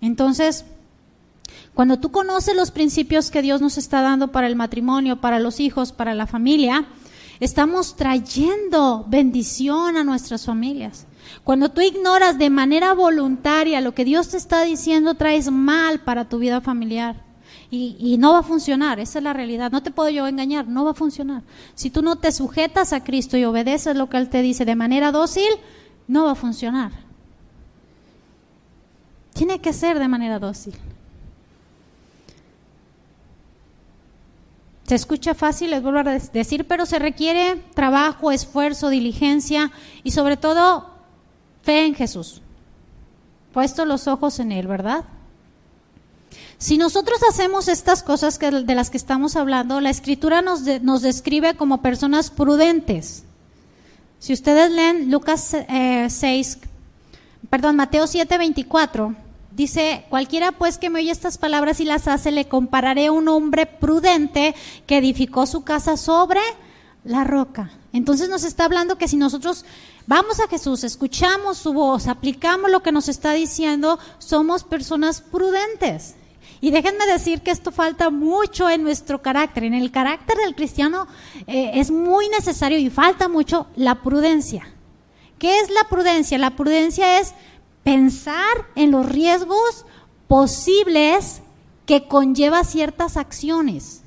Entonces, 0.01 0.65
cuando 1.73 1.99
tú 1.99 2.11
conoces 2.11 2.55
los 2.55 2.71
principios 2.71 3.31
que 3.31 3.41
Dios 3.41 3.59
nos 3.59 3.77
está 3.77 4.01
dando 4.01 4.31
para 4.31 4.47
el 4.47 4.55
matrimonio, 4.55 5.21
para 5.21 5.39
los 5.39 5.59
hijos, 5.59 5.91
para 5.91 6.13
la 6.13 6.27
familia, 6.27 6.85
estamos 7.39 7.95
trayendo 7.95 9.05
bendición 9.07 9.97
a 9.97 10.03
nuestras 10.03 10.45
familias. 10.45 11.07
Cuando 11.43 11.69
tú 11.69 11.81
ignoras 11.81 12.37
de 12.37 12.49
manera 12.49 12.93
voluntaria 12.93 13.81
lo 13.81 13.95
que 13.95 14.05
Dios 14.05 14.29
te 14.29 14.37
está 14.37 14.63
diciendo, 14.63 15.15
traes 15.15 15.51
mal 15.51 16.01
para 16.01 16.29
tu 16.29 16.37
vida 16.37 16.61
familiar. 16.61 17.23
Y, 17.75 18.17
no 18.19 18.33
va 18.33 18.39
a 18.39 18.43
funcionar, 18.43 18.99
esa 18.99 19.17
es 19.17 19.23
la 19.23 19.33
realidad. 19.33 19.71
No 19.71 19.81
te 19.81 19.89
puedo 19.89 20.07
yo 20.11 20.27
engañar, 20.27 20.67
no 20.67 20.85
va 20.85 20.91
a 20.91 20.93
funcionar. 20.93 21.41
Si 21.73 21.89
tú 21.89 22.03
no 22.03 22.17
te 22.17 22.31
sujetas 22.31 22.93
a 22.93 23.03
Cristo 23.03 23.35
y 23.35 23.45
obedeces 23.45 23.95
lo 23.95 24.09
que 24.09 24.17
Él 24.17 24.29
te 24.29 24.43
dice 24.43 24.63
de 24.63 24.75
manera 24.75 25.11
dócil, 25.11 25.49
no 26.07 26.25
va 26.25 26.33
a 26.33 26.35
funcionar. 26.35 26.91
Tiene 29.33 29.59
que 29.59 29.73
ser 29.73 29.97
de 29.97 30.07
manera 30.07 30.37
dócil. 30.37 30.75
Se 34.93 34.97
escucha 34.97 35.33
fácil, 35.33 35.71
les 35.71 35.81
vuelvo 35.81 36.07
a 36.07 36.19
decir, 36.19 36.67
pero 36.67 36.85
se 36.85 36.99
requiere 36.99 37.55
trabajo, 37.73 38.31
esfuerzo, 38.31 38.89
diligencia 38.89 39.71
y 40.03 40.11
sobre 40.11 40.37
todo 40.37 40.87
fe 41.63 41.87
en 41.87 41.95
Jesús. 41.95 42.43
Puesto 43.53 43.85
los 43.85 44.07
ojos 44.07 44.37
en 44.37 44.51
Él, 44.51 44.67
¿verdad? 44.67 45.03
Si 46.59 46.77
nosotros 46.77 47.17
hacemos 47.27 47.69
estas 47.69 48.03
cosas 48.03 48.37
que, 48.37 48.51
de 48.51 48.75
las 48.75 48.91
que 48.91 48.97
estamos 48.97 49.35
hablando, 49.35 49.81
la 49.81 49.89
escritura 49.89 50.43
nos, 50.43 50.61
nos 50.83 51.01
describe 51.01 51.55
como 51.55 51.81
personas 51.81 52.29
prudentes. 52.29 53.23
Si 54.19 54.31
ustedes 54.31 54.69
leen 54.69 55.09
Lucas 55.09 55.55
6, 56.07 56.59
eh, 56.61 56.67
perdón, 57.49 57.77
Mateo 57.77 58.05
7, 58.05 58.37
24, 58.37 59.15
Dice, 59.55 60.05
cualquiera 60.09 60.51
pues 60.51 60.79
que 60.79 60.89
me 60.89 60.99
oye 60.99 61.11
estas 61.11 61.37
palabras 61.37 61.79
y 61.79 61.85
las 61.85 62.07
hace, 62.07 62.31
le 62.31 62.47
compararé 62.47 63.07
a 63.07 63.11
un 63.11 63.27
hombre 63.27 63.67
prudente 63.67 64.55
que 64.87 64.97
edificó 64.97 65.45
su 65.45 65.63
casa 65.63 65.95
sobre 65.95 66.39
la 67.03 67.23
roca. 67.23 67.69
Entonces 67.91 68.29
nos 68.29 68.43
está 68.45 68.65
hablando 68.65 68.97
que 68.97 69.07
si 69.07 69.15
nosotros 69.15 69.63
vamos 70.07 70.39
a 70.39 70.47
Jesús, 70.47 70.83
escuchamos 70.83 71.59
su 71.59 71.71
voz, 71.71 72.07
aplicamos 72.07 72.71
lo 72.71 72.81
que 72.81 72.91
nos 72.91 73.07
está 73.09 73.33
diciendo, 73.33 73.99
somos 74.17 74.63
personas 74.63 75.21
prudentes. 75.21 76.15
Y 76.59 76.71
déjenme 76.71 77.05
decir 77.05 77.41
que 77.41 77.51
esto 77.51 77.71
falta 77.71 78.09
mucho 78.09 78.69
en 78.71 78.81
nuestro 78.81 79.21
carácter. 79.21 79.65
En 79.65 79.75
el 79.75 79.91
carácter 79.91 80.35
del 80.37 80.55
cristiano 80.55 81.07
eh, 81.45 81.71
es 81.75 81.91
muy 81.91 82.27
necesario 82.29 82.79
y 82.79 82.89
falta 82.89 83.27
mucho 83.27 83.67
la 83.75 84.01
prudencia. 84.01 84.67
¿Qué 85.37 85.59
es 85.59 85.69
la 85.69 85.89
prudencia? 85.89 86.37
La 86.37 86.55
prudencia 86.55 87.19
es 87.19 87.33
pensar 87.83 88.67
en 88.75 88.91
los 88.91 89.05
riesgos 89.05 89.85
posibles 90.27 91.41
que 91.85 92.07
conlleva 92.07 92.63
ciertas 92.63 93.17
acciones, 93.17 94.01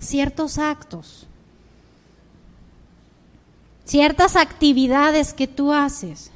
ciertos 0.00 0.58
actos, 0.58 1.26
ciertas 3.84 4.36
actividades 4.36 5.32
que 5.32 5.46
tú 5.46 5.72
haces. 5.72 6.30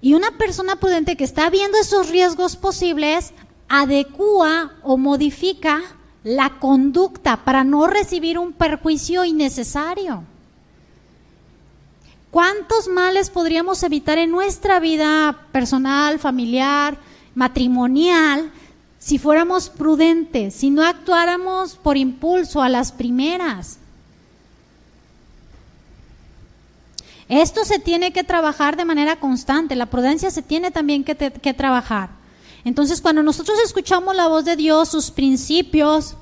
Y 0.00 0.14
una 0.14 0.30
persona 0.38 0.76
prudente 0.76 1.16
que 1.16 1.24
está 1.24 1.50
viendo 1.50 1.78
esos 1.78 2.08
riesgos 2.08 2.56
posibles 2.56 3.32
adecua 3.68 4.72
o 4.82 4.96
modifica 4.96 5.80
la 6.22 6.58
conducta 6.58 7.44
para 7.44 7.64
no 7.64 7.86
recibir 7.86 8.38
un 8.38 8.52
perjuicio 8.52 9.24
innecesario. 9.24 10.24
¿Cuántos 12.30 12.88
males 12.88 13.30
podríamos 13.30 13.82
evitar 13.82 14.18
en 14.18 14.30
nuestra 14.30 14.80
vida 14.80 15.46
personal, 15.50 16.18
familiar, 16.18 16.98
matrimonial, 17.34 18.50
si 18.98 19.18
fuéramos 19.18 19.70
prudentes, 19.70 20.54
si 20.54 20.70
no 20.70 20.84
actuáramos 20.84 21.76
por 21.76 21.96
impulso 21.96 22.60
a 22.60 22.68
las 22.68 22.92
primeras? 22.92 23.78
Esto 27.28 27.64
se 27.64 27.78
tiene 27.78 28.12
que 28.12 28.24
trabajar 28.24 28.76
de 28.76 28.86
manera 28.86 29.20
constante, 29.20 29.76
la 29.76 29.86
prudencia 29.86 30.30
se 30.30 30.42
tiene 30.42 30.70
también 30.70 31.04
que, 31.04 31.14
trabajar. 31.54 32.10
Entonces, 32.64 33.00
cuando 33.00 33.22
nosotros 33.22 33.58
escuchamos 33.64 34.16
la 34.16 34.28
voz 34.28 34.44
de 34.44 34.56
Dios, 34.56 34.88
sus 34.88 35.10
principios, 35.10 36.16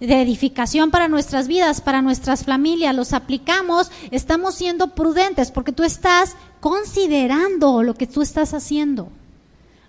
de 0.00 0.20
edificación 0.20 0.90
para 0.90 1.08
nuestras 1.08 1.48
vidas, 1.48 1.80
para 1.80 2.02
nuestras 2.02 2.44
familias, 2.44 2.94
los 2.94 3.12
aplicamos, 3.12 3.90
estamos 4.10 4.54
siendo 4.54 4.94
prudentes 4.94 5.50
porque 5.50 5.72
tú 5.72 5.84
estás 5.84 6.36
considerando 6.60 7.82
lo 7.82 7.94
que 7.94 8.06
tú 8.06 8.22
estás 8.22 8.54
haciendo, 8.54 9.08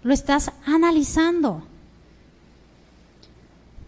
lo 0.03 0.13
estás 0.13 0.51
analizando. 0.65 1.63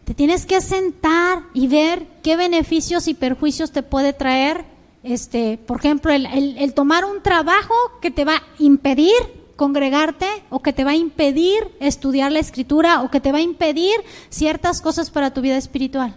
Te 0.04 0.14
tienes 0.14 0.46
que 0.46 0.60
sentar 0.60 1.44
y 1.54 1.68
ver 1.68 2.06
qué 2.24 2.36
beneficios 2.36 3.08
y 3.08 3.14
perjuicios 3.14 3.72
te 3.72 3.84
puede 3.84 4.12
traer, 4.12 4.66
este, 5.04 5.58
por 5.58 5.78
ejemplo, 5.78 6.12
el, 6.12 6.26
el 6.26 6.74
tomar 6.74 7.06
un 7.06 7.22
trabajo 7.22 7.76
que 8.02 8.12
te 8.12 8.26
va 8.26 8.38
a 8.38 8.44
impedir 8.58 9.39
congregarte 9.60 10.26
o 10.50 10.62
que 10.62 10.72
te 10.72 10.86
va 10.86 10.92
a 10.92 10.96
impedir 10.96 11.60
estudiar 11.82 12.32
la 12.32 12.40
escritura 12.40 13.02
o 13.02 13.12
que 13.12 13.20
te 13.20 13.34
va 13.34 13.40
a 13.40 13.42
impedir 13.42 13.94
ciertas 14.30 14.80
cosas 14.80 15.12
para 15.12 15.34
tu 15.34 15.42
vida 15.42 15.58
espiritual. 15.58 16.16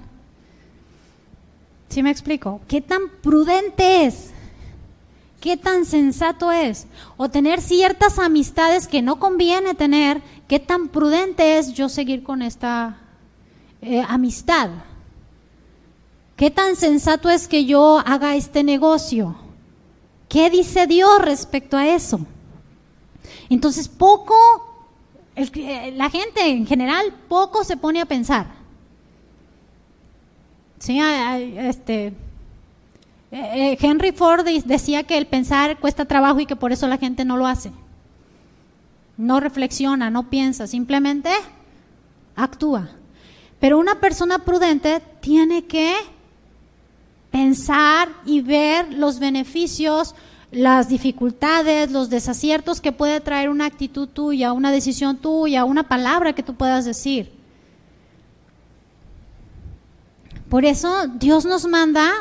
¿Sí 1.88 2.05
me 2.05 2.12
explico? 2.12 2.61
¿Qué 2.68 2.80
tan 2.80 3.09
prudente 3.20 4.05
es? 4.05 4.30
¿Qué 5.40 5.57
tan 5.57 5.84
sensato 5.84 6.53
es? 6.53 6.86
O 7.16 7.30
tener 7.30 7.61
ciertas 7.61 8.20
amistades 8.20 8.86
que 8.86 9.03
no 9.03 9.18
conviene 9.18 9.74
tener, 9.74 10.22
¿qué 10.47 10.61
tan 10.61 10.86
prudente 10.86 11.59
es 11.59 11.74
yo 11.74 11.88
seguir 11.88 12.22
con 12.22 12.43
esta 12.43 12.99
eh, 13.80 14.05
amistad? 14.09 14.70
¿Qué 16.36 16.53
tan 16.53 16.76
sensato 16.76 17.28
es 17.28 17.49
que 17.49 17.64
yo 17.64 17.99
haga 18.07 18.36
este 18.36 18.62
negocio? 18.62 19.34
¿Qué 20.28 20.49
dice 20.49 20.86
Dios 20.86 21.20
respecto 21.20 21.76
a 21.76 21.88
eso? 21.88 22.20
Entonces, 23.55 23.86
poco, 23.86 24.34
la 25.34 26.09
gente 26.11 26.46
en 26.48 26.66
general, 26.66 27.12
poco 27.28 27.64
se 27.64 27.76
pone 27.76 28.00
a 28.00 28.07
pensar. 28.07 28.46
Sí, 30.78 30.98
este, 30.98 32.07
eh, 32.07 32.12
eh, 33.30 33.78
Henry 33.80 34.12
Ford 34.12 34.46
decía 34.64 35.05
que 35.05 35.18
el 35.18 35.26
pensar 35.26 35.78
cuesta 35.78 36.07
trabajo 36.07 36.40
y 36.40 36.46
que 36.46 36.57
por 36.57 36.72
eso 36.72 36.88
la 36.88 36.98
gente 36.98 37.24
no 37.24 37.36
lo 37.36 37.46
hace. 37.46 37.70
No 39.16 39.38
reflexiona, 39.38 40.11
no 40.11 40.30
piensa, 40.30 40.66
simplemente 40.66 41.30
actúa. 42.34 42.88
Pero 43.61 43.78
una 43.78 44.00
persona 44.00 44.40
prudente 44.40 45.03
tiene 45.20 45.66
que 45.66 45.94
pensar 47.30 48.09
y 48.24 48.40
ver 48.40 48.92
los 48.94 49.18
beneficios, 49.18 50.14
las 50.53 50.88
dificultades, 50.88 51.90
los 51.90 52.11
desaciertos 52.11 52.80
que 52.80 52.92
puede 52.92 53.20
traer 53.20 53.48
una 53.48 53.64
actitud 53.64 54.07
tuya, 54.07 54.53
una 54.53 54.70
decisión 54.70 55.16
tuya, 55.16 55.64
una 55.64 55.88
palabra 55.88 56.34
que 56.34 56.42
tú 56.42 56.55
puedas 56.55 56.84
decir. 56.84 57.32
Por 60.50 60.66
eso 60.66 61.07
Dios 61.09 61.46
nos 61.46 61.66
manda 61.66 62.12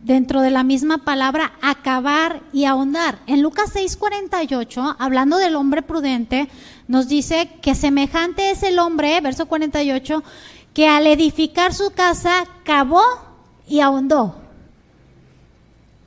dentro 0.00 0.40
de 0.40 0.52
la 0.52 0.62
misma 0.62 0.98
palabra 0.98 1.54
acabar 1.60 2.40
y 2.52 2.64
ahondar. 2.64 3.18
En 3.26 3.42
Lucas 3.42 3.72
6:48, 3.74 4.94
hablando 5.00 5.36
del 5.36 5.56
hombre 5.56 5.82
prudente, 5.82 6.48
nos 6.86 7.08
dice 7.08 7.50
que 7.60 7.74
semejante 7.74 8.50
es 8.50 8.62
el 8.62 8.78
hombre, 8.78 9.20
verso 9.20 9.46
48, 9.46 10.22
que 10.72 10.86
al 10.88 11.08
edificar 11.08 11.74
su 11.74 11.90
casa 11.90 12.44
cavó 12.62 13.02
y 13.66 13.80
ahondó. 13.80 14.45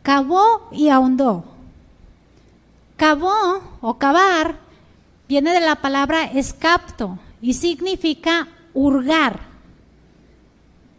Cavó 0.09 0.67
y 0.71 0.89
ahondó. 0.89 1.43
Cavó 2.97 3.61
o 3.79 3.99
cavar 3.99 4.55
viene 5.27 5.53
de 5.53 5.59
la 5.59 5.75
palabra 5.75 6.23
escapto 6.23 7.19
y 7.43 7.53
significa 7.53 8.47
hurgar, 8.73 9.39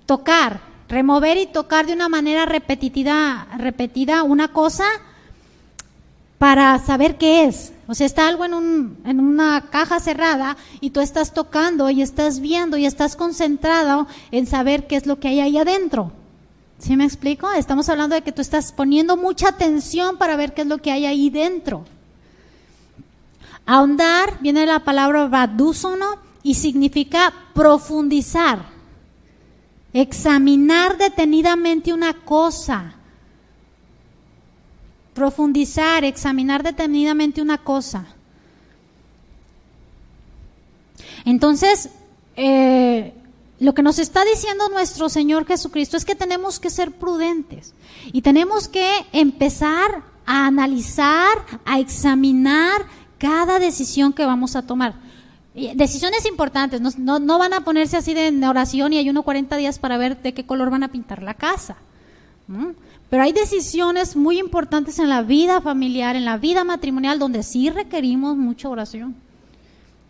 tocar, 0.07 0.61
remover 0.89 1.39
y 1.39 1.47
tocar 1.47 1.87
de 1.87 1.93
una 1.95 2.09
manera 2.09 2.47
repetida, 2.47 3.49
repetida 3.59 4.23
una 4.23 4.53
cosa 4.53 4.85
para 6.39 6.79
saber 6.79 7.19
qué 7.19 7.47
es. 7.47 7.73
O 7.89 7.95
sea, 7.95 8.07
está 8.07 8.29
algo 8.29 8.45
en, 8.45 8.55
un, 8.55 8.99
en 9.05 9.19
una 9.19 9.63
caja 9.73 9.99
cerrada 9.99 10.57
y 10.81 10.91
tú 10.91 11.01
estás 11.01 11.35
tocando 11.35 11.91
y 11.91 12.01
estás 12.01 12.39
viendo 12.39 12.77
y 12.77 12.87
estás 12.87 13.17
concentrado 13.17 14.07
en 14.31 14.47
saber 14.47 14.87
qué 14.87 14.95
es 14.95 15.07
lo 15.07 15.19
que 15.19 15.27
hay 15.27 15.41
ahí 15.41 15.59
adentro. 15.59 16.13
¿Sí 16.81 16.97
me 16.97 17.05
explico? 17.05 17.51
Estamos 17.53 17.91
hablando 17.91 18.15
de 18.15 18.23
que 18.23 18.33
tú 18.33 18.41
estás 18.41 18.73
poniendo 18.73 19.19
mucha 19.19 19.51
atención 19.51 20.17
para 20.17 20.35
ver 20.37 20.55
qué 20.55 20.63
es 20.63 20.67
lo 20.67 20.79
que 20.79 20.91
hay 20.91 21.05
ahí 21.05 21.29
dentro. 21.29 21.85
Ahondar 23.67 24.39
viene 24.41 24.61
de 24.61 24.67
la 24.67 24.81
palabra 24.81 25.29
badúsono 25.29 26.17
y 26.43 26.55
significa 26.55 27.35
profundizar, 27.53 28.65
examinar 29.93 30.97
detenidamente 30.97 31.93
una 31.93 32.15
cosa, 32.15 32.95
profundizar, 35.13 36.03
examinar 36.05 36.63
detenidamente 36.63 37.43
una 37.43 37.59
cosa. 37.59 38.07
Entonces, 41.27 41.91
eh, 42.37 43.13
lo 43.61 43.75
que 43.75 43.83
nos 43.83 43.99
está 43.99 44.25
diciendo 44.25 44.69
nuestro 44.71 45.11
Señor 45.11 45.47
Jesucristo 45.47 45.99
es 45.99 46.07
que 46.07 46.15
tenemos 46.15 46.59
que 46.59 46.71
ser 46.71 46.93
prudentes 46.93 47.75
y 48.07 48.23
tenemos 48.23 48.69
que 48.69 48.91
empezar 49.13 50.03
a 50.25 50.47
analizar, 50.47 51.37
a 51.67 51.79
examinar 51.79 52.87
cada 53.19 53.59
decisión 53.59 54.15
que 54.15 54.25
vamos 54.25 54.57
a 54.57 54.63
tomar. 54.63 54.95
Decisiones 55.75 56.25
importantes, 56.25 56.81
no, 56.99 57.39
van 57.39 57.53
a 57.53 57.61
ponerse 57.61 57.99
así 57.99 58.15
de 58.15 58.49
oración 58.49 58.95
y 58.95 58.99
hay 58.99 59.11
uno 59.11 59.25
40 59.25 59.57
días 59.57 59.79
para 59.79 59.99
ver 59.99 60.23
de 60.23 60.33
qué 60.33 60.47
color 60.47 60.71
van 60.71 60.83
a 60.83 60.89
pintar 60.89 61.23
la 61.23 61.35
casa. 61.35 61.77
Pero 63.11 63.23
hay 63.23 63.33
decisiones 63.33 64.17
muy 64.17 64.39
importantes 64.39 64.99
en 64.99 65.11
la 65.11 65.21
vida 65.23 65.61
familiar, 65.61 66.17
en 66.17 66.25
la 66.25 66.39
vida 66.39 66.65
matrimonial, 66.65 67.19
donde 67.19 67.43
sí 67.43 67.69
requerimos 67.69 68.39
mucha 68.39 68.71
oración, 68.71 69.17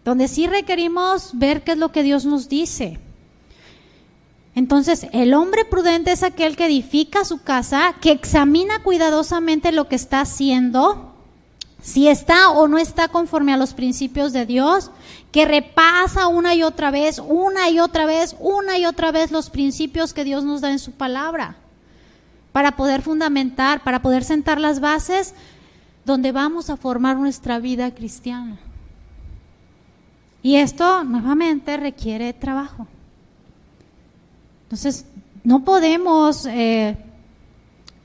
donde 0.05 0.29
sí 0.29 0.47
requerimos 0.47 1.31
ver 1.33 1.65
qué 1.65 1.73
es 1.73 1.79
lo 1.79 1.91
que 1.91 2.05
Dios 2.05 2.25
nos 2.27 2.49
dice. 2.49 3.01
Entonces, 4.61 5.07
el 5.13 5.33
hombre 5.33 5.65
prudente 5.65 6.13
es 6.13 6.23
aquel 6.23 6.55
que 6.55 6.67
edifica 6.67 7.25
su 7.25 7.41
casa, 7.41 7.95
que 7.99 8.11
examina 8.11 8.83
cuidadosamente 8.83 9.73
lo 9.73 9.89
que 9.89 9.97
está 9.97 10.21
haciendo, 10.21 11.15
si 11.81 12.09
está 12.09 12.51
o 12.51 12.69
no 12.69 12.77
está 12.77 13.09
conforme 13.09 13.55
a 13.55 13.57
los 13.57 13.73
principios 13.73 14.35
de 14.35 14.45
Dios, 14.45 14.91
que 15.33 15.47
repasa 15.47 16.27
una 16.27 16.55
y 16.55 16.63
otra 16.63 16.91
vez, 16.91 17.23
una 17.27 17.71
y 17.71 17.81
otra 17.81 18.05
vez, 18.05 18.37
una 18.39 18.77
y 18.77 18.85
otra 18.85 19.11
vez 19.13 19.31
los 19.31 19.49
principios 19.49 20.13
que 20.13 20.25
Dios 20.25 20.45
nos 20.45 20.61
da 20.61 20.71
en 20.71 20.79
su 20.79 20.93
palabra, 20.93 21.57
para 22.53 22.77
poder 22.77 23.01
fundamentar, 23.01 23.83
para 23.83 24.03
poder 24.03 24.25
sentar 24.25 24.61
las 24.61 24.81
bases 24.81 25.33
donde 26.05 26.33
vamos 26.33 26.69
a 26.69 26.77
formar 26.77 27.17
nuestra 27.17 27.61
vida 27.61 27.95
cristiana. 27.95 28.59
Y 30.43 30.57
esto 30.57 31.03
nuevamente 31.05 31.79
requiere 31.79 32.35
trabajo. 32.35 32.87
Entonces, 34.71 35.05
no 35.43 35.65
podemos 35.65 36.47
eh, 36.47 36.97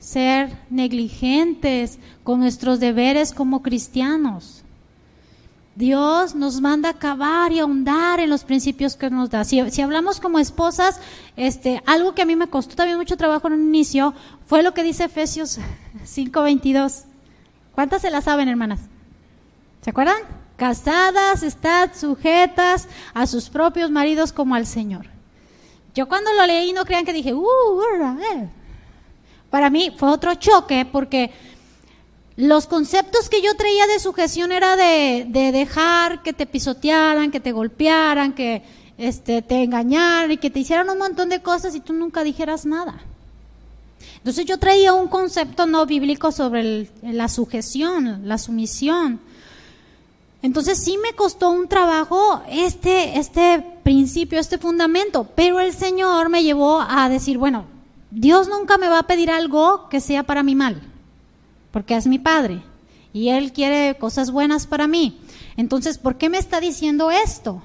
ser 0.00 0.50
negligentes 0.68 2.00
con 2.24 2.40
nuestros 2.40 2.80
deberes 2.80 3.32
como 3.32 3.62
cristianos. 3.62 4.64
Dios 5.76 6.34
nos 6.34 6.60
manda 6.60 6.88
a 6.88 6.92
acabar 6.92 7.52
y 7.52 7.60
ahondar 7.60 8.18
en 8.18 8.30
los 8.30 8.42
principios 8.42 8.96
que 8.96 9.10
nos 9.10 9.30
da. 9.30 9.44
Si, 9.44 9.60
hablamos 9.80 10.18
como 10.18 10.40
esposas, 10.40 10.98
este, 11.36 11.80
algo 11.86 12.16
que 12.16 12.22
a 12.22 12.26
mí 12.26 12.34
me 12.34 12.48
costó 12.48 12.74
también 12.74 12.98
mucho 12.98 13.16
trabajo 13.16 13.46
en 13.46 13.54
un 13.54 13.68
inicio 13.68 14.12
fue 14.46 14.64
lo 14.64 14.74
que 14.74 14.82
dice 14.82 15.04
Efesios 15.04 15.60
5:22. 16.04 17.04
¿Cuántas 17.76 18.02
se 18.02 18.10
la 18.10 18.22
saben, 18.22 18.48
hermanas? 18.48 18.80
¿Se 19.82 19.90
acuerdan? 19.90 20.16
Casadas, 20.56 21.44
estad 21.44 21.90
sujetas 21.94 22.88
a 23.14 23.28
sus 23.28 23.50
propios 23.50 23.92
maridos 23.92 24.32
como 24.32 24.56
al 24.56 24.66
Señor. 24.66 25.15
Yo 25.96 26.06
cuando 26.06 26.30
lo 26.34 26.46
leí 26.46 26.74
no 26.74 26.84
crean 26.84 27.06
que 27.06 27.12
dije, 27.14 27.32
uh, 27.32 27.80
para 29.48 29.70
mí 29.70 29.90
fue 29.96 30.10
otro 30.10 30.34
choque 30.34 30.84
porque 30.84 31.30
los 32.36 32.66
conceptos 32.66 33.30
que 33.30 33.40
yo 33.40 33.56
traía 33.56 33.86
de 33.86 33.98
sujeción 33.98 34.52
era 34.52 34.76
de, 34.76 35.24
dejar 35.52 36.22
que 36.22 36.34
te 36.34 36.44
pisotearan, 36.44 37.30
que 37.30 37.40
te 37.40 37.50
golpearan, 37.50 38.34
que 38.34 38.62
este, 38.98 39.40
te 39.40 39.62
engañaran 39.62 40.32
y 40.32 40.36
que 40.36 40.50
te 40.50 40.58
hicieran 40.58 40.90
un 40.90 40.98
montón 40.98 41.30
de 41.30 41.40
cosas 41.40 41.74
y 41.74 41.80
tú 41.80 41.94
nunca 41.94 42.24
dijeras 42.24 42.66
nada. 42.66 43.00
Entonces 44.18 44.44
yo 44.44 44.58
traía 44.58 44.92
un 44.92 45.08
concepto 45.08 45.64
no 45.64 45.86
bíblico 45.86 46.30
sobre 46.30 46.90
la 47.00 47.30
sujeción, 47.30 48.28
la 48.28 48.36
sumisión. 48.36 49.18
Entonces 50.46 50.78
sí 50.78 50.96
me 51.02 51.12
costó 51.16 51.50
un 51.50 51.66
trabajo 51.66 52.40
este, 52.48 53.18
este 53.18 53.60
principio, 53.82 54.38
este 54.38 54.58
fundamento, 54.58 55.28
pero 55.34 55.58
el 55.58 55.72
Señor 55.72 56.28
me 56.28 56.44
llevó 56.44 56.80
a 56.80 57.08
decir, 57.08 57.36
bueno, 57.36 57.64
Dios 58.12 58.48
nunca 58.48 58.78
me 58.78 58.88
va 58.88 59.00
a 59.00 59.06
pedir 59.08 59.28
algo 59.28 59.88
que 59.88 60.00
sea 60.00 60.22
para 60.22 60.44
mi 60.44 60.54
mal, 60.54 60.80
porque 61.72 61.96
es 61.96 62.06
mi 62.06 62.20
Padre 62.20 62.62
y 63.12 63.30
Él 63.30 63.52
quiere 63.52 63.98
cosas 63.98 64.30
buenas 64.30 64.68
para 64.68 64.86
mí. 64.86 65.18
Entonces, 65.56 65.98
¿por 65.98 66.16
qué 66.16 66.28
me 66.28 66.38
está 66.38 66.60
diciendo 66.60 67.10
esto? 67.10 67.60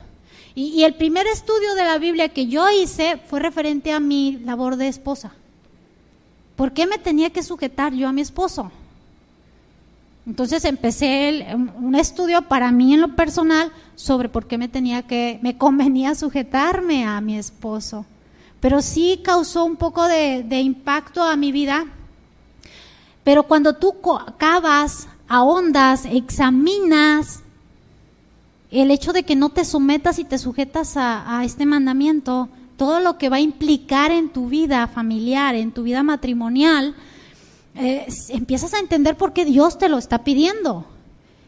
Y, 0.55 0.69
y 0.69 0.84
el 0.84 0.95
primer 0.95 1.27
estudio 1.27 1.75
de 1.75 1.84
la 1.84 1.99
Biblia 1.99 2.29
que 2.29 2.47
yo 2.47 2.67
hice 2.71 3.21
fue 3.27 3.41
referente 3.41 3.91
a 3.91 3.99
mi 3.99 4.39
labor 4.39 4.75
de 4.75 4.88
esposa. 4.88 5.34
¿Por 6.55 6.73
qué 6.73 6.88
me 6.88 6.97
tenía 6.97 7.29
que 7.29 7.43
sujetar 7.43 7.93
yo 7.93 8.07
a 8.07 8.11
mi 8.11 8.21
esposo? 8.21 8.71
Entonces 10.26 10.65
empecé 10.65 11.47
un 11.78 11.95
estudio 11.95 12.43
para 12.43 12.72
mí 12.72 12.93
en 12.93 13.01
lo 13.01 13.15
personal 13.15 13.72
sobre 13.95 14.30
por 14.30 14.45
qué 14.45 14.57
me 14.57 14.67
tenía 14.67 15.01
que, 15.01 15.39
me 15.41 15.57
convenía 15.57 16.13
sujetarme 16.13 17.05
a 17.05 17.19
mi 17.22 17.38
esposo. 17.38 18.05
Pero 18.59 18.82
sí 18.82 19.22
causó 19.24 19.65
un 19.65 19.76
poco 19.76 20.07
de, 20.07 20.61
impacto 20.61 21.24
a 21.24 21.36
mi 21.36 21.51
vida. 21.51 21.86
Pero 23.24 23.43
cuando 23.43 23.76
tú 23.76 23.95
acabas, 24.28 25.07
ahondas, 25.28 26.05
examinas 26.05 27.41
el 28.69 28.91
hecho 28.91 29.13
de 29.13 29.24
que 29.24 29.36
no 29.36 29.49
te 29.49 29.65
sometas 29.65 30.19
y 30.19 30.24
te 30.24 30.38
sujetas 30.38 30.93
a 30.95 31.41
este 31.43 31.65
mandamiento, 31.65 32.47
todo 32.78 32.99
lo 32.99 33.17
que 33.17 33.30
va 33.30 33.36
a 33.36 33.41
implicar 33.41 34.11
en 34.11 34.30
tu 34.30 34.47
vida 34.47 34.88
familiar, 34.88 35.55
en 35.55 35.72
tu 35.72 35.84
vida 35.84 36.03
matrimonial, 36.03 36.95
eh, 37.76 38.07
empiezas 38.30 38.74
a 38.74 38.80
entender 38.80 39.15
por 39.17 39.34
qué 39.34 39.45
Dios 39.45 39.78
te 39.78 39.89
lo 39.89 39.97
está 39.97 40.24
pidiendo. 40.24 40.86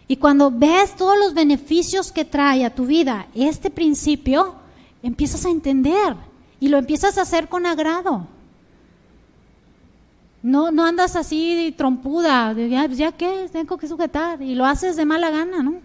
Y 0.08 0.18
cuando 0.18 0.52
ves 0.52 0.96
todos 0.96 1.18
los 1.18 1.34
beneficios 1.34 2.12
que 2.12 2.26
trae 2.26 2.66
a 2.66 2.76
tu 2.76 2.86
vida 2.86 3.28
este 3.34 3.70
principio, 3.70 4.56
empiezas 5.02 5.46
a 5.46 5.50
entender 5.50 6.16
y 6.60 6.70
lo 6.70 6.78
empiezas 6.78 7.18
a 7.18 7.22
hacer 7.22 7.48
con 7.48 7.66
agrado. 7.66 8.28
No, 10.42 10.72
no 10.72 10.86
andas 10.86 11.16
así 11.16 11.74
trompuda, 11.78 12.54
de, 12.54 12.70
ya, 12.70 12.86
ya 12.88 13.12
que 13.14 13.48
tengo 13.52 13.78
que 13.78 13.88
sujetar, 13.88 14.42
y 14.42 14.56
lo 14.56 14.66
haces 14.66 14.98
de 14.98 15.06
mala 15.06 15.30
gana, 15.30 15.64
¿no? 15.64 15.76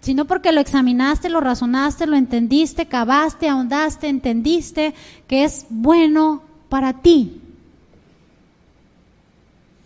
Sino 0.00 0.24
porque 0.24 0.52
lo 0.52 0.60
examinaste, 0.60 1.28
lo 1.28 1.40
razonaste, 1.40 2.06
lo 2.06 2.14
entendiste, 2.14 2.86
cavaste, 2.86 3.48
ahondaste, 3.48 4.08
entendiste 4.08 4.94
que 5.26 5.42
es 5.42 5.66
bueno 5.68 6.42
para 6.68 6.92
ti. 6.92 7.40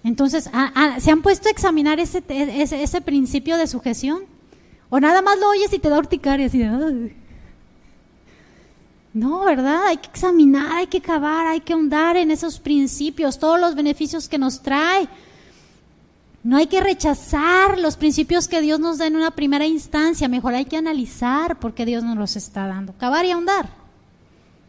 Entonces, 0.02 0.50
¿se 0.98 1.10
han 1.10 1.22
puesto 1.22 1.48
a 1.48 1.50
examinar 1.50 2.00
ese, 2.00 2.22
ese, 2.28 3.00
principio 3.00 3.56
de 3.56 3.66
sujeción? 3.66 4.22
¿O 4.88 4.98
nada 4.98 5.20
más 5.22 5.38
lo 5.38 5.50
oyes 5.50 5.72
y 5.72 5.78
te 5.78 5.88
da 5.88 5.98
urticaria? 5.98 6.46
Así 6.46 6.66
No, 9.12 9.44
¿verdad? 9.44 9.86
Hay 9.88 9.98
que 9.98 10.08
examinar, 10.08 10.78
hay 10.78 10.86
que 10.86 11.00
cavar, 11.00 11.46
hay 11.46 11.60
que 11.60 11.74
ahondar 11.74 12.16
en 12.16 12.30
esos 12.30 12.58
principios, 12.58 13.38
todos 13.38 13.60
los 13.60 13.74
beneficios 13.74 14.28
que 14.28 14.38
nos 14.38 14.62
trae. 14.62 15.06
No 16.42 16.56
hay 16.56 16.66
que 16.66 16.80
rechazar 16.80 17.78
los 17.78 17.96
principios 17.96 18.48
que 18.48 18.62
Dios 18.62 18.80
nos 18.80 18.96
da 18.96 19.06
en 19.06 19.16
una 19.16 19.32
primera 19.32 19.66
instancia, 19.66 20.26
mejor 20.28 20.54
hay 20.54 20.64
que 20.64 20.78
analizar 20.78 21.58
por 21.58 21.74
qué 21.74 21.84
Dios 21.84 22.02
nos 22.02 22.16
los 22.16 22.36
está 22.36 22.66
dando. 22.66 22.94
Cavar 22.94 23.26
y 23.26 23.32
ahondar 23.32 23.68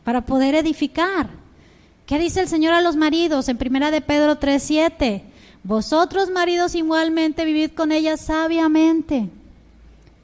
para 0.03 0.25
poder 0.25 0.55
edificar. 0.55 1.40
¿Qué 2.11 2.19
dice 2.19 2.41
el 2.41 2.49
Señor 2.49 2.73
a 2.73 2.81
los 2.81 2.97
maridos 2.97 3.47
en 3.47 3.57
primera 3.57 3.89
de 3.89 4.01
Pedro 4.01 4.37
3:7? 4.37 5.23
Vosotros 5.63 6.29
maridos 6.29 6.75
igualmente 6.75 7.45
vivid 7.45 7.71
con 7.71 7.93
ella 7.93 8.17
sabiamente. 8.17 9.29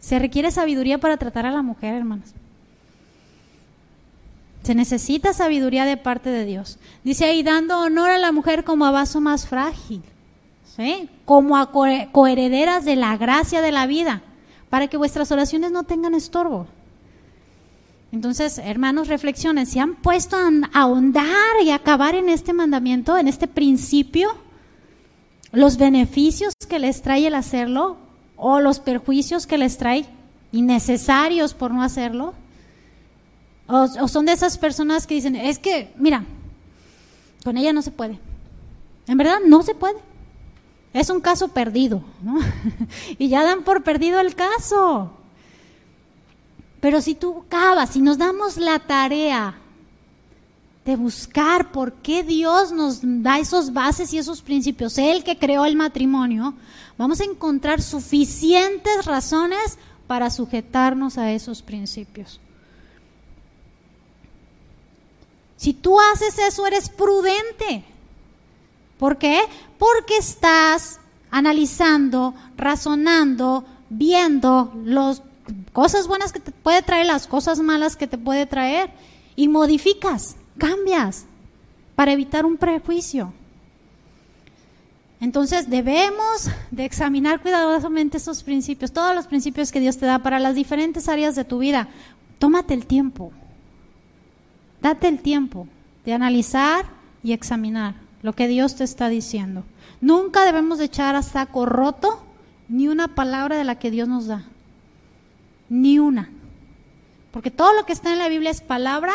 Se 0.01 0.19
requiere 0.19 0.51
sabiduría 0.51 0.97
para 0.97 1.15
tratar 1.15 1.45
a 1.45 1.51
la 1.51 1.61
mujer, 1.61 1.93
hermanos. 1.93 2.33
Se 4.63 4.75
necesita 4.75 5.31
sabiduría 5.31 5.85
de 5.85 5.95
parte 5.95 6.29
de 6.29 6.43
Dios. 6.43 6.77
Dice 7.05 7.23
ahí, 7.23 7.41
dando 7.41 7.79
honor 7.79 8.09
a 8.09 8.17
la 8.17 8.33
mujer 8.33 8.65
como 8.65 8.85
a 8.85 8.91
vaso 8.91 9.21
más 9.21 9.47
frágil, 9.47 10.01
¿sí? 10.75 11.07
como 11.23 11.55
a 11.55 11.71
coherederas 11.71 12.83
de 12.83 12.97
la 12.97 13.15
gracia 13.15 13.61
de 13.61 13.71
la 13.71 13.87
vida, 13.87 14.23
para 14.69 14.89
que 14.89 14.97
vuestras 14.97 15.31
oraciones 15.31 15.71
no 15.71 15.83
tengan 15.83 16.15
estorbo. 16.15 16.67
Entonces, 18.11 18.57
hermanos, 18.57 19.09
reflexionen, 19.09 19.65
¿se 19.65 19.79
han 19.79 19.95
puesto 19.95 20.37
a 20.37 20.49
ahondar 20.73 21.61
y 21.63 21.71
acabar 21.71 22.15
en 22.15 22.29
este 22.29 22.53
mandamiento, 22.53 23.17
en 23.17 23.27
este 23.27 23.47
principio? 23.47 24.29
¿Los 25.51 25.77
beneficios 25.77 26.53
que 26.69 26.79
les 26.79 27.01
trae 27.01 27.27
el 27.27 27.35
hacerlo 27.35 27.97
o 28.37 28.59
los 28.59 28.79
perjuicios 28.79 29.45
que 29.45 29.57
les 29.57 29.77
trae 29.77 30.05
innecesarios 30.51 31.53
por 31.53 31.73
no 31.73 31.83
hacerlo? 31.83 32.33
¿O, 33.67 34.07
son 34.07 34.25
de 34.25 34.31
esas 34.31 34.57
personas 34.57 35.05
que 35.05 35.15
dicen, 35.15 35.35
es 35.35 35.59
que, 35.59 35.93
mira, 35.97 36.23
con 37.43 37.57
ella 37.57 37.73
no 37.73 37.81
se 37.81 37.91
puede? 37.91 38.19
En 39.07 39.17
verdad, 39.17 39.39
no 39.45 39.63
se 39.63 39.75
puede. 39.75 39.97
Es 40.93 41.09
un 41.09 41.19
caso 41.19 41.49
perdido, 41.49 42.01
¿no? 42.21 42.39
y 43.17 43.27
ya 43.27 43.43
dan 43.43 43.63
por 43.63 43.83
perdido 43.83 44.21
el 44.21 44.35
caso. 44.35 45.11
Pero 46.79 47.01
si 47.01 47.15
tú 47.15 47.45
cavas, 47.49 47.91
si 47.91 48.01
nos 48.01 48.17
damos 48.17 48.57
la 48.57 48.79
tarea 48.79 49.55
de 50.85 50.95
buscar 50.95 51.71
por 51.71 51.93
qué 51.93 52.23
Dios 52.23 52.71
nos 52.71 52.99
da 53.01 53.39
esos 53.39 53.73
bases 53.73 54.13
y 54.13 54.17
esos 54.17 54.41
principios, 54.41 54.97
Él 54.97 55.23
que 55.23 55.37
creó 55.37 55.65
el 55.65 55.75
matrimonio, 55.75 56.53
vamos 56.97 57.19
a 57.19 57.25
encontrar 57.25 57.81
suficientes 57.81 59.05
razones 59.05 59.77
para 60.07 60.29
sujetarnos 60.29 61.17
a 61.17 61.31
esos 61.31 61.61
principios. 61.61 62.39
Si 65.57 65.73
tú 65.73 65.99
haces 65.99 66.37
eso, 66.37 66.65
eres 66.65 66.87
prudente. 66.87 67.83
¿Por 68.97 69.17
qué? 69.17 69.41
Porque 69.77 70.17
estás 70.17 70.99
analizando, 71.31 72.33
razonando, 72.55 73.65
viendo 73.89 74.71
los 74.85 75.21
cosas 75.73 76.07
buenas 76.07 76.31
que 76.31 76.39
te 76.39 76.51
puede 76.51 76.81
traer, 76.81 77.05
las 77.05 77.27
cosas 77.27 77.59
malas 77.59 77.95
que 77.95 78.07
te 78.07 78.17
puede 78.17 78.45
traer, 78.45 78.89
y 79.35 79.47
modificas, 79.47 80.35
cambias, 80.57 81.25
para 81.95 82.11
evitar 82.11 82.45
un 82.45 82.57
prejuicio. 82.57 83.33
Entonces 85.19 85.69
debemos 85.69 86.49
de 86.69 86.85
examinar 86.85 87.41
cuidadosamente 87.41 88.17
esos 88.17 88.43
principios, 88.43 88.91
todos 88.91 89.15
los 89.15 89.27
principios 89.27 89.71
que 89.71 89.79
Dios 89.79 89.97
te 89.97 90.05
da 90.05 90.19
para 90.19 90.39
las 90.39 90.55
diferentes 90.55 91.09
áreas 91.09 91.35
de 91.35 91.43
tu 91.43 91.59
vida. 91.59 91.87
Tómate 92.37 92.75
el 92.75 92.85
tiempo, 92.85 93.31
date 94.81 95.07
el 95.07 95.19
tiempo 95.21 95.67
de 96.05 96.13
analizar 96.13 96.85
y 97.23 97.33
examinar 97.33 97.95
lo 98.21 98.33
que 98.33 98.47
Dios 98.47 98.75
te 98.75 98.83
está 98.83 99.09
diciendo. 99.09 99.63
Nunca 100.01 100.45
debemos 100.45 100.77
de 100.77 100.85
echar 100.85 101.15
a 101.15 101.23
saco 101.23 101.65
roto 101.65 102.23
ni 102.69 102.87
una 102.87 103.15
palabra 103.15 103.57
de 103.57 103.63
la 103.63 103.79
que 103.79 103.89
Dios 103.89 104.07
nos 104.07 104.27
da 104.27 104.45
ni 105.69 105.99
una. 105.99 106.29
Porque 107.31 107.51
todo 107.51 107.73
lo 107.73 107.85
que 107.85 107.93
está 107.93 108.11
en 108.11 108.19
la 108.19 108.29
Biblia 108.29 108.51
es 108.51 108.61
palabra 108.61 109.13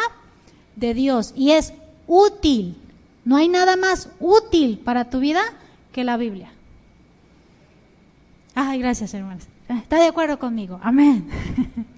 de 0.76 0.94
Dios 0.94 1.32
y 1.36 1.52
es 1.52 1.72
útil. 2.06 2.76
No 3.24 3.36
hay 3.36 3.48
nada 3.48 3.76
más 3.76 4.10
útil 4.20 4.78
para 4.78 5.10
tu 5.10 5.20
vida 5.20 5.42
que 5.92 6.04
la 6.04 6.16
Biblia. 6.16 6.52
Ay, 8.54 8.78
gracias, 8.78 9.14
hermanos. 9.14 9.44
¿Está 9.68 9.96
de 9.96 10.06
acuerdo 10.06 10.38
conmigo? 10.38 10.78
Amén. 10.82 11.28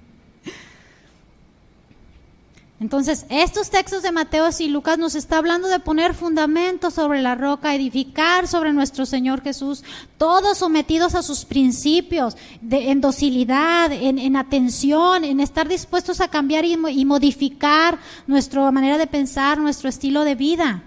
Entonces, 2.80 3.24
estos 3.30 3.70
textos 3.70 4.02
de 4.02 4.10
Mateo 4.10 4.48
y 4.58 4.68
Lucas 4.68 4.98
nos 4.98 5.14
está 5.14 5.38
hablando 5.38 5.68
de 5.68 5.78
poner 5.78 6.12
fundamentos 6.12 6.94
sobre 6.94 7.22
la 7.22 7.36
roca, 7.36 7.74
edificar 7.74 8.48
sobre 8.48 8.72
nuestro 8.72 9.06
Señor 9.06 9.42
Jesús, 9.42 9.84
todos 10.18 10.58
sometidos 10.58 11.14
a 11.14 11.22
sus 11.22 11.44
principios, 11.44 12.36
de, 12.60 12.90
en 12.90 13.00
docilidad, 13.00 13.92
en, 13.92 14.36
atención, 14.36 15.24
en 15.24 15.38
estar 15.38 15.68
dispuestos 15.68 16.20
a 16.20 16.28
cambiar 16.28 16.64
y, 16.64 16.76
y 16.90 17.04
modificar 17.04 17.98
nuestra 18.26 18.68
manera 18.72 18.98
de 18.98 19.06
pensar, 19.06 19.58
nuestro 19.58 19.88
estilo 19.88 20.24
de 20.24 20.34
vida. 20.34 20.82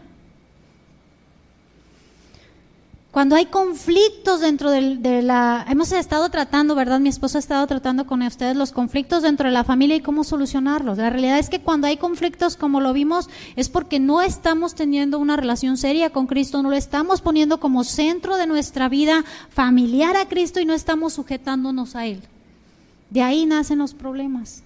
Cuando 3.17 3.35
hay 3.35 3.47
conflictos 3.47 4.41
dentro 4.41 4.69
de, 4.69 5.23
la... 5.23 5.65
Hemos 5.67 5.91
estado 5.91 6.29
tratando, 6.29 6.75
¿verdad? 6.75 6.99
Mi 6.99 7.09
esposo 7.09 7.39
ha 7.39 7.39
estado 7.39 7.65
tratando 7.65 8.05
con 8.05 8.21
ustedes 8.21 8.55
los 8.55 8.71
conflictos 8.71 9.23
dentro 9.23 9.47
de 9.47 9.53
la 9.53 9.63
familia 9.63 9.95
y 9.95 10.01
cómo 10.01 10.23
solucionarlos. 10.23 10.99
La 10.99 11.09
realidad 11.09 11.39
es 11.39 11.49
que 11.49 11.59
cuando 11.59 11.87
hay 11.87 11.97
conflictos, 11.97 12.57
como 12.57 12.79
lo 12.79 12.93
vimos, 12.93 13.27
es 13.55 13.69
porque 13.69 13.99
no 13.99 14.21
estamos 14.21 14.75
teniendo 14.75 15.17
una 15.17 15.35
relación 15.35 15.77
seria 15.77 16.11
con 16.11 16.27
Cristo, 16.27 16.61
no 16.61 16.69
lo 16.69 16.75
estamos 16.75 17.21
poniendo 17.21 17.59
como 17.59 17.83
centro 17.83 18.37
de 18.37 18.45
nuestra 18.45 18.87
vida 18.87 19.25
familiar 19.49 20.15
a 20.15 20.27
Cristo 20.27 20.59
y 20.59 20.65
no 20.65 20.75
estamos 20.75 21.13
sujetándonos 21.13 21.95
a 21.95 22.05
Él. 22.05 22.21
De 23.09 23.23
ahí 23.23 23.47
nacen 23.47 23.79
los 23.79 23.95
problemas. 23.95 24.61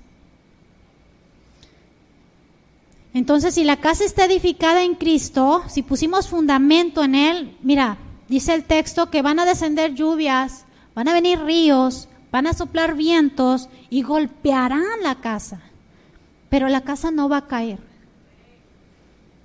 Entonces, 3.14 3.54
si 3.54 3.64
la 3.64 3.78
casa 3.78 4.04
está 4.04 4.26
edificada 4.26 4.84
en 4.84 4.96
Cristo, 4.96 5.64
si 5.70 5.84
pusimos 5.84 6.28
fundamento 6.28 7.02
en 7.02 7.16
Él, 7.16 7.58
mira, 7.62 7.98
dice 8.32 8.54
el 8.54 8.64
texto 8.64 9.10
que 9.10 9.22
van 9.22 9.40
a 9.40 9.46
descender 9.46 9.94
lluvias, 9.94 10.64
van 10.96 11.10
a 11.10 11.14
venir 11.14 11.42
ríos, 11.42 12.08
van 12.32 12.48
a 12.48 12.54
soplar 12.54 12.96
vientos 12.96 13.68
y 13.90 14.04
golpearán 14.04 15.04
la 15.04 15.16
casa. 15.16 15.60
Pero 16.50 16.70
la 16.70 16.80
casa 16.80 17.12
no 17.12 17.28
va 17.28 17.38
a 17.38 17.48
caer. 17.48 17.80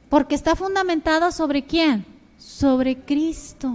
Porque 0.08 0.36
está 0.36 0.54
fundamentada 0.54 1.32
sobre 1.32 1.64
quién? 1.64 2.06
Sobre 2.38 2.96
Cristo. 3.00 3.72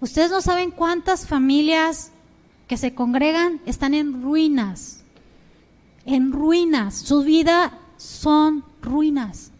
Ustedes 0.00 0.32
no 0.32 0.40
saben 0.40 0.72
cuántas 0.72 1.28
familias 1.28 2.10
que 2.66 2.76
se 2.76 2.92
congregan 2.92 3.60
están 3.66 3.94
en 3.94 4.20
ruinas. 4.20 5.04
En 6.06 6.32
ruinas. 6.32 6.96
Su 6.96 7.22
vida 7.22 7.78
son 7.98 8.64
ruinas. 8.80 9.51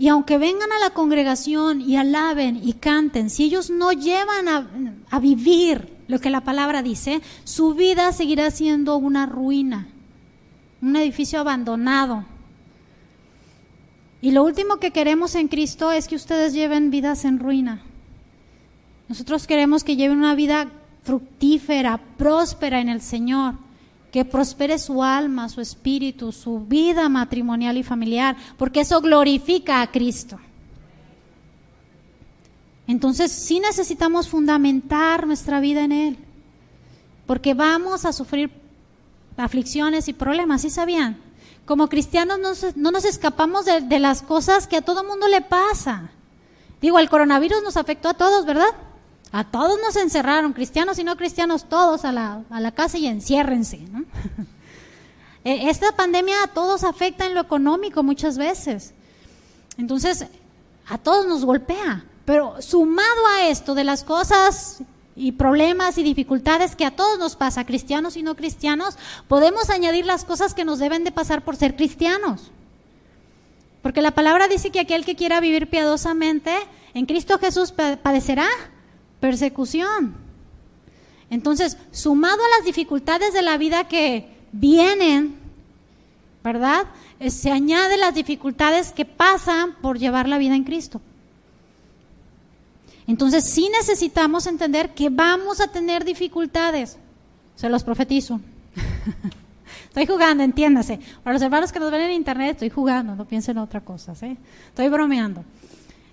Y 0.00 0.08
aunque 0.08 0.38
vengan 0.38 0.72
a 0.72 0.78
la 0.78 0.94
congregación 0.94 1.82
y 1.82 1.98
alaben 1.98 2.58
y 2.64 2.72
canten, 2.72 3.28
si 3.28 3.44
ellos 3.44 3.68
no 3.68 3.92
llevan 3.92 4.48
a, 4.48 5.18
vivir 5.18 5.94
lo 6.08 6.18
que 6.18 6.30
la 6.30 6.40
palabra 6.40 6.82
dice, 6.82 7.20
su 7.44 7.74
vida 7.74 8.10
seguirá 8.12 8.50
siendo 8.50 8.96
una 8.96 9.26
ruina, 9.26 9.88
un 10.80 10.96
edificio 10.96 11.38
abandonado. 11.38 12.24
Y 14.22 14.30
lo 14.30 14.42
último 14.42 14.78
que 14.78 14.90
queremos 14.90 15.34
en 15.34 15.48
Cristo 15.48 15.92
es 15.92 16.08
que 16.08 16.16
ustedes 16.16 16.54
lleven 16.54 16.90
vidas 16.90 17.26
en 17.26 17.38
ruina. 17.38 17.82
Nosotros 19.06 19.46
queremos 19.46 19.84
que 19.84 19.96
lleven 19.96 20.16
una 20.16 20.34
vida 20.34 20.68
fructífera, 21.02 22.00
próspera 22.16 22.80
en 22.80 22.88
el 22.88 23.02
Señor 23.02 23.56
que 24.10 24.24
prospere 24.24 24.78
su 24.78 25.02
alma, 25.02 25.48
su 25.48 25.60
espíritu, 25.60 26.32
su 26.32 26.60
vida 26.60 27.08
matrimonial 27.08 27.76
y 27.76 27.82
familiar, 27.82 28.36
porque 28.56 28.80
eso 28.80 29.00
glorifica 29.00 29.82
a 29.82 29.90
Cristo. 29.90 30.38
Entonces 32.86 33.30
sí 33.30 33.60
necesitamos 33.60 34.28
fundamentar 34.28 35.26
nuestra 35.26 35.60
vida 35.60 35.84
en 35.84 35.92
Él, 35.92 36.18
porque 37.26 37.54
vamos 37.54 38.04
a 38.04 38.12
sufrir 38.12 38.50
aflicciones 39.36 40.08
y 40.08 40.12
problemas, 40.12 40.62
¿sí 40.62 40.70
sabían? 40.70 41.18
Como 41.64 41.88
cristianos 41.88 42.38
no, 42.74 42.90
nos 42.90 43.04
escapamos 43.04 43.64
de, 43.64 43.80
de 43.80 44.00
las 44.00 44.22
cosas 44.22 44.66
que 44.66 44.76
a 44.76 44.82
todo 44.82 45.04
mundo 45.04 45.28
le 45.28 45.40
pasa. 45.40 46.10
Digo, 46.80 46.98
el 46.98 47.08
coronavirus 47.08 47.62
nos 47.62 47.76
afectó 47.76 48.08
a 48.08 48.14
todos, 48.14 48.44
¿verdad? 48.44 48.74
A 49.32 49.44
todos 49.44 49.78
nos 49.80 49.96
encerraron, 49.96 50.52
cristianos 50.52 50.98
y 50.98 51.04
no 51.04 51.16
cristianos, 51.16 51.68
todos 51.68 52.04
a 52.04 52.12
la, 52.12 52.42
a 52.50 52.60
la 52.60 52.72
casa 52.72 52.98
y 52.98 53.06
enciérrense. 53.06 53.80
E, 55.42 55.70
esta 55.70 55.96
pandemia 55.96 56.42
a 56.44 56.48
todos 56.48 56.84
afecta 56.84 57.24
en 57.24 57.32
lo 57.32 57.40
económico 57.40 58.02
muchas 58.02 58.36
veces. 58.36 58.92
Entonces, 59.78 60.26
a 60.86 60.98
todos 60.98 61.26
nos 61.26 61.46
golpea. 61.46 62.04
Pero 62.26 62.60
sumado 62.60 63.26
a 63.34 63.48
esto 63.48 63.74
de 63.74 63.84
las 63.84 64.04
cosas 64.04 64.82
y 65.16 65.32
problemas 65.32 65.98
y 65.98 66.02
dificultades 66.02 66.76
que 66.76 66.84
a 66.84 66.90
todos 66.90 67.18
nos 67.18 67.36
pasa, 67.36 67.64
cristianos 67.64 68.16
y 68.16 68.22
no 68.22 68.36
cristianos, 68.36 68.98
podemos 69.28 69.70
añadir 69.70 70.04
las 70.04 70.24
cosas 70.24 70.52
que 70.52 70.64
nos 70.64 70.78
deben 70.78 71.04
de 71.04 71.10
pasar 71.10 71.42
por 71.42 71.56
ser 71.56 71.74
cristianos. 71.74 72.50
Porque 73.82 74.02
la 74.02 74.10
palabra 74.10 74.46
dice 74.46 74.70
que 74.70 74.80
aquel 74.80 75.04
que 75.04 75.16
quiera 75.16 75.40
vivir 75.40 75.70
piadosamente 75.70 76.54
en 76.92 77.06
Cristo 77.06 77.38
Jesús 77.38 77.72
padecerá 77.72 78.48
persecución. 79.20 80.14
Entonces, 81.30 81.76
sumado 81.92 82.42
a 82.44 82.56
las 82.58 82.66
dificultades 82.66 83.32
de 83.32 83.42
la 83.42 83.56
vida 83.56 83.86
que 83.86 84.28
vienen, 84.52 85.36
¿verdad? 86.42 86.86
Eh, 87.20 87.30
se 87.30 87.50
añade 87.50 87.96
las 87.96 88.14
dificultades 88.14 88.92
que 88.92 89.04
pasan 89.04 89.76
por 89.80 89.98
llevar 89.98 90.28
la 90.28 90.38
vida 90.38 90.56
en 90.56 90.64
Cristo. 90.64 91.00
Entonces 93.06 93.44
sí 93.44 93.68
necesitamos 93.76 94.46
entender 94.46 94.94
que 94.94 95.08
vamos 95.08 95.60
a 95.60 95.68
tener 95.68 96.04
dificultades. 96.04 96.96
Se 97.56 97.68
los 97.68 97.82
profetizo. 97.84 98.40
estoy 99.88 100.06
jugando, 100.06 100.42
entiéndase. 100.44 101.00
Para 101.22 101.34
los 101.34 101.42
hermanos 101.42 101.72
que 101.72 101.80
nos 101.80 101.90
ven 101.90 102.02
en 102.02 102.12
internet, 102.12 102.52
estoy 102.52 102.70
jugando, 102.70 103.14
no 103.16 103.24
piensen 103.24 103.56
en 103.56 103.64
otra 103.64 103.80
cosa. 103.80 104.14
¿sí? 104.14 104.36
Estoy 104.68 104.88
bromeando. 104.88 105.44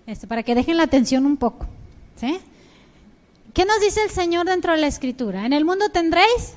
Este, 0.05 0.25
para 0.25 0.43
que 0.43 0.55
dejen 0.55 0.77
la 0.77 0.83
atención 0.83 1.25
un 1.25 1.37
poco. 1.37 1.67
¿sí? 2.15 2.39
¿Qué 3.57 3.65
nos 3.65 3.81
dice 3.81 4.03
el 4.03 4.11
Señor 4.11 4.45
dentro 4.45 4.73
de 4.73 4.77
la 4.77 4.85
Escritura? 4.85 5.47
En 5.47 5.51
el 5.51 5.65
mundo 5.65 5.89
tendréis 5.89 6.53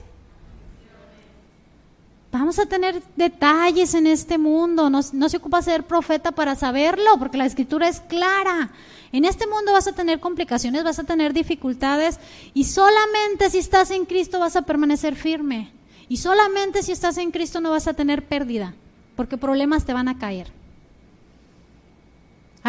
Vamos 2.30 2.59
a 2.59 2.66
tener 2.66 3.03
detalles 3.16 3.94
en 3.94 4.07
este 4.07 4.36
mundo. 4.36 4.90
No, 4.90 5.03
se 5.03 5.36
ocupa 5.38 5.62
ser 5.62 5.84
profeta 5.84 6.30
para 6.32 6.57
saberlo, 6.57 7.18
porque 7.18 7.38
la 7.38 7.46
escritura 7.46 7.88
es 7.88 8.01
clara. 8.01 8.70
En 9.12 9.24
este 9.24 9.46
mundo 9.46 9.72
vas 9.72 9.88
a 9.88 9.94
tener 9.94 10.20
complicaciones, 10.20 10.84
vas 10.84 10.98
a 10.98 11.05
tener 11.05 11.32
dificultades, 11.32 12.20
y 12.53 12.64
solamente 12.64 13.48
si 13.48 13.59
estás 13.59 13.90
en 13.90 14.05
Cristo 14.05 14.38
vas 14.38 14.57
a 14.57 14.62
permanecer 14.62 15.16
firme. 15.16 15.72
Y 16.09 16.18
solamente 16.18 16.82
si 16.82 16.92
estás 16.92 17.16
en 17.16 17.30
Cristo 17.30 17.62
no 17.62 17.70
vas 17.70 17.88
a 17.88 17.94
tener 17.94 18.28
pérdida, 18.28 18.74
porque 19.16 19.38
problemas 19.38 19.86
te 19.86 19.94
van 19.94 20.09
a 20.09 20.18
caer 20.18 20.59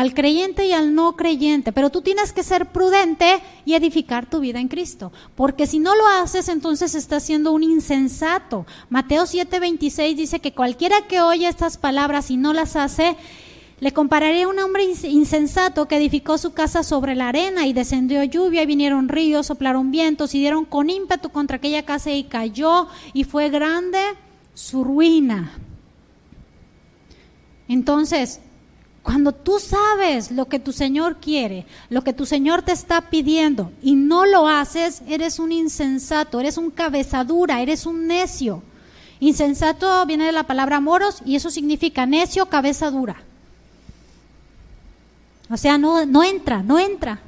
al 0.02 0.16
creyente 0.16 0.66
y 0.66 0.72
al 0.72 0.96
no 0.96 1.16
creyente, 1.16 1.72
pero 1.72 1.92
tú 1.92 2.02
tienes 2.02 2.34
que 2.34 2.42
ser 2.42 2.72
prudente 2.72 3.40
y 3.66 3.76
edificar 3.76 4.28
tu 4.28 4.40
vida 4.40 4.60
en 4.60 4.68
Cristo, 4.68 5.12
porque 5.36 5.68
si 5.68 5.78
no 5.78 5.96
lo 5.96 6.08
haces, 6.08 6.50
entonces 6.50 6.96
estás 6.96 7.22
siendo 7.22 7.52
un 7.52 7.62
insensato. 7.62 8.66
Mateo 8.90 9.28
7:26 9.28 10.16
dice 10.16 10.40
que 10.40 10.54
cualquiera 10.54 11.06
que 11.08 11.22
oye 11.22 11.48
estas 11.48 11.78
palabras 11.78 12.32
y 12.32 12.38
no 12.38 12.52
las 12.52 12.76
hace, 12.76 13.16
le 13.80 13.94
compararé 13.94 14.42
a 14.42 14.48
un 14.48 14.58
hombre 14.58 14.86
insensato 15.04 15.88
que 15.88 15.98
edificó 15.98 16.40
su 16.40 16.52
casa 16.54 16.82
sobre 16.82 17.14
la 17.14 17.30
arena 17.30 17.68
y 17.68 17.74
descendió 17.74 18.24
lluvia 18.24 18.64
y 18.64 18.66
vinieron 18.66 19.08
ríos, 19.08 19.46
soplaron 19.46 19.92
vientos 19.92 20.34
y 20.34 20.40
dieron 20.40 20.66
con 20.66 20.90
ímpetu 20.90 21.30
contra 21.30 21.58
aquella 21.58 21.86
casa 21.86 22.10
y 22.10 22.24
cayó 22.24 22.88
y 23.14 23.24
fue 23.24 23.50
grande 23.50 24.00
su 24.56 24.84
ruina. 24.84 25.52
Entonces, 27.68 28.40
cuando 29.04 29.32
tú 29.32 29.60
sabes 29.60 30.32
lo 30.32 30.48
que 30.48 30.60
tu 30.60 30.72
Señor 30.72 31.18
quiere, 31.18 31.66
lo 31.90 32.04
que 32.04 32.14
tu 32.14 32.26
Señor 32.26 32.62
te 32.62 32.72
está 32.72 33.10
pidiendo 33.10 33.72
y 33.82 33.96
no 33.96 34.26
lo 34.26 34.48
haces, 34.48 35.02
eres 35.08 35.40
un 35.40 35.52
insensato, 35.52 36.40
eres 36.40 36.58
un 36.58 36.70
cabezadura, 36.70 37.62
eres 37.62 37.88
un 37.88 38.06
necio. 38.06 38.62
Insensato 39.20 40.06
viene 40.06 40.26
de 40.26 40.32
la 40.32 40.44
palabra 40.44 40.80
moros 40.80 41.22
y 41.26 41.36
eso 41.36 41.50
significa 41.50 42.06
necio, 42.06 42.46
cabeza 42.48 42.92
dura. 42.92 43.24
O 45.50 45.58
sea, 45.58 45.78
no, 45.78 46.06
no 46.06 46.24
entra, 46.24 46.62
no 46.62 46.78
entra. 46.80 47.22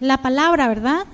La 0.00 0.22
palabra, 0.22 0.68
¿verdad? 0.68 1.04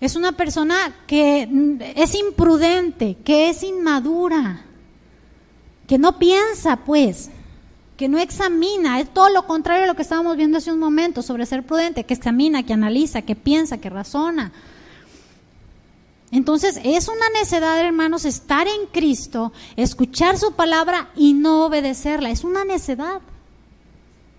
Es 0.00 0.16
una 0.16 0.32
persona 0.32 0.74
que 1.06 1.48
es 1.96 2.14
imprudente, 2.14 3.16
que 3.24 3.50
es 3.50 3.62
inmadura, 3.62 4.64
que 5.86 5.98
no 5.98 6.18
piensa, 6.18 6.76
pues 6.76 7.30
que 7.96 8.08
no 8.08 8.18
examina, 8.18 9.00
es 9.00 9.12
todo 9.12 9.28
lo 9.28 9.46
contrario 9.46 9.84
a 9.84 9.86
lo 9.86 9.94
que 9.94 10.02
estábamos 10.02 10.36
viendo 10.36 10.58
hace 10.58 10.72
un 10.72 10.80
momento 10.80 11.22
sobre 11.22 11.46
ser 11.46 11.64
prudente, 11.64 12.04
que 12.04 12.14
examina, 12.14 12.64
que 12.64 12.72
analiza, 12.72 13.22
que 13.22 13.36
piensa, 13.36 13.78
que 13.78 13.90
razona. 13.90 14.52
Entonces 16.32 16.80
es 16.82 17.06
una 17.06 17.28
necedad, 17.38 17.78
hermanos, 17.78 18.24
estar 18.24 18.66
en 18.66 18.86
Cristo, 18.90 19.52
escuchar 19.76 20.36
su 20.36 20.54
palabra 20.54 21.10
y 21.14 21.32
no 21.32 21.66
obedecerla. 21.66 22.30
Es 22.30 22.42
una 22.42 22.64
necedad. 22.64 23.20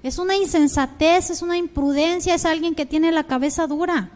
Es 0.04 0.18
una 0.20 0.36
insensatez, 0.36 1.30
es 1.30 1.42
una 1.42 1.58
imprudencia, 1.58 2.36
es 2.36 2.46
alguien 2.46 2.76
que 2.76 2.86
tiene 2.86 3.14
la 3.14 3.24
cabeza 3.24 3.66
dura. 3.66 4.12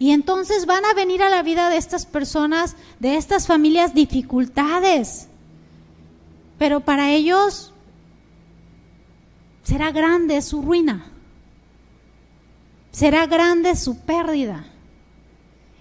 Y 0.00 0.10
entonces 0.10 0.66
van 0.66 0.84
a 0.84 0.92
venir 0.92 1.22
a 1.22 1.30
la 1.30 1.44
vida 1.44 1.70
de 1.70 1.76
estas 1.76 2.04
personas, 2.04 2.74
de 2.98 3.16
estas 3.16 3.46
familias, 3.46 3.94
dificultades. 3.94 5.28
Pero 6.58 6.80
para 6.80 7.12
ellos 7.12 7.73
será 9.64 9.90
grande 9.90 10.40
su 10.42 10.62
ruina, 10.62 11.06
será 12.92 13.26
grande 13.26 13.74
su 13.74 13.98
pérdida. 13.98 14.66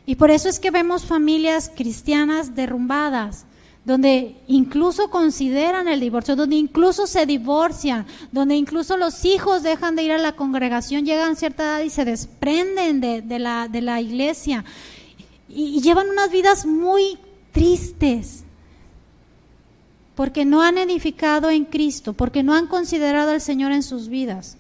Y 0.06 0.16
por 0.16 0.32
eso 0.32 0.50
es 0.50 0.60
que 0.60 0.72
vemos 0.72 1.06
familias 1.06 1.72
cristianas 1.74 2.56
derrumbadas, 2.56 3.46
donde 3.86 4.36
incluso 4.48 5.10
consideran 5.10 5.88
el 5.88 6.00
divorcio, 6.00 6.36
donde 6.36 6.56
incluso 6.56 7.06
se 7.06 7.26
divorcian, 7.26 8.06
donde 8.32 8.56
incluso 8.56 8.98
los 8.98 9.26
hijos 9.26 9.64
dejan 9.64 9.96
de 9.96 10.04
ir 10.04 10.12
a 10.14 10.18
la 10.18 10.36
congregación, 10.36 11.06
llegan 11.06 11.34
a 11.34 11.36
cierta 11.36 11.64
edad 11.64 11.84
y 11.84 11.90
se 11.90 12.06
desprenden 12.06 13.02
de, 13.02 13.40
la, 13.40 14.02
iglesia. 14.02 14.64
Y 15.50 15.82
llevan 15.82 16.10
unas 16.10 16.32
vidas 16.32 16.66
muy 16.66 17.18
tristes 17.52 18.43
porque 20.16 20.46
no 20.46 20.62
han 20.62 20.78
edificado 20.78 21.50
en 21.50 21.66
Cristo, 21.66 22.14
porque 22.14 22.44
no 22.44 22.54
han 22.54 22.68
considerado 22.68 23.32
al 23.32 23.42
Señor 23.42 23.72
en 23.72 23.84
sus 23.84 24.08
vidas. 24.08 24.58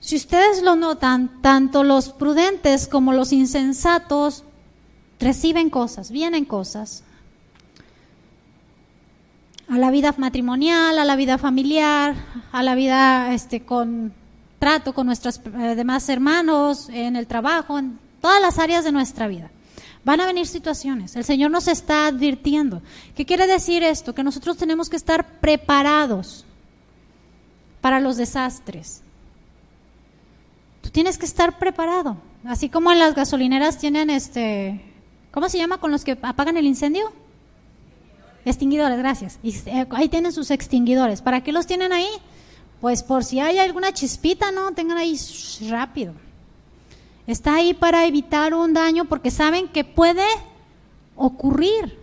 Si 0.00 0.16
ustedes 0.16 0.62
lo 0.62 0.76
notan, 0.76 1.42
tanto 1.42 1.82
los 1.82 2.10
prudentes 2.10 2.86
como 2.86 3.12
los 3.12 3.32
insensatos 3.32 4.44
reciben 5.18 5.68
cosas, 5.68 6.10
vienen 6.10 6.44
cosas. 6.44 7.02
A 9.68 9.78
la 9.78 9.90
vida 9.90 10.14
matrimonial, 10.16 10.98
a 10.98 11.04
la 11.04 11.16
vida 11.16 11.38
familiar, 11.38 12.14
a 12.52 12.62
la 12.62 12.76
vida 12.76 13.34
este, 13.34 13.64
con 13.64 14.14
trato 14.58 14.94
con 14.94 15.06
nuestros 15.06 15.40
eh, 15.44 15.74
demás 15.74 16.08
hermanos, 16.08 16.88
en 16.88 17.16
el 17.16 17.26
trabajo, 17.26 17.78
en 17.78 17.98
todas 18.20 18.40
las 18.40 18.58
áreas 18.58 18.84
de 18.84 18.92
nuestra 18.92 19.26
vida. 19.26 19.50
Van 20.06 20.20
a 20.20 20.26
venir 20.26 20.46
situaciones. 20.46 21.16
El 21.16 21.24
Señor 21.24 21.50
nos 21.50 21.66
está 21.66 22.06
advirtiendo. 22.06 22.80
¿Qué 23.16 23.26
quiere 23.26 23.48
decir 23.48 23.82
esto? 23.82 24.14
Que 24.14 24.22
nosotros 24.22 24.56
tenemos 24.56 24.88
que 24.88 24.94
estar 24.94 25.40
preparados 25.40 26.44
para 27.80 27.98
los 27.98 28.16
desastres. 28.16 29.02
Tú 30.80 30.90
tienes 30.90 31.18
que 31.18 31.26
estar 31.26 31.58
preparado. 31.58 32.18
Así 32.44 32.68
como 32.68 32.92
en 32.92 33.00
las 33.00 33.16
gasolineras 33.16 33.78
tienen 33.78 34.08
este, 34.08 34.80
¿cómo 35.32 35.48
se 35.48 35.58
llama 35.58 35.78
con 35.78 35.90
los 35.90 36.04
que 36.04 36.16
apagan 36.22 36.56
el 36.56 36.66
incendio? 36.66 37.12
Extinguidores, 38.44 38.98
gracias. 38.98 39.40
Eh, 39.42 39.86
ahí 39.90 40.08
tienen 40.08 40.30
sus 40.30 40.52
extinguidores. 40.52 41.20
¿Para 41.20 41.42
qué 41.42 41.50
los 41.50 41.66
tienen 41.66 41.92
ahí? 41.92 42.06
Pues 42.80 43.02
por 43.02 43.24
si 43.24 43.40
hay 43.40 43.58
alguna 43.58 43.92
chispita, 43.92 44.52
¿no? 44.52 44.70
Tengan 44.70 44.98
ahí 44.98 45.18
rápido. 45.68 46.14
Está 47.26 47.56
ahí 47.56 47.74
para 47.74 48.06
evitar 48.06 48.54
un 48.54 48.72
daño 48.72 49.04
porque 49.06 49.30
saben 49.30 49.66
que 49.68 49.84
puede 49.84 50.24
ocurrir. 51.16 51.98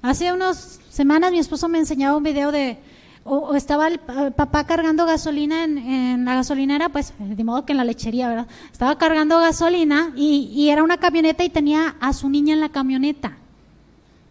Hace 0.00 0.32
unas 0.32 0.80
semanas 0.88 1.30
mi 1.30 1.38
esposo 1.38 1.68
me 1.68 1.78
enseñaba 1.78 2.16
un 2.16 2.22
video 2.22 2.50
de, 2.50 2.78
o, 3.24 3.54
estaba 3.54 3.86
el 3.88 3.98
papá 3.98 4.64
cargando 4.64 5.04
gasolina 5.04 5.64
en, 5.64 6.24
la 6.24 6.36
gasolinera, 6.36 6.88
pues 6.88 7.12
de 7.18 7.44
modo 7.44 7.66
que 7.66 7.72
en 7.72 7.78
la 7.78 7.84
lechería, 7.84 8.28
¿verdad? 8.28 8.46
Estaba 8.72 8.96
cargando 8.96 9.38
gasolina 9.38 10.12
y, 10.16 10.70
era 10.70 10.82
una 10.82 10.96
camioneta 10.96 11.44
y 11.44 11.50
tenía 11.50 11.96
a 12.00 12.14
su 12.14 12.30
niña 12.30 12.54
en 12.54 12.60
la 12.60 12.70
camioneta. 12.70 13.36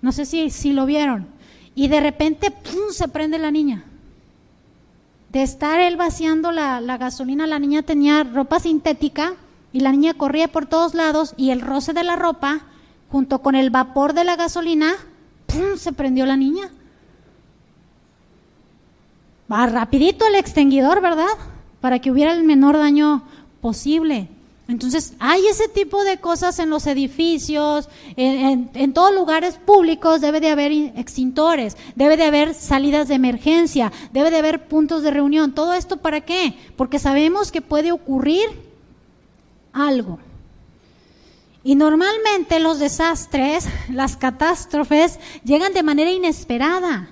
No 0.01 0.11
sé 0.11 0.25
si, 0.25 0.49
si 0.49 0.73
lo 0.73 0.87
vieron. 0.87 1.27
Y 1.75 1.87
de 1.87 1.99
repente, 1.99 2.49
¡pum!, 2.49 2.91
se 2.91 3.07
prende 3.07 3.37
la 3.37 3.51
niña. 3.51 3.83
De 5.29 5.43
estar 5.43 5.79
él 5.79 5.95
vaciando 5.95 6.51
la, 6.51 6.81
la 6.81 6.97
gasolina, 6.97 7.45
la 7.45 7.59
niña 7.59 7.83
tenía 7.83 8.23
ropa 8.23 8.59
sintética 8.59 9.35
y 9.74 9.80
la 9.80 9.91
niña 9.91 10.13
corría 10.13 10.47
por 10.49 10.65
todos 10.65 10.93
lados 10.93 11.34
y 11.38 11.51
el 11.51 11.61
roce 11.61 11.93
de 11.93 12.03
la 12.03 12.15
ropa, 12.15 12.61
junto 13.09 13.41
con 13.41 13.55
el 13.55 13.69
vapor 13.69 14.13
de 14.13 14.24
la 14.24 14.36
gasolina, 14.36 14.93
¡pum! 15.47 15.78
se 15.78 15.93
prendió 15.93 16.26
la 16.26 16.38
niña. 16.38 16.72
Va 19.51 19.65
rapidito 19.67 20.26
el 20.28 20.36
extinguidor, 20.36 21.01
¿verdad? 21.01 21.28
Para 21.82 21.99
que 21.99 22.11
hubiera 22.11 22.34
el 22.34 22.43
menor 22.43 22.78
daño 22.78 23.24
posible. 23.59 24.30
Entonces, 24.67 25.15
hay 25.19 25.45
ese 25.47 25.67
tipo 25.67 26.05
de 26.05 26.17
cosas 26.17 26.57
en 26.59 26.69
los 26.69 26.88
edificios, 26.88 27.89
en, 28.15 28.69
en, 28.74 28.93
todos 28.93 29.13
lugares 29.13 29.55
públicos 29.57 30.22
debe 30.22 30.39
de 30.39 30.49
haber 30.49 30.72
extintores, 30.72 31.76
debe 31.95 32.15
de 32.15 32.24
haber 32.24 32.53
salidas 32.53 33.09
de 33.09 33.15
emergencia, 33.15 33.91
debe 34.13 34.32
de 34.32 34.38
haber 34.38 34.69
puntos 34.69 35.03
de 35.03 35.11
reunión. 35.11 35.51
¿Todo 35.51 35.74
esto 35.74 35.97
para 35.97 36.22
qué? 36.22 36.57
Porque 36.78 36.99
sabemos 36.99 37.51
que 37.51 37.61
puede 37.61 37.91
ocurrir 37.91 38.47
algo. 39.74 40.19
Y 41.63 41.76
normalmente 41.76 42.59
los 42.59 42.80
desastres, 42.80 43.67
las 43.89 44.17
catástrofes, 44.17 45.19
llegan 45.43 45.74
de 45.74 45.84
manera 45.84 46.11
inesperada. 46.11 47.09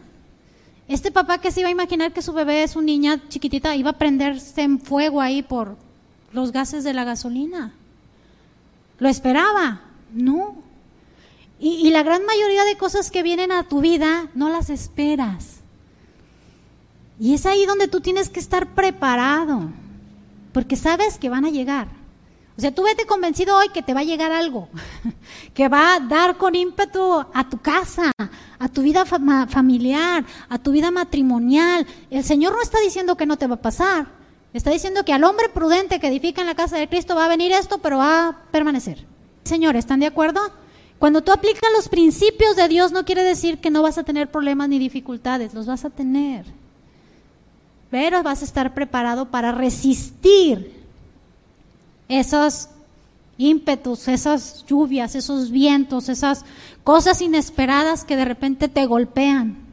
Este 0.88 1.12
papá 1.12 1.40
que 1.40 1.52
se 1.52 1.60
iba 1.60 1.70
a 1.70 1.72
imaginar 1.72 2.14
que 2.14 2.24
su 2.24 2.34
bebé, 2.34 2.68
su 2.68 2.82
niña 2.82 3.22
chiquitita, 3.30 3.76
iba 3.76 3.92
a 3.92 3.98
prenderse 3.98 4.64
en 4.64 4.80
fuego 4.80 5.22
ahí 5.22 5.44
por 5.44 5.78
los 6.34 6.52
gases 6.52 6.84
de 6.84 6.94
la 6.94 7.04
gasolina. 7.04 7.74
¿Lo 8.98 9.08
esperaba? 9.08 9.82
No. 10.12 10.56
Y, 11.60 11.88
y 11.88 11.92
la 11.92 12.02
gran 12.02 12.26
mayoría 12.26 12.64
de 12.66 12.76
cosas 12.76 13.12
que 13.12 13.22
vienen 13.22 13.52
a 13.52 13.68
tu 13.68 13.82
vida 13.82 14.30
no 14.34 14.50
las 14.50 14.72
esperas. 14.72 15.60
Y 17.20 17.36
es 17.36 17.46
ahí 17.46 17.68
donde 17.68 17.88
tú 17.88 18.02
tienes 18.02 18.30
que 18.30 18.40
estar 18.40 18.74
preparado, 18.74 19.70
porque 20.54 20.76
sabes 20.76 21.20
que 21.20 21.30
van 21.30 21.46
a 21.46 21.52
llegar. 21.52 21.99
O 22.60 22.62
sea, 22.62 22.76
tú 22.76 22.84
vete 22.84 23.06
convencido 23.06 23.56
hoy 23.56 23.70
que 23.70 23.82
te 23.82 23.94
va 23.94 24.02
a 24.02 24.04
llegar 24.04 24.34
algo, 24.34 24.68
que 25.54 25.70
va 25.70 25.96
a 25.96 26.00
dar 26.02 26.36
con 26.36 26.56
ímpetu 26.56 27.26
a 27.34 27.50
tu 27.50 27.58
casa, 27.58 28.12
a 28.60 28.68
tu 28.68 28.82
vida 28.82 29.06
familiar, 29.06 30.26
a 30.50 30.58
tu 30.58 30.74
vida 30.74 30.92
matrimonial. 30.92 31.88
El 32.10 32.22
Señor 32.26 32.52
no 32.52 32.62
está 32.62 32.78
diciendo 32.82 33.16
que 33.16 33.26
no 33.26 33.38
te 33.38 33.48
va 33.48 33.56
a 33.56 33.62
pasar. 33.62 34.08
Está 34.52 34.72
diciendo 34.72 35.06
que 35.06 35.14
al 35.14 35.24
hombre 35.24 35.48
prudente 35.48 36.02
que 36.02 36.10
edifica 36.10 36.42
en 36.42 36.48
la 36.48 36.56
casa 36.56 36.76
de 36.76 36.90
Cristo 36.90 37.16
va 37.16 37.24
a 37.24 37.30
venir 37.30 37.54
esto, 37.54 37.78
pero 37.78 38.00
va 38.00 38.28
a 38.28 38.38
permanecer. 38.52 39.06
Señor, 39.46 39.78
¿están 39.78 40.02
de 40.02 40.08
acuerdo? 40.08 40.42
Cuando 41.00 41.22
tú 41.22 41.32
aplicas 41.32 41.72
los 41.74 41.88
principios 41.88 42.58
de 42.58 42.68
Dios 42.68 42.92
no 42.92 43.06
quiere 43.06 43.24
decir 43.24 43.60
que 43.60 43.70
no 43.70 43.84
vas 43.84 43.98
a 43.98 44.04
tener 44.04 44.30
problemas 44.30 44.68
ni 44.68 44.80
dificultades, 44.80 45.54
los 45.54 45.66
vas 45.66 45.86
a 45.86 45.92
tener 45.92 46.44
pero 47.90 48.22
vas 48.24 48.42
a 48.42 48.46
estar 48.46 48.74
preparado 48.74 49.26
para 49.32 49.52
resistir 49.52 50.79
esos 52.10 52.70
ímpetus, 53.38 54.08
esas 54.10 54.66
lluvias, 54.66 55.16
esos 55.16 55.50
vientos, 55.50 56.10
esas 56.10 56.44
cosas 56.84 57.22
inesperadas 57.22 58.04
que 58.04 58.18
de 58.18 58.26
repente 58.26 58.68
te 58.68 58.86
golpean. 58.86 59.70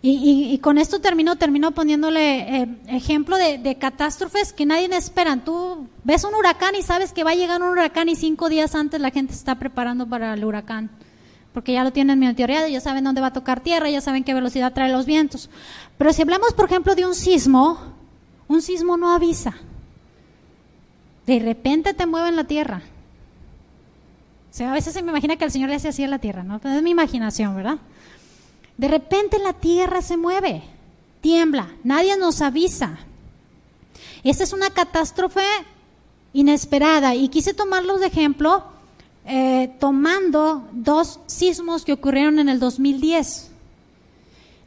Y, 0.00 0.56
con 0.58 0.78
esto 0.78 1.00
termino, 1.00 1.36
termino 1.36 1.72
poniéndole 1.72 2.62
eh, 2.62 2.68
ejemplo 2.86 3.36
de, 3.36 3.58
de, 3.58 3.76
catástrofes 3.76 4.52
que 4.52 4.64
nadie 4.64 4.88
espera. 4.96 5.36
Tú 5.44 5.88
ves 6.04 6.24
un 6.24 6.34
huracán 6.34 6.76
y 6.76 6.82
sabes 6.82 7.12
que 7.12 7.24
va 7.24 7.32
a 7.32 7.34
llegar 7.34 7.62
un 7.62 7.70
huracán 7.70 8.08
y 8.08 8.16
cinco 8.16 8.48
días 8.48 8.74
antes 8.74 9.00
la 9.00 9.10
gente 9.10 9.34
está 9.34 9.56
preparando 9.56 10.06
para 10.08 10.34
el 10.34 10.44
huracán 10.44 10.90
porque 11.52 11.72
ya 11.72 11.82
lo 11.82 11.92
tienen 11.92 12.20
monitoreado, 12.20 12.68
ya 12.68 12.80
saben 12.80 13.02
dónde 13.02 13.20
va 13.20 13.28
a 13.28 13.32
tocar 13.32 13.60
tierra, 13.60 13.90
ya 13.90 14.00
saben 14.00 14.22
qué 14.22 14.32
velocidad 14.32 14.72
trae 14.72 14.92
los 14.92 15.06
vientos. 15.06 15.50
Pero 15.96 16.12
si 16.12 16.22
hablamos, 16.22 16.52
por 16.52 16.66
ejemplo, 16.66 16.94
de 16.94 17.04
un 17.04 17.16
sismo, 17.16 17.78
un 18.46 18.62
sismo 18.62 18.96
no 18.96 19.12
avisa. 19.12 19.56
De 21.28 21.38
repente 21.40 21.92
te 21.92 22.06
mueve 22.06 22.30
en 22.30 22.36
la 22.36 22.44
tierra. 22.44 22.80
O 24.50 24.54
sea, 24.54 24.70
a 24.70 24.72
veces 24.72 24.94
se 24.94 25.02
me 25.02 25.10
imagina 25.10 25.36
que 25.36 25.44
el 25.44 25.50
Señor 25.50 25.68
le 25.68 25.74
hace 25.74 25.88
así 25.88 26.02
a 26.02 26.08
la 26.08 26.20
tierra, 26.20 26.42
¿no? 26.42 26.56
es 26.56 26.82
mi 26.82 26.88
imaginación, 26.88 27.54
¿verdad? 27.54 27.76
De 28.78 28.88
repente 28.88 29.38
la 29.38 29.52
tierra 29.52 30.00
se 30.00 30.16
mueve, 30.16 30.62
tiembla, 31.20 31.68
nadie 31.84 32.16
nos 32.16 32.40
avisa. 32.40 32.96
Esta 34.24 34.42
es 34.42 34.54
una 34.54 34.70
catástrofe 34.70 35.42
inesperada 36.32 37.14
y 37.14 37.28
quise 37.28 37.52
tomarlos 37.52 38.00
de 38.00 38.06
ejemplo 38.06 38.64
eh, 39.26 39.70
tomando 39.78 40.66
dos 40.72 41.20
sismos 41.26 41.84
que 41.84 41.92
ocurrieron 41.92 42.38
en 42.38 42.48
el 42.48 42.58
2010. 42.58 43.50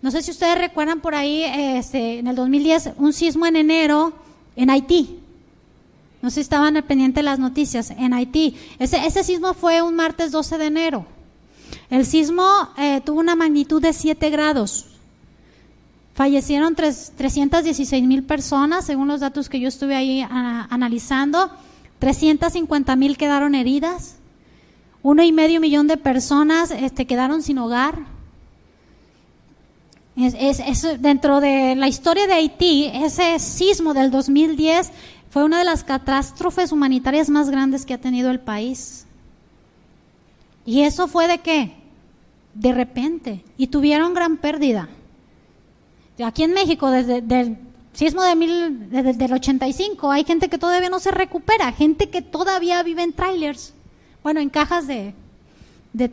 No 0.04 0.12
sé 0.12 0.22
si 0.22 0.30
ustedes 0.30 0.60
recuerdan 0.60 1.02
por 1.02 1.16
ahí, 1.16 1.42
este, 1.44 2.20
en 2.20 2.28
el 2.28 2.36
2010, 2.36 2.92
un 2.98 3.14
sismo 3.14 3.48
en 3.48 3.56
enero 3.56 4.14
en 4.56 4.70
Haití. 4.70 5.21
No 6.22 6.30
sé 6.30 6.36
si 6.36 6.42
estaban 6.42 6.74
pendientes 6.88 7.16
de 7.16 7.24
las 7.24 7.40
noticias, 7.40 7.92
en 7.92 8.14
Haití. 8.14 8.56
Ese, 8.80 9.06
ese 9.06 9.24
sismo 9.24 9.54
fue 9.54 9.82
un 9.82 9.96
martes 9.96 10.32
12 10.32 10.58
de 10.58 10.66
enero. 10.66 11.06
El 11.90 12.06
sismo 12.06 12.48
eh, 12.78 13.02
tuvo 13.04 13.20
una 13.20 13.36
magnitud 13.36 13.82
de 13.82 13.94
7 13.94 14.30
grados. 14.30 14.88
Fallecieron 16.14 16.76
316 16.76 18.04
mil 18.04 18.24
personas, 18.24 18.86
según 18.86 19.08
los 19.08 19.22
datos 19.22 19.50
que 19.50 19.60
yo 19.60 19.68
estuve 19.68 19.96
ahí 19.96 20.26
analizando. 20.30 21.50
350 22.00 22.96
mil 22.96 23.18
quedaron 23.18 23.56
heridas. 23.56 24.18
Uno 25.04 25.24
y 25.24 25.32
medio 25.32 25.60
millón 25.60 25.88
de 25.88 25.98
personas 25.98 26.72
este, 26.72 27.08
quedaron 27.08 27.42
sin 27.42 27.58
hogar. 27.58 28.00
Es, 30.16 30.86
dentro 31.00 31.40
de 31.40 31.76
la 31.76 31.88
historia 31.88 32.28
de 32.28 32.34
Haití, 32.34 32.92
ese 32.94 33.40
sismo 33.40 33.94
del 33.94 34.12
2010 34.12 34.92
fue 35.32 35.44
una 35.44 35.58
de 35.58 35.66
las 35.66 35.84
catástrofes 35.84 36.72
humanitarias 36.72 37.30
más 37.30 37.50
grandes 37.50 37.86
que 37.86 37.96
ha 37.96 37.98
tenido 37.98 38.30
el 38.30 38.40
país. 38.40 39.08
¿Y 40.64 40.82
eso 40.82 41.08
fue 41.08 41.28
de 41.28 41.40
qué? 41.40 41.74
De 42.54 42.72
repente. 42.72 43.44
Y 43.58 43.68
tuvieron 43.68 44.14
gran 44.14 44.38
pérdida. 44.38 44.90
Aquí 46.24 46.44
en 46.44 46.54
México, 46.54 46.92
desde 46.92 47.18
el 47.18 47.58
sismo 47.94 48.22
de 48.22 48.36
mil, 48.36 48.92
desde 48.92 49.26
el 49.26 49.34
85, 49.34 50.12
hay 50.12 50.24
gente 50.24 50.50
que 50.50 50.60
todavía 50.60 50.90
no 50.90 51.00
se 51.00 51.10
recupera, 51.10 51.72
gente 51.72 52.12
que 52.12 52.22
todavía 52.22 52.84
vive 52.84 53.02
en 53.02 53.14
trailers 53.14 53.74
bueno, 54.24 54.40
en 54.40 54.50
cajas 54.50 54.88
de, 54.88 55.14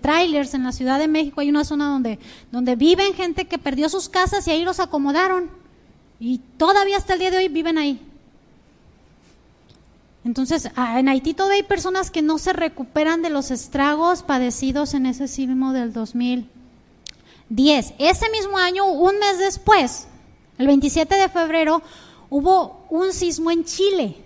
trailers 0.00 0.54
en 0.54 0.64
la 0.64 0.72
Ciudad 0.72 0.98
de 0.98 1.08
México 1.08 1.40
hay 1.40 1.50
una 1.50 1.64
zona 1.64 1.90
donde, 1.90 2.18
donde 2.50 2.74
viven 2.74 3.14
gente 3.14 3.46
que 3.46 3.58
perdió 3.58 3.88
sus 3.88 4.08
casas 4.08 4.46
y 4.48 4.50
ahí 4.50 4.64
los 4.64 4.80
acomodaron. 4.80 5.50
Y 6.20 6.38
todavía 6.56 6.96
hasta 6.96 7.12
el 7.12 7.20
día 7.20 7.30
de 7.30 7.36
hoy 7.36 7.48
viven 7.48 7.78
ahí. 7.78 8.00
Entonces, 10.28 10.70
en 10.76 11.08
Haití 11.08 11.32
todavía 11.32 11.56
hay 11.56 11.62
personas 11.62 12.10
que 12.10 12.20
no 12.20 12.36
se 12.36 12.52
recuperan 12.52 13.22
de 13.22 13.30
los 13.30 13.50
estragos 13.50 14.22
padecidos 14.22 14.92
en 14.92 15.06
ese 15.06 15.26
sismo 15.26 15.72
del 15.72 15.94
2010. 15.94 17.94
Ese 17.98 18.30
mismo 18.30 18.58
año, 18.58 18.84
un 18.84 19.18
mes 19.18 19.38
después, 19.38 20.06
el 20.58 20.66
27 20.66 21.14
de 21.14 21.30
febrero, 21.30 21.80
hubo 22.28 22.84
un 22.90 23.14
sismo 23.14 23.50
en 23.50 23.64
Chile. 23.64 24.16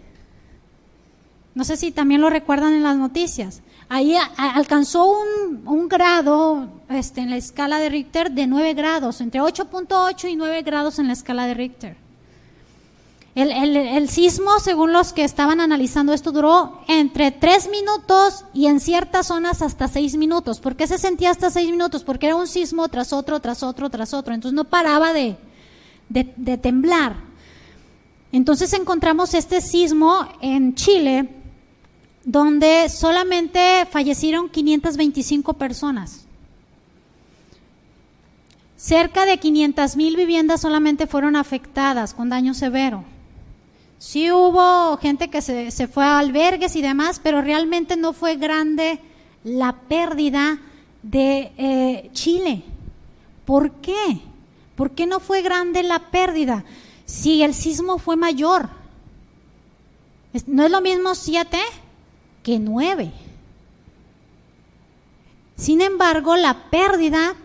No 1.54 1.62
sé 1.62 1.76
si 1.76 1.92
también 1.92 2.20
lo 2.20 2.30
recuerdan 2.30 2.74
en 2.74 2.82
las 2.82 2.96
noticias 2.96 3.62
ahí 3.92 4.16
alcanzó 4.36 5.20
un, 5.66 5.88
grado 5.88 6.66
este, 6.88 7.20
en 7.20 7.28
la 7.28 7.36
escala 7.36 7.78
de 7.78 7.90
Richter 7.90 8.30
de 8.30 8.46
9 8.46 8.72
grados, 8.72 9.20
entre 9.20 9.42
8.8 9.42 10.30
y 10.30 10.36
9 10.36 10.62
grados 10.62 10.98
en 10.98 11.08
la 11.08 11.12
escala 11.12 11.46
de 11.46 11.52
Richter. 11.52 11.96
El, 13.34 14.10
sismo, 14.10 14.60
según 14.60 14.92
los 14.92 15.14
que 15.14 15.24
estaban 15.24 15.60
analizando 15.60 16.12
esto, 16.12 16.32
duró 16.32 16.80
entre 16.86 17.30
3 17.30 17.70
minutos 17.70 18.44
y 18.52 18.66
en 18.66 18.78
ciertas 18.78 19.28
zonas 19.28 19.62
hasta 19.62 19.88
6 19.88 20.16
minutos. 20.16 20.60
¿Por 20.60 20.76
qué 20.76 20.86
se 20.86 20.98
sentía 20.98 21.30
hasta 21.30 21.50
6 21.50 21.70
minutos? 21.70 22.04
Porque 22.04 22.26
era 22.26 22.36
un 22.36 22.46
sismo 22.46 22.88
tras 22.88 23.14
otro, 23.14 23.40
tras 23.40 23.62
otro, 23.62 23.88
tras 23.88 24.12
otro. 24.12 24.34
Entonces 24.34 24.54
no 24.54 24.64
paraba 24.64 25.14
de, 25.14 25.36
de 26.10 26.58
temblar. 26.58 27.16
Entonces 28.32 28.72
encontramos 28.74 29.32
este 29.32 29.62
sismo 29.62 30.28
en 30.42 30.74
Chile 30.74 31.28
donde 32.24 32.88
solamente 32.88 33.86
fallecieron 33.90 34.48
525 34.48 35.54
personas. 35.54 36.26
Cerca 38.76 39.26
de 39.26 39.38
500 39.38 39.96
mil 39.96 40.16
viviendas 40.16 40.60
solamente 40.60 41.06
fueron 41.06 41.36
afectadas 41.36 42.14
con 42.14 42.28
daño 42.28 42.52
severo. 42.52 43.04
Sí 44.02 44.32
hubo 44.32 44.96
gente 44.96 45.30
que 45.30 45.40
se, 45.40 45.70
fue 45.86 46.04
a 46.04 46.18
albergues 46.18 46.74
y 46.74 46.82
demás, 46.82 47.20
pero 47.22 47.40
realmente 47.40 47.96
no 47.96 48.12
fue 48.12 48.34
grande 48.34 48.98
la 49.44 49.74
pérdida 49.82 50.58
de 51.04 51.52
eh, 51.56 52.10
Chile. 52.12 52.64
¿Por 53.44 53.74
qué? 53.74 54.18
¿Por 54.74 54.90
qué 54.90 55.06
no 55.06 55.20
fue 55.20 55.40
grande 55.40 55.84
la 55.84 56.10
pérdida? 56.10 56.64
Si 57.04 57.44
el 57.44 57.54
sismo 57.54 57.98
fue 57.98 58.16
mayor. 58.16 58.70
¿No 60.48 60.64
es 60.64 60.70
lo 60.72 60.80
mismo 60.80 61.14
siete 61.14 61.60
que 62.42 62.58
nueve. 62.58 63.12
Sin 65.54 65.80
embargo, 65.80 66.34
la 66.34 66.70
pérdida 66.70 67.36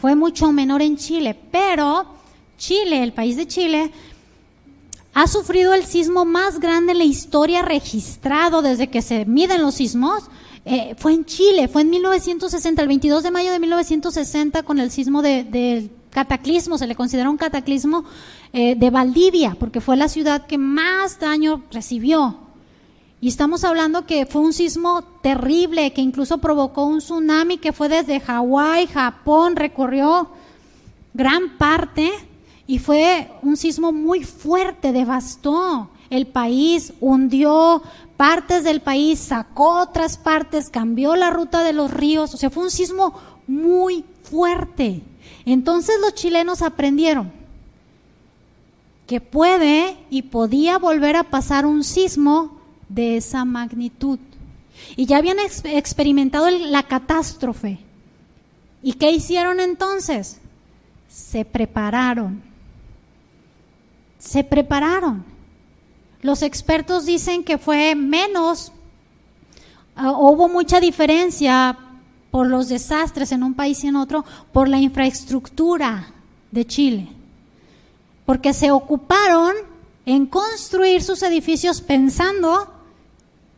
fue 0.00 0.14
mucho 0.14 0.50
menor 0.50 0.80
en 0.80 0.96
Chile, 0.96 1.38
pero 1.52 2.06
Chile, 2.56 3.02
el 3.02 3.12
país 3.12 3.36
de 3.36 3.46
Chile, 3.46 3.92
ha 5.18 5.26
sufrido 5.26 5.74
el 5.74 5.84
sismo 5.84 6.24
más 6.24 6.60
grande 6.60 6.92
en 6.92 6.98
la 6.98 7.04
historia 7.04 7.62
registrado 7.62 8.62
desde 8.62 8.88
que 8.88 9.02
se 9.02 9.24
miden 9.24 9.62
los 9.62 9.74
sismos. 9.74 10.22
Eh, 10.64 10.94
fue 10.96 11.12
en 11.12 11.24
Chile, 11.24 11.66
fue 11.66 11.82
en 11.82 11.90
1960, 11.90 12.80
el 12.82 12.86
22 12.86 13.24
de 13.24 13.32
mayo 13.32 13.50
de 13.50 13.58
1960, 13.58 14.62
con 14.62 14.78
el 14.78 14.92
sismo 14.92 15.20
de, 15.20 15.90
cataclismo, 16.10 16.78
se 16.78 16.86
le 16.86 16.94
considera 16.94 17.30
un 17.30 17.36
cataclismo 17.36 18.04
eh, 18.52 18.76
de 18.76 18.90
Valdivia, 18.90 19.56
porque 19.58 19.80
fue 19.80 19.96
la 19.96 20.08
ciudad 20.08 20.46
que 20.46 20.56
más 20.56 21.18
daño 21.18 21.64
recibió. 21.72 22.36
Y 23.20 23.26
estamos 23.26 23.64
hablando 23.64 24.06
que 24.06 24.24
fue 24.24 24.42
un 24.42 24.52
sismo 24.52 25.02
terrible, 25.20 25.92
que 25.94 26.00
incluso 26.00 26.38
provocó 26.38 26.84
un 26.84 26.98
tsunami 26.98 27.58
que 27.58 27.72
fue 27.72 27.88
desde 27.88 28.20
Hawái, 28.20 28.86
Japón, 28.86 29.56
recorrió 29.56 30.28
gran 31.12 31.58
parte 31.58 32.12
y 32.68 32.78
fue 32.78 33.30
un 33.42 33.56
sismo 33.56 33.92
muy 33.92 34.22
fuerte, 34.22 34.92
devastó 34.92 35.88
el 36.10 36.26
país, 36.26 36.92
hundió 37.00 37.82
partes 38.18 38.62
del 38.62 38.82
país, 38.82 39.18
sacó 39.18 39.80
otras 39.80 40.18
partes, 40.18 40.68
cambió 40.68 41.16
la 41.16 41.30
ruta 41.30 41.64
de 41.64 41.72
los 41.72 41.90
ríos, 41.90 42.34
o 42.34 42.36
sea, 42.36 42.50
fue 42.50 42.64
un 42.64 42.70
sismo 42.70 43.14
muy 43.46 44.04
fuerte. 44.22 45.02
Entonces 45.46 45.96
los 46.02 46.12
chilenos 46.14 46.60
aprendieron 46.60 47.32
que 49.06 49.22
puede 49.22 49.96
y 50.10 50.22
podía 50.22 50.76
volver 50.76 51.16
a 51.16 51.24
pasar 51.24 51.64
un 51.64 51.82
sismo 51.82 52.60
de 52.90 53.16
esa 53.16 53.46
magnitud. 53.46 54.18
y 54.94 55.06
ya 55.06 55.16
habían 55.16 55.38
experimentado 55.64 56.50
la 56.50 56.82
catástrofe. 56.82 57.78
¿Y 58.82 58.92
qué 58.92 59.10
hicieron 59.10 59.58
entonces? 59.58 60.38
Se 61.08 61.44
prepararon. 61.44 62.47
Se 64.18 64.44
prepararon. 64.44 65.24
Los 66.22 66.42
expertos 66.42 67.06
dicen 67.06 67.44
que 67.44 67.58
fue 67.58 67.94
menos, 67.94 68.72
uh, 69.96 70.08
hubo 70.08 70.48
mucha 70.48 70.80
diferencia 70.80 71.78
por 72.30 72.46
los 72.46 72.68
desastres 72.68 73.32
en 73.32 73.42
un 73.42 73.54
país 73.54 73.82
y 73.84 73.88
en 73.88 73.96
otro, 73.96 74.24
por 74.52 74.68
la 74.68 74.78
infraestructura 74.78 76.12
de 76.50 76.66
Chile. 76.66 77.08
Porque 78.26 78.52
se 78.52 78.70
ocuparon 78.70 79.54
en 80.04 80.26
construir 80.26 81.02
sus 81.02 81.22
edificios 81.22 81.80
pensando 81.80 82.72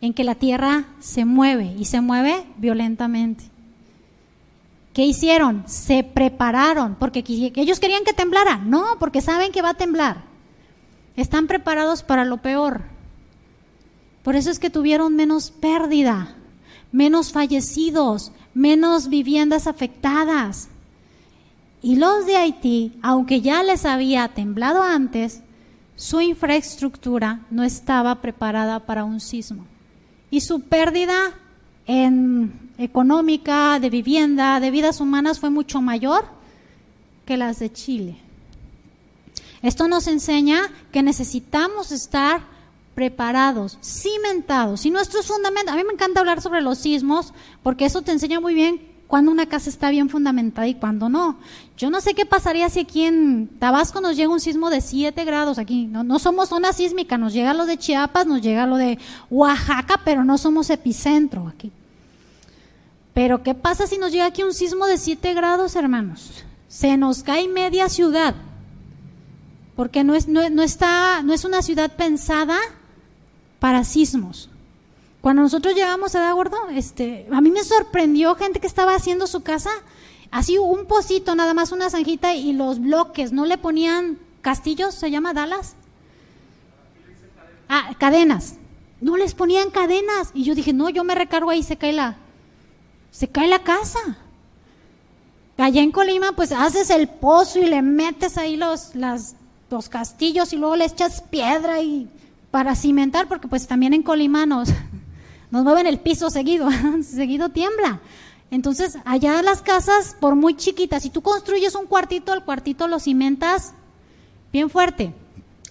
en 0.00 0.14
que 0.14 0.24
la 0.24 0.34
tierra 0.34 0.84
se 1.00 1.24
mueve 1.24 1.74
y 1.78 1.84
se 1.84 2.00
mueve 2.00 2.46
violentamente. 2.56 3.44
¿Qué 4.92 5.04
hicieron? 5.04 5.62
Se 5.66 6.02
prepararon, 6.02 6.96
porque 6.96 7.24
ellos 7.26 7.80
querían 7.80 8.04
que 8.04 8.12
temblara. 8.12 8.56
No, 8.56 8.96
porque 8.98 9.20
saben 9.20 9.52
que 9.52 9.62
va 9.62 9.70
a 9.70 9.74
temblar. 9.74 10.29
Están 11.16 11.46
preparados 11.46 12.02
para 12.02 12.24
lo 12.24 12.38
peor. 12.38 12.82
Por 14.22 14.36
eso 14.36 14.50
es 14.50 14.58
que 14.58 14.70
tuvieron 14.70 15.16
menos 15.16 15.50
pérdida, 15.50 16.36
menos 16.92 17.32
fallecidos, 17.32 18.32
menos 18.54 19.08
viviendas 19.08 19.66
afectadas. 19.66 20.68
Y 21.82 21.96
los 21.96 22.26
de 22.26 22.36
Haití, 22.36 22.92
aunque 23.02 23.40
ya 23.40 23.62
les 23.62 23.84
había 23.84 24.28
temblado 24.28 24.82
antes, 24.82 25.42
su 25.96 26.20
infraestructura 26.20 27.40
no 27.50 27.62
estaba 27.62 28.20
preparada 28.20 28.80
para 28.80 29.04
un 29.04 29.20
sismo. 29.20 29.66
Y 30.30 30.40
su 30.40 30.62
pérdida 30.62 31.34
en 31.86 32.70
económica, 32.78 33.78
de 33.80 33.90
vivienda, 33.90 34.60
de 34.60 34.70
vidas 34.70 35.00
humanas 35.00 35.40
fue 35.40 35.50
mucho 35.50 35.82
mayor 35.82 36.24
que 37.26 37.36
las 37.36 37.58
de 37.58 37.72
Chile. 37.72 38.16
Esto 39.62 39.88
nos 39.88 40.06
enseña 40.06 40.62
que 40.92 41.02
necesitamos 41.02 41.92
estar 41.92 42.42
preparados, 42.94 43.78
cimentados. 43.82 44.84
Y 44.86 44.90
nuestros 44.90 45.26
fundamentos, 45.26 45.72
a 45.72 45.76
mí 45.76 45.84
me 45.84 45.92
encanta 45.92 46.20
hablar 46.20 46.40
sobre 46.40 46.60
los 46.60 46.78
sismos 46.78 47.32
porque 47.62 47.84
eso 47.84 48.02
te 48.02 48.12
enseña 48.12 48.40
muy 48.40 48.54
bien 48.54 48.90
cuando 49.06 49.32
una 49.32 49.46
casa 49.46 49.68
está 49.68 49.90
bien 49.90 50.08
fundamentada 50.08 50.68
y 50.68 50.74
cuando 50.74 51.08
no. 51.08 51.36
Yo 51.76 51.90
no 51.90 52.00
sé 52.00 52.14
qué 52.14 52.24
pasaría 52.24 52.68
si 52.68 52.80
aquí 52.80 53.02
en 53.02 53.48
Tabasco 53.58 54.00
nos 54.00 54.16
llega 54.16 54.32
un 54.32 54.38
sismo 54.38 54.70
de 54.70 54.80
7 54.80 55.24
grados 55.24 55.58
aquí. 55.58 55.86
No, 55.86 56.04
no 56.04 56.18
somos 56.18 56.48
zona 56.48 56.72
sísmica, 56.72 57.18
nos 57.18 57.32
llega 57.32 57.52
lo 57.52 57.66
de 57.66 57.76
Chiapas, 57.76 58.26
nos 58.26 58.40
llega 58.40 58.66
lo 58.66 58.76
de 58.76 58.98
Oaxaca, 59.28 60.00
pero 60.04 60.24
no 60.24 60.38
somos 60.38 60.70
epicentro 60.70 61.48
aquí. 61.48 61.72
Pero 63.12 63.42
¿qué 63.42 63.54
pasa 63.54 63.88
si 63.88 63.98
nos 63.98 64.12
llega 64.12 64.26
aquí 64.26 64.42
un 64.44 64.54
sismo 64.54 64.86
de 64.86 64.96
7 64.96 65.34
grados, 65.34 65.74
hermanos? 65.74 66.44
Se 66.68 66.96
nos 66.96 67.22
cae 67.24 67.48
media 67.48 67.88
ciudad. 67.88 68.36
Porque 69.80 70.04
no 70.04 70.14
es, 70.14 70.28
no, 70.28 70.42
está, 70.62 71.22
no 71.22 71.32
es 71.32 71.46
una 71.46 71.62
ciudad 71.62 71.96
pensada 71.96 72.58
para 73.60 73.82
sismos. 73.82 74.50
Cuando 75.22 75.40
nosotros 75.40 75.74
llegamos 75.74 76.14
a 76.14 76.30
Gordo, 76.34 76.68
este, 76.68 77.26
a 77.32 77.40
mí 77.40 77.50
me 77.50 77.64
sorprendió 77.64 78.34
gente 78.34 78.60
que 78.60 78.66
estaba 78.66 78.94
haciendo 78.94 79.26
su 79.26 79.40
casa, 79.40 79.70
así 80.30 80.58
un 80.58 80.84
pocito, 80.84 81.34
nada 81.34 81.54
más 81.54 81.72
una 81.72 81.88
zanjita 81.88 82.34
y 82.34 82.52
los 82.52 82.78
bloques, 82.78 83.32
no 83.32 83.46
le 83.46 83.56
ponían 83.56 84.18
castillos, 84.42 84.94
se 84.94 85.10
llama 85.10 85.32
Dallas. 85.32 85.76
Ah, 87.66 87.94
cadenas. 87.98 88.56
No 89.00 89.16
les 89.16 89.32
ponían 89.32 89.70
cadenas. 89.70 90.30
Y 90.34 90.44
yo 90.44 90.54
dije, 90.54 90.74
no, 90.74 90.90
yo 90.90 91.04
me 91.04 91.14
recargo 91.14 91.48
ahí, 91.48 91.62
se 91.62 91.78
cae 91.78 91.94
la, 91.94 92.18
se 93.10 93.28
cae 93.28 93.48
la 93.48 93.62
casa. 93.62 94.18
Allá 95.56 95.80
en 95.80 95.90
Colima, 95.90 96.32
pues 96.32 96.52
haces 96.52 96.90
el 96.90 97.08
pozo 97.08 97.60
y 97.60 97.64
le 97.64 97.80
metes 97.80 98.36
ahí 98.36 98.58
los, 98.58 98.94
las, 98.94 99.36
los 99.70 99.88
castillos 99.88 100.52
y 100.52 100.56
luego 100.56 100.76
le 100.76 100.84
echas 100.84 101.22
piedra 101.22 101.80
y 101.80 102.08
para 102.50 102.74
cimentar, 102.74 103.28
porque 103.28 103.48
pues 103.48 103.66
también 103.66 103.94
en 103.94 104.02
Colima 104.02 104.44
nos, 104.44 104.70
mueven 105.50 105.86
el 105.86 105.98
piso 105.98 106.30
seguido, 106.30 106.68
seguido 107.02 107.48
tiembla. 107.50 108.00
Entonces, 108.50 108.98
allá 109.04 109.40
las 109.42 109.62
casas, 109.62 110.16
por 110.18 110.34
muy 110.34 110.56
chiquitas, 110.56 111.04
si 111.04 111.10
tú 111.10 111.22
construyes 111.22 111.76
un 111.76 111.86
cuartito, 111.86 112.34
el 112.34 112.42
cuartito 112.42 112.88
lo 112.88 112.98
cimentas 112.98 113.74
bien 114.52 114.68
fuerte. 114.70 115.14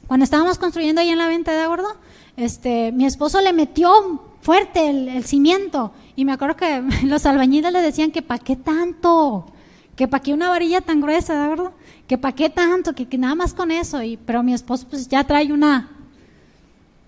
Cuando 0.07 0.23
estábamos 0.23 0.57
construyendo 0.57 1.01
ahí 1.01 1.09
en 1.09 1.17
la 1.17 1.27
venta 1.27 1.51
de 1.51 1.61
acuerdo, 1.61 1.89
este, 2.37 2.93
mi 2.93 3.05
esposo 3.05 3.41
le 3.41 3.51
metió 3.51 4.23
fuerte 4.41 4.89
el, 4.89 5.25
cimiento 5.25 5.91
y 6.15 6.23
me 6.23 6.31
acuerdo 6.31 6.55
que 6.55 6.81
los 7.03 7.25
albañiles 7.25 7.73
le 7.73 7.81
decían 7.81 8.11
que 8.11 8.21
para 8.21 8.41
qué 8.41 8.55
tanto, 8.55 9.45
que 9.97 10.07
para 10.07 10.23
qué 10.23 10.33
una 10.33 10.47
varilla 10.47 10.79
tan 10.79 11.01
gruesa, 11.01 11.35
¿de 11.35 11.43
acuerdo? 11.43 11.73
Que 12.09 12.17
para 12.17 12.35
qué 12.35 12.49
tanto, 12.49 12.93
que, 12.93 13.07
que, 13.07 13.17
nada 13.17 13.35
más 13.35 13.53
con 13.53 13.71
eso. 13.71 14.03
Y, 14.03 14.17
pero 14.17 14.43
mi 14.43 14.53
esposo 14.53 14.85
pues 14.89 15.07
ya 15.07 15.23
trae 15.23 15.53
una, 15.53 15.89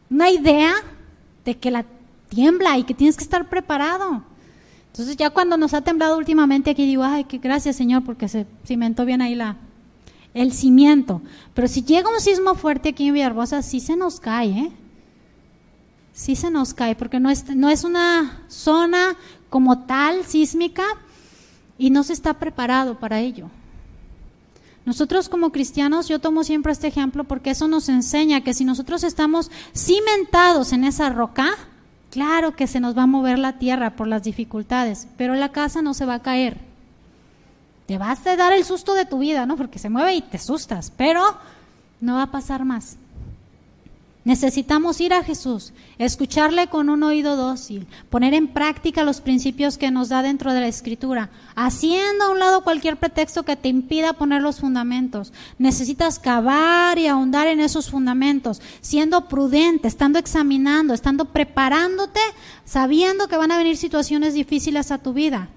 una 0.10 0.30
idea 0.30 0.74
de 1.43 1.58
que 1.58 1.72
la 1.72 1.86
tiembla 2.30 2.78
y 2.78 2.84
que 2.84 2.93
tienes 2.93 3.18
que 3.18 3.24
estar 3.24 3.49
preparado. 3.49 4.24
Entonces 4.88 5.18
ya 5.18 5.30
cuando 5.30 5.58
nos 5.58 5.74
ha 5.74 5.82
temblado 5.82 6.18
últimamente 6.18 6.72
aquí 6.72 6.86
digo, 6.86 7.04
ay, 7.04 7.24
qué 7.26 7.39
gracias 7.39 7.76
Señor, 7.76 8.04
porque 8.04 8.28
se 8.28 8.45
cimentó 8.66 9.04
bien 9.04 9.22
ahí 9.22 9.36
la, 9.36 9.58
el 10.34 10.54
cimiento. 10.54 11.22
Pero 11.54 11.68
si 11.68 11.84
llega 11.84 12.10
un 12.10 12.20
sismo 12.22 12.56
fuerte 12.56 12.89
aquí 12.89 13.08
en 13.08 13.16
Villarbosa, 13.16 13.62
sí 13.62 13.80
se 13.80 13.95
nos 13.97 14.20
cae, 14.20 14.49
¿eh? 14.49 14.72
Sí 16.14 16.36
se 16.36 16.52
nos 16.52 16.74
cae, 16.74 16.95
porque 16.95 17.20
no 17.20 17.30
es, 17.30 17.56
no 17.56 17.70
es 17.70 17.84
una 17.84 18.43
zona 18.49 19.16
como 19.49 19.86
tal 19.86 20.26
sísmica 20.26 20.84
y 21.78 21.89
no 21.89 22.04
se 22.04 22.14
está 22.14 22.34
preparado 22.34 22.99
para 22.99 23.20
ello. 23.22 23.49
Nosotros 24.86 25.29
como 25.29 25.51
cristianos, 25.51 26.07
yo 26.07 26.19
tomo 26.19 26.43
siempre 26.43 26.71
este 26.71 26.88
ejemplo 26.88 27.23
porque 27.23 27.51
eso 27.51 27.67
nos 27.67 27.88
enseña 27.88 28.41
que 28.41 28.53
si 28.53 28.65
nosotros 28.65 29.03
estamos 29.03 29.51
cimentados 29.75 30.73
en 30.73 30.84
esa 30.84 31.09
roca, 31.09 31.49
claro 32.09 32.55
que 32.55 32.67
se 32.67 32.79
nos 32.79 32.97
va 32.97 33.03
a 33.03 33.07
mover 33.07 33.38
la 33.38 33.59
tierra 33.59 33.95
por 33.95 34.07
las 34.07 34.23
dificultades, 34.23 35.07
pero 35.17 35.36
la 35.36 35.51
casa 35.51 35.82
no 35.82 35.93
se 35.93 36.05
va 36.05 36.15
a 36.15 36.21
caer. 36.21 36.57
Te 37.86 37.97
vas 37.97 38.25
a 38.25 38.36
dar 38.36 38.53
el 38.53 38.63
susto 38.63 38.93
de 38.93 39.05
tu 39.05 39.19
vida, 39.19 39.45
¿no? 39.45 39.55
Porque 39.55 39.77
se 39.77 39.89
mueve 39.89 40.15
y 40.15 40.21
te 40.21 40.38
asustas, 40.38 40.91
pero 40.97 41.21
no 41.99 42.15
va 42.15 42.23
a 42.23 42.32
pasar 42.32 42.65
más. 42.65 42.97
Necesitamos 44.24 45.01
ir 45.01 45.15
a 45.15 45.24
Jesús, 45.24 45.74
escucharle 45.97 46.67
con 46.67 46.89
un 46.89 47.01
oído 47.01 47.36
dócil, 47.36 47.88
poner 48.11 48.36
en 48.36 48.49
práctica 48.49 49.03
los 49.03 49.19
principios 49.19 49.80
que 49.80 49.89
nos 49.89 50.09
da 50.09 50.22
dentro 50.22 50.53
de 50.53 50.59
la 50.59 50.67
Escritura, 50.67 51.32
haciendo 51.55 52.26
a 52.26 52.30
un 52.30 52.38
lado 52.38 52.63
cualquier 52.63 52.97
pretexto 52.97 53.41
que 53.41 53.55
te 53.55 53.67
impida 53.67 54.13
poner 54.13 54.43
los 54.43 54.59
fundamentos. 54.59 55.34
Necesitas 55.57 56.19
cavar 56.19 56.99
y 56.99 57.07
ahondar 57.07 57.47
en 57.47 57.59
esos 57.59 57.89
fundamentos, 57.89 58.61
siendo 58.82 59.28
prudente, 59.28 59.88
estando 59.88 60.19
examinando, 60.19 60.93
estando 60.93 61.26
preparándote, 61.26 62.19
sabiendo 62.63 63.28
que 63.28 63.38
van 63.38 63.51
a 63.51 63.57
venir 63.57 63.76
situaciones 63.76 64.36
difíciles 64.36 64.91
a 64.91 64.99
tu 64.99 65.13
vida. 65.13 65.49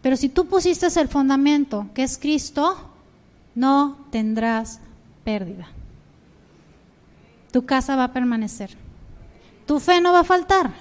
Pero 0.00 0.16
si 0.16 0.30
tú 0.30 0.46
pusiste 0.46 0.86
el 0.98 1.08
fundamento, 1.08 1.88
que 1.92 2.04
es 2.04 2.16
Cristo, 2.16 2.90
no 3.54 3.98
tendrás 4.10 4.80
pérdida 5.24 5.68
tu 7.50 7.64
casa 7.66 7.96
va 7.96 8.04
a 8.04 8.12
permanecer. 8.12 8.70
Tu 9.66 9.78
fe 9.80 10.00
no 10.00 10.12
va 10.12 10.20
a 10.20 10.24
faltar. 10.24 10.72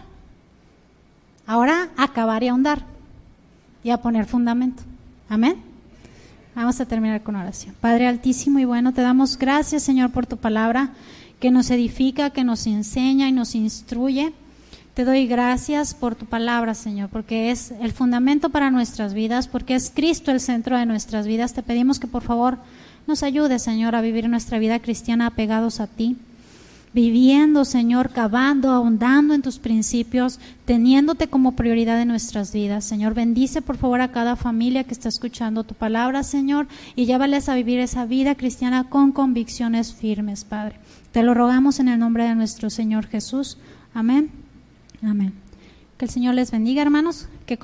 Ahora 1.45 1.89
acabar 1.97 2.43
y 2.43 2.47
ahondar 2.47 2.83
y 3.83 3.89
a 3.89 3.97
poner 3.97 4.25
fundamento. 4.25 4.83
Amén. 5.29 5.55
Vamos 6.55 6.79
a 6.81 6.85
terminar 6.85 7.21
con 7.23 7.35
oración. 7.35 7.75
Padre 7.79 8.07
Altísimo 8.07 8.59
y 8.59 8.65
bueno, 8.65 8.93
te 8.93 9.01
damos 9.01 9.37
gracias, 9.37 9.83
Señor, 9.83 10.11
por 10.11 10.25
tu 10.25 10.37
palabra 10.37 10.89
que 11.39 11.51
nos 11.51 11.71
edifica, 11.71 12.31
que 12.31 12.43
nos 12.43 12.67
enseña 12.67 13.27
y 13.27 13.31
nos 13.31 13.55
instruye. 13.55 14.33
Te 14.93 15.05
doy 15.05 15.27
gracias 15.27 15.93
por 15.93 16.15
tu 16.15 16.25
palabra, 16.25 16.73
Señor, 16.73 17.09
porque 17.09 17.51
es 17.51 17.71
el 17.79 17.93
fundamento 17.93 18.49
para 18.49 18.71
nuestras 18.71 19.13
vidas, 19.13 19.47
porque 19.47 19.75
es 19.75 19.91
Cristo 19.95 20.31
el 20.31 20.41
centro 20.41 20.77
de 20.77 20.85
nuestras 20.85 21.25
vidas. 21.25 21.53
Te 21.53 21.63
pedimos 21.63 21.99
que 21.99 22.07
por 22.07 22.23
favor 22.23 22.57
nos 23.07 23.23
ayude, 23.23 23.59
Señor, 23.59 23.95
a 23.95 24.01
vivir 24.01 24.27
nuestra 24.27 24.59
vida 24.59 24.79
cristiana 24.79 25.27
apegados 25.27 25.79
a 25.79 25.87
ti 25.87 26.17
viviendo, 26.93 27.65
Señor, 27.65 28.11
cavando, 28.11 28.71
ahondando 28.71 29.33
en 29.33 29.41
tus 29.41 29.59
principios, 29.59 30.39
teniéndote 30.65 31.27
como 31.27 31.55
prioridad 31.55 32.01
en 32.01 32.07
nuestras 32.07 32.51
vidas. 32.53 32.85
Señor, 32.85 33.13
bendice 33.13 33.61
por 33.61 33.77
favor 33.77 34.01
a 34.01 34.11
cada 34.11 34.35
familia 34.35 34.83
que 34.83 34.93
está 34.93 35.09
escuchando 35.09 35.63
tu 35.63 35.75
palabra, 35.75 36.23
Señor, 36.23 36.67
y 36.95 37.05
llévales 37.05 37.49
a 37.49 37.55
vivir 37.55 37.79
esa 37.79 38.05
vida 38.05 38.35
cristiana 38.35 38.89
con 38.89 39.11
convicciones 39.11 39.93
firmes, 39.93 40.43
Padre. 40.43 40.75
Te 41.11 41.23
lo 41.23 41.33
rogamos 41.33 41.79
en 41.79 41.87
el 41.87 41.99
nombre 41.99 42.23
de 42.23 42.35
nuestro 42.35 42.69
Señor 42.69 43.07
Jesús. 43.07 43.57
Amén. 43.93 44.31
Amén. 45.01 45.33
Que 45.97 46.05
el 46.05 46.11
Señor 46.11 46.35
les 46.35 46.51
bendiga, 46.51 46.81
hermanos. 46.81 47.27
Que 47.45 47.57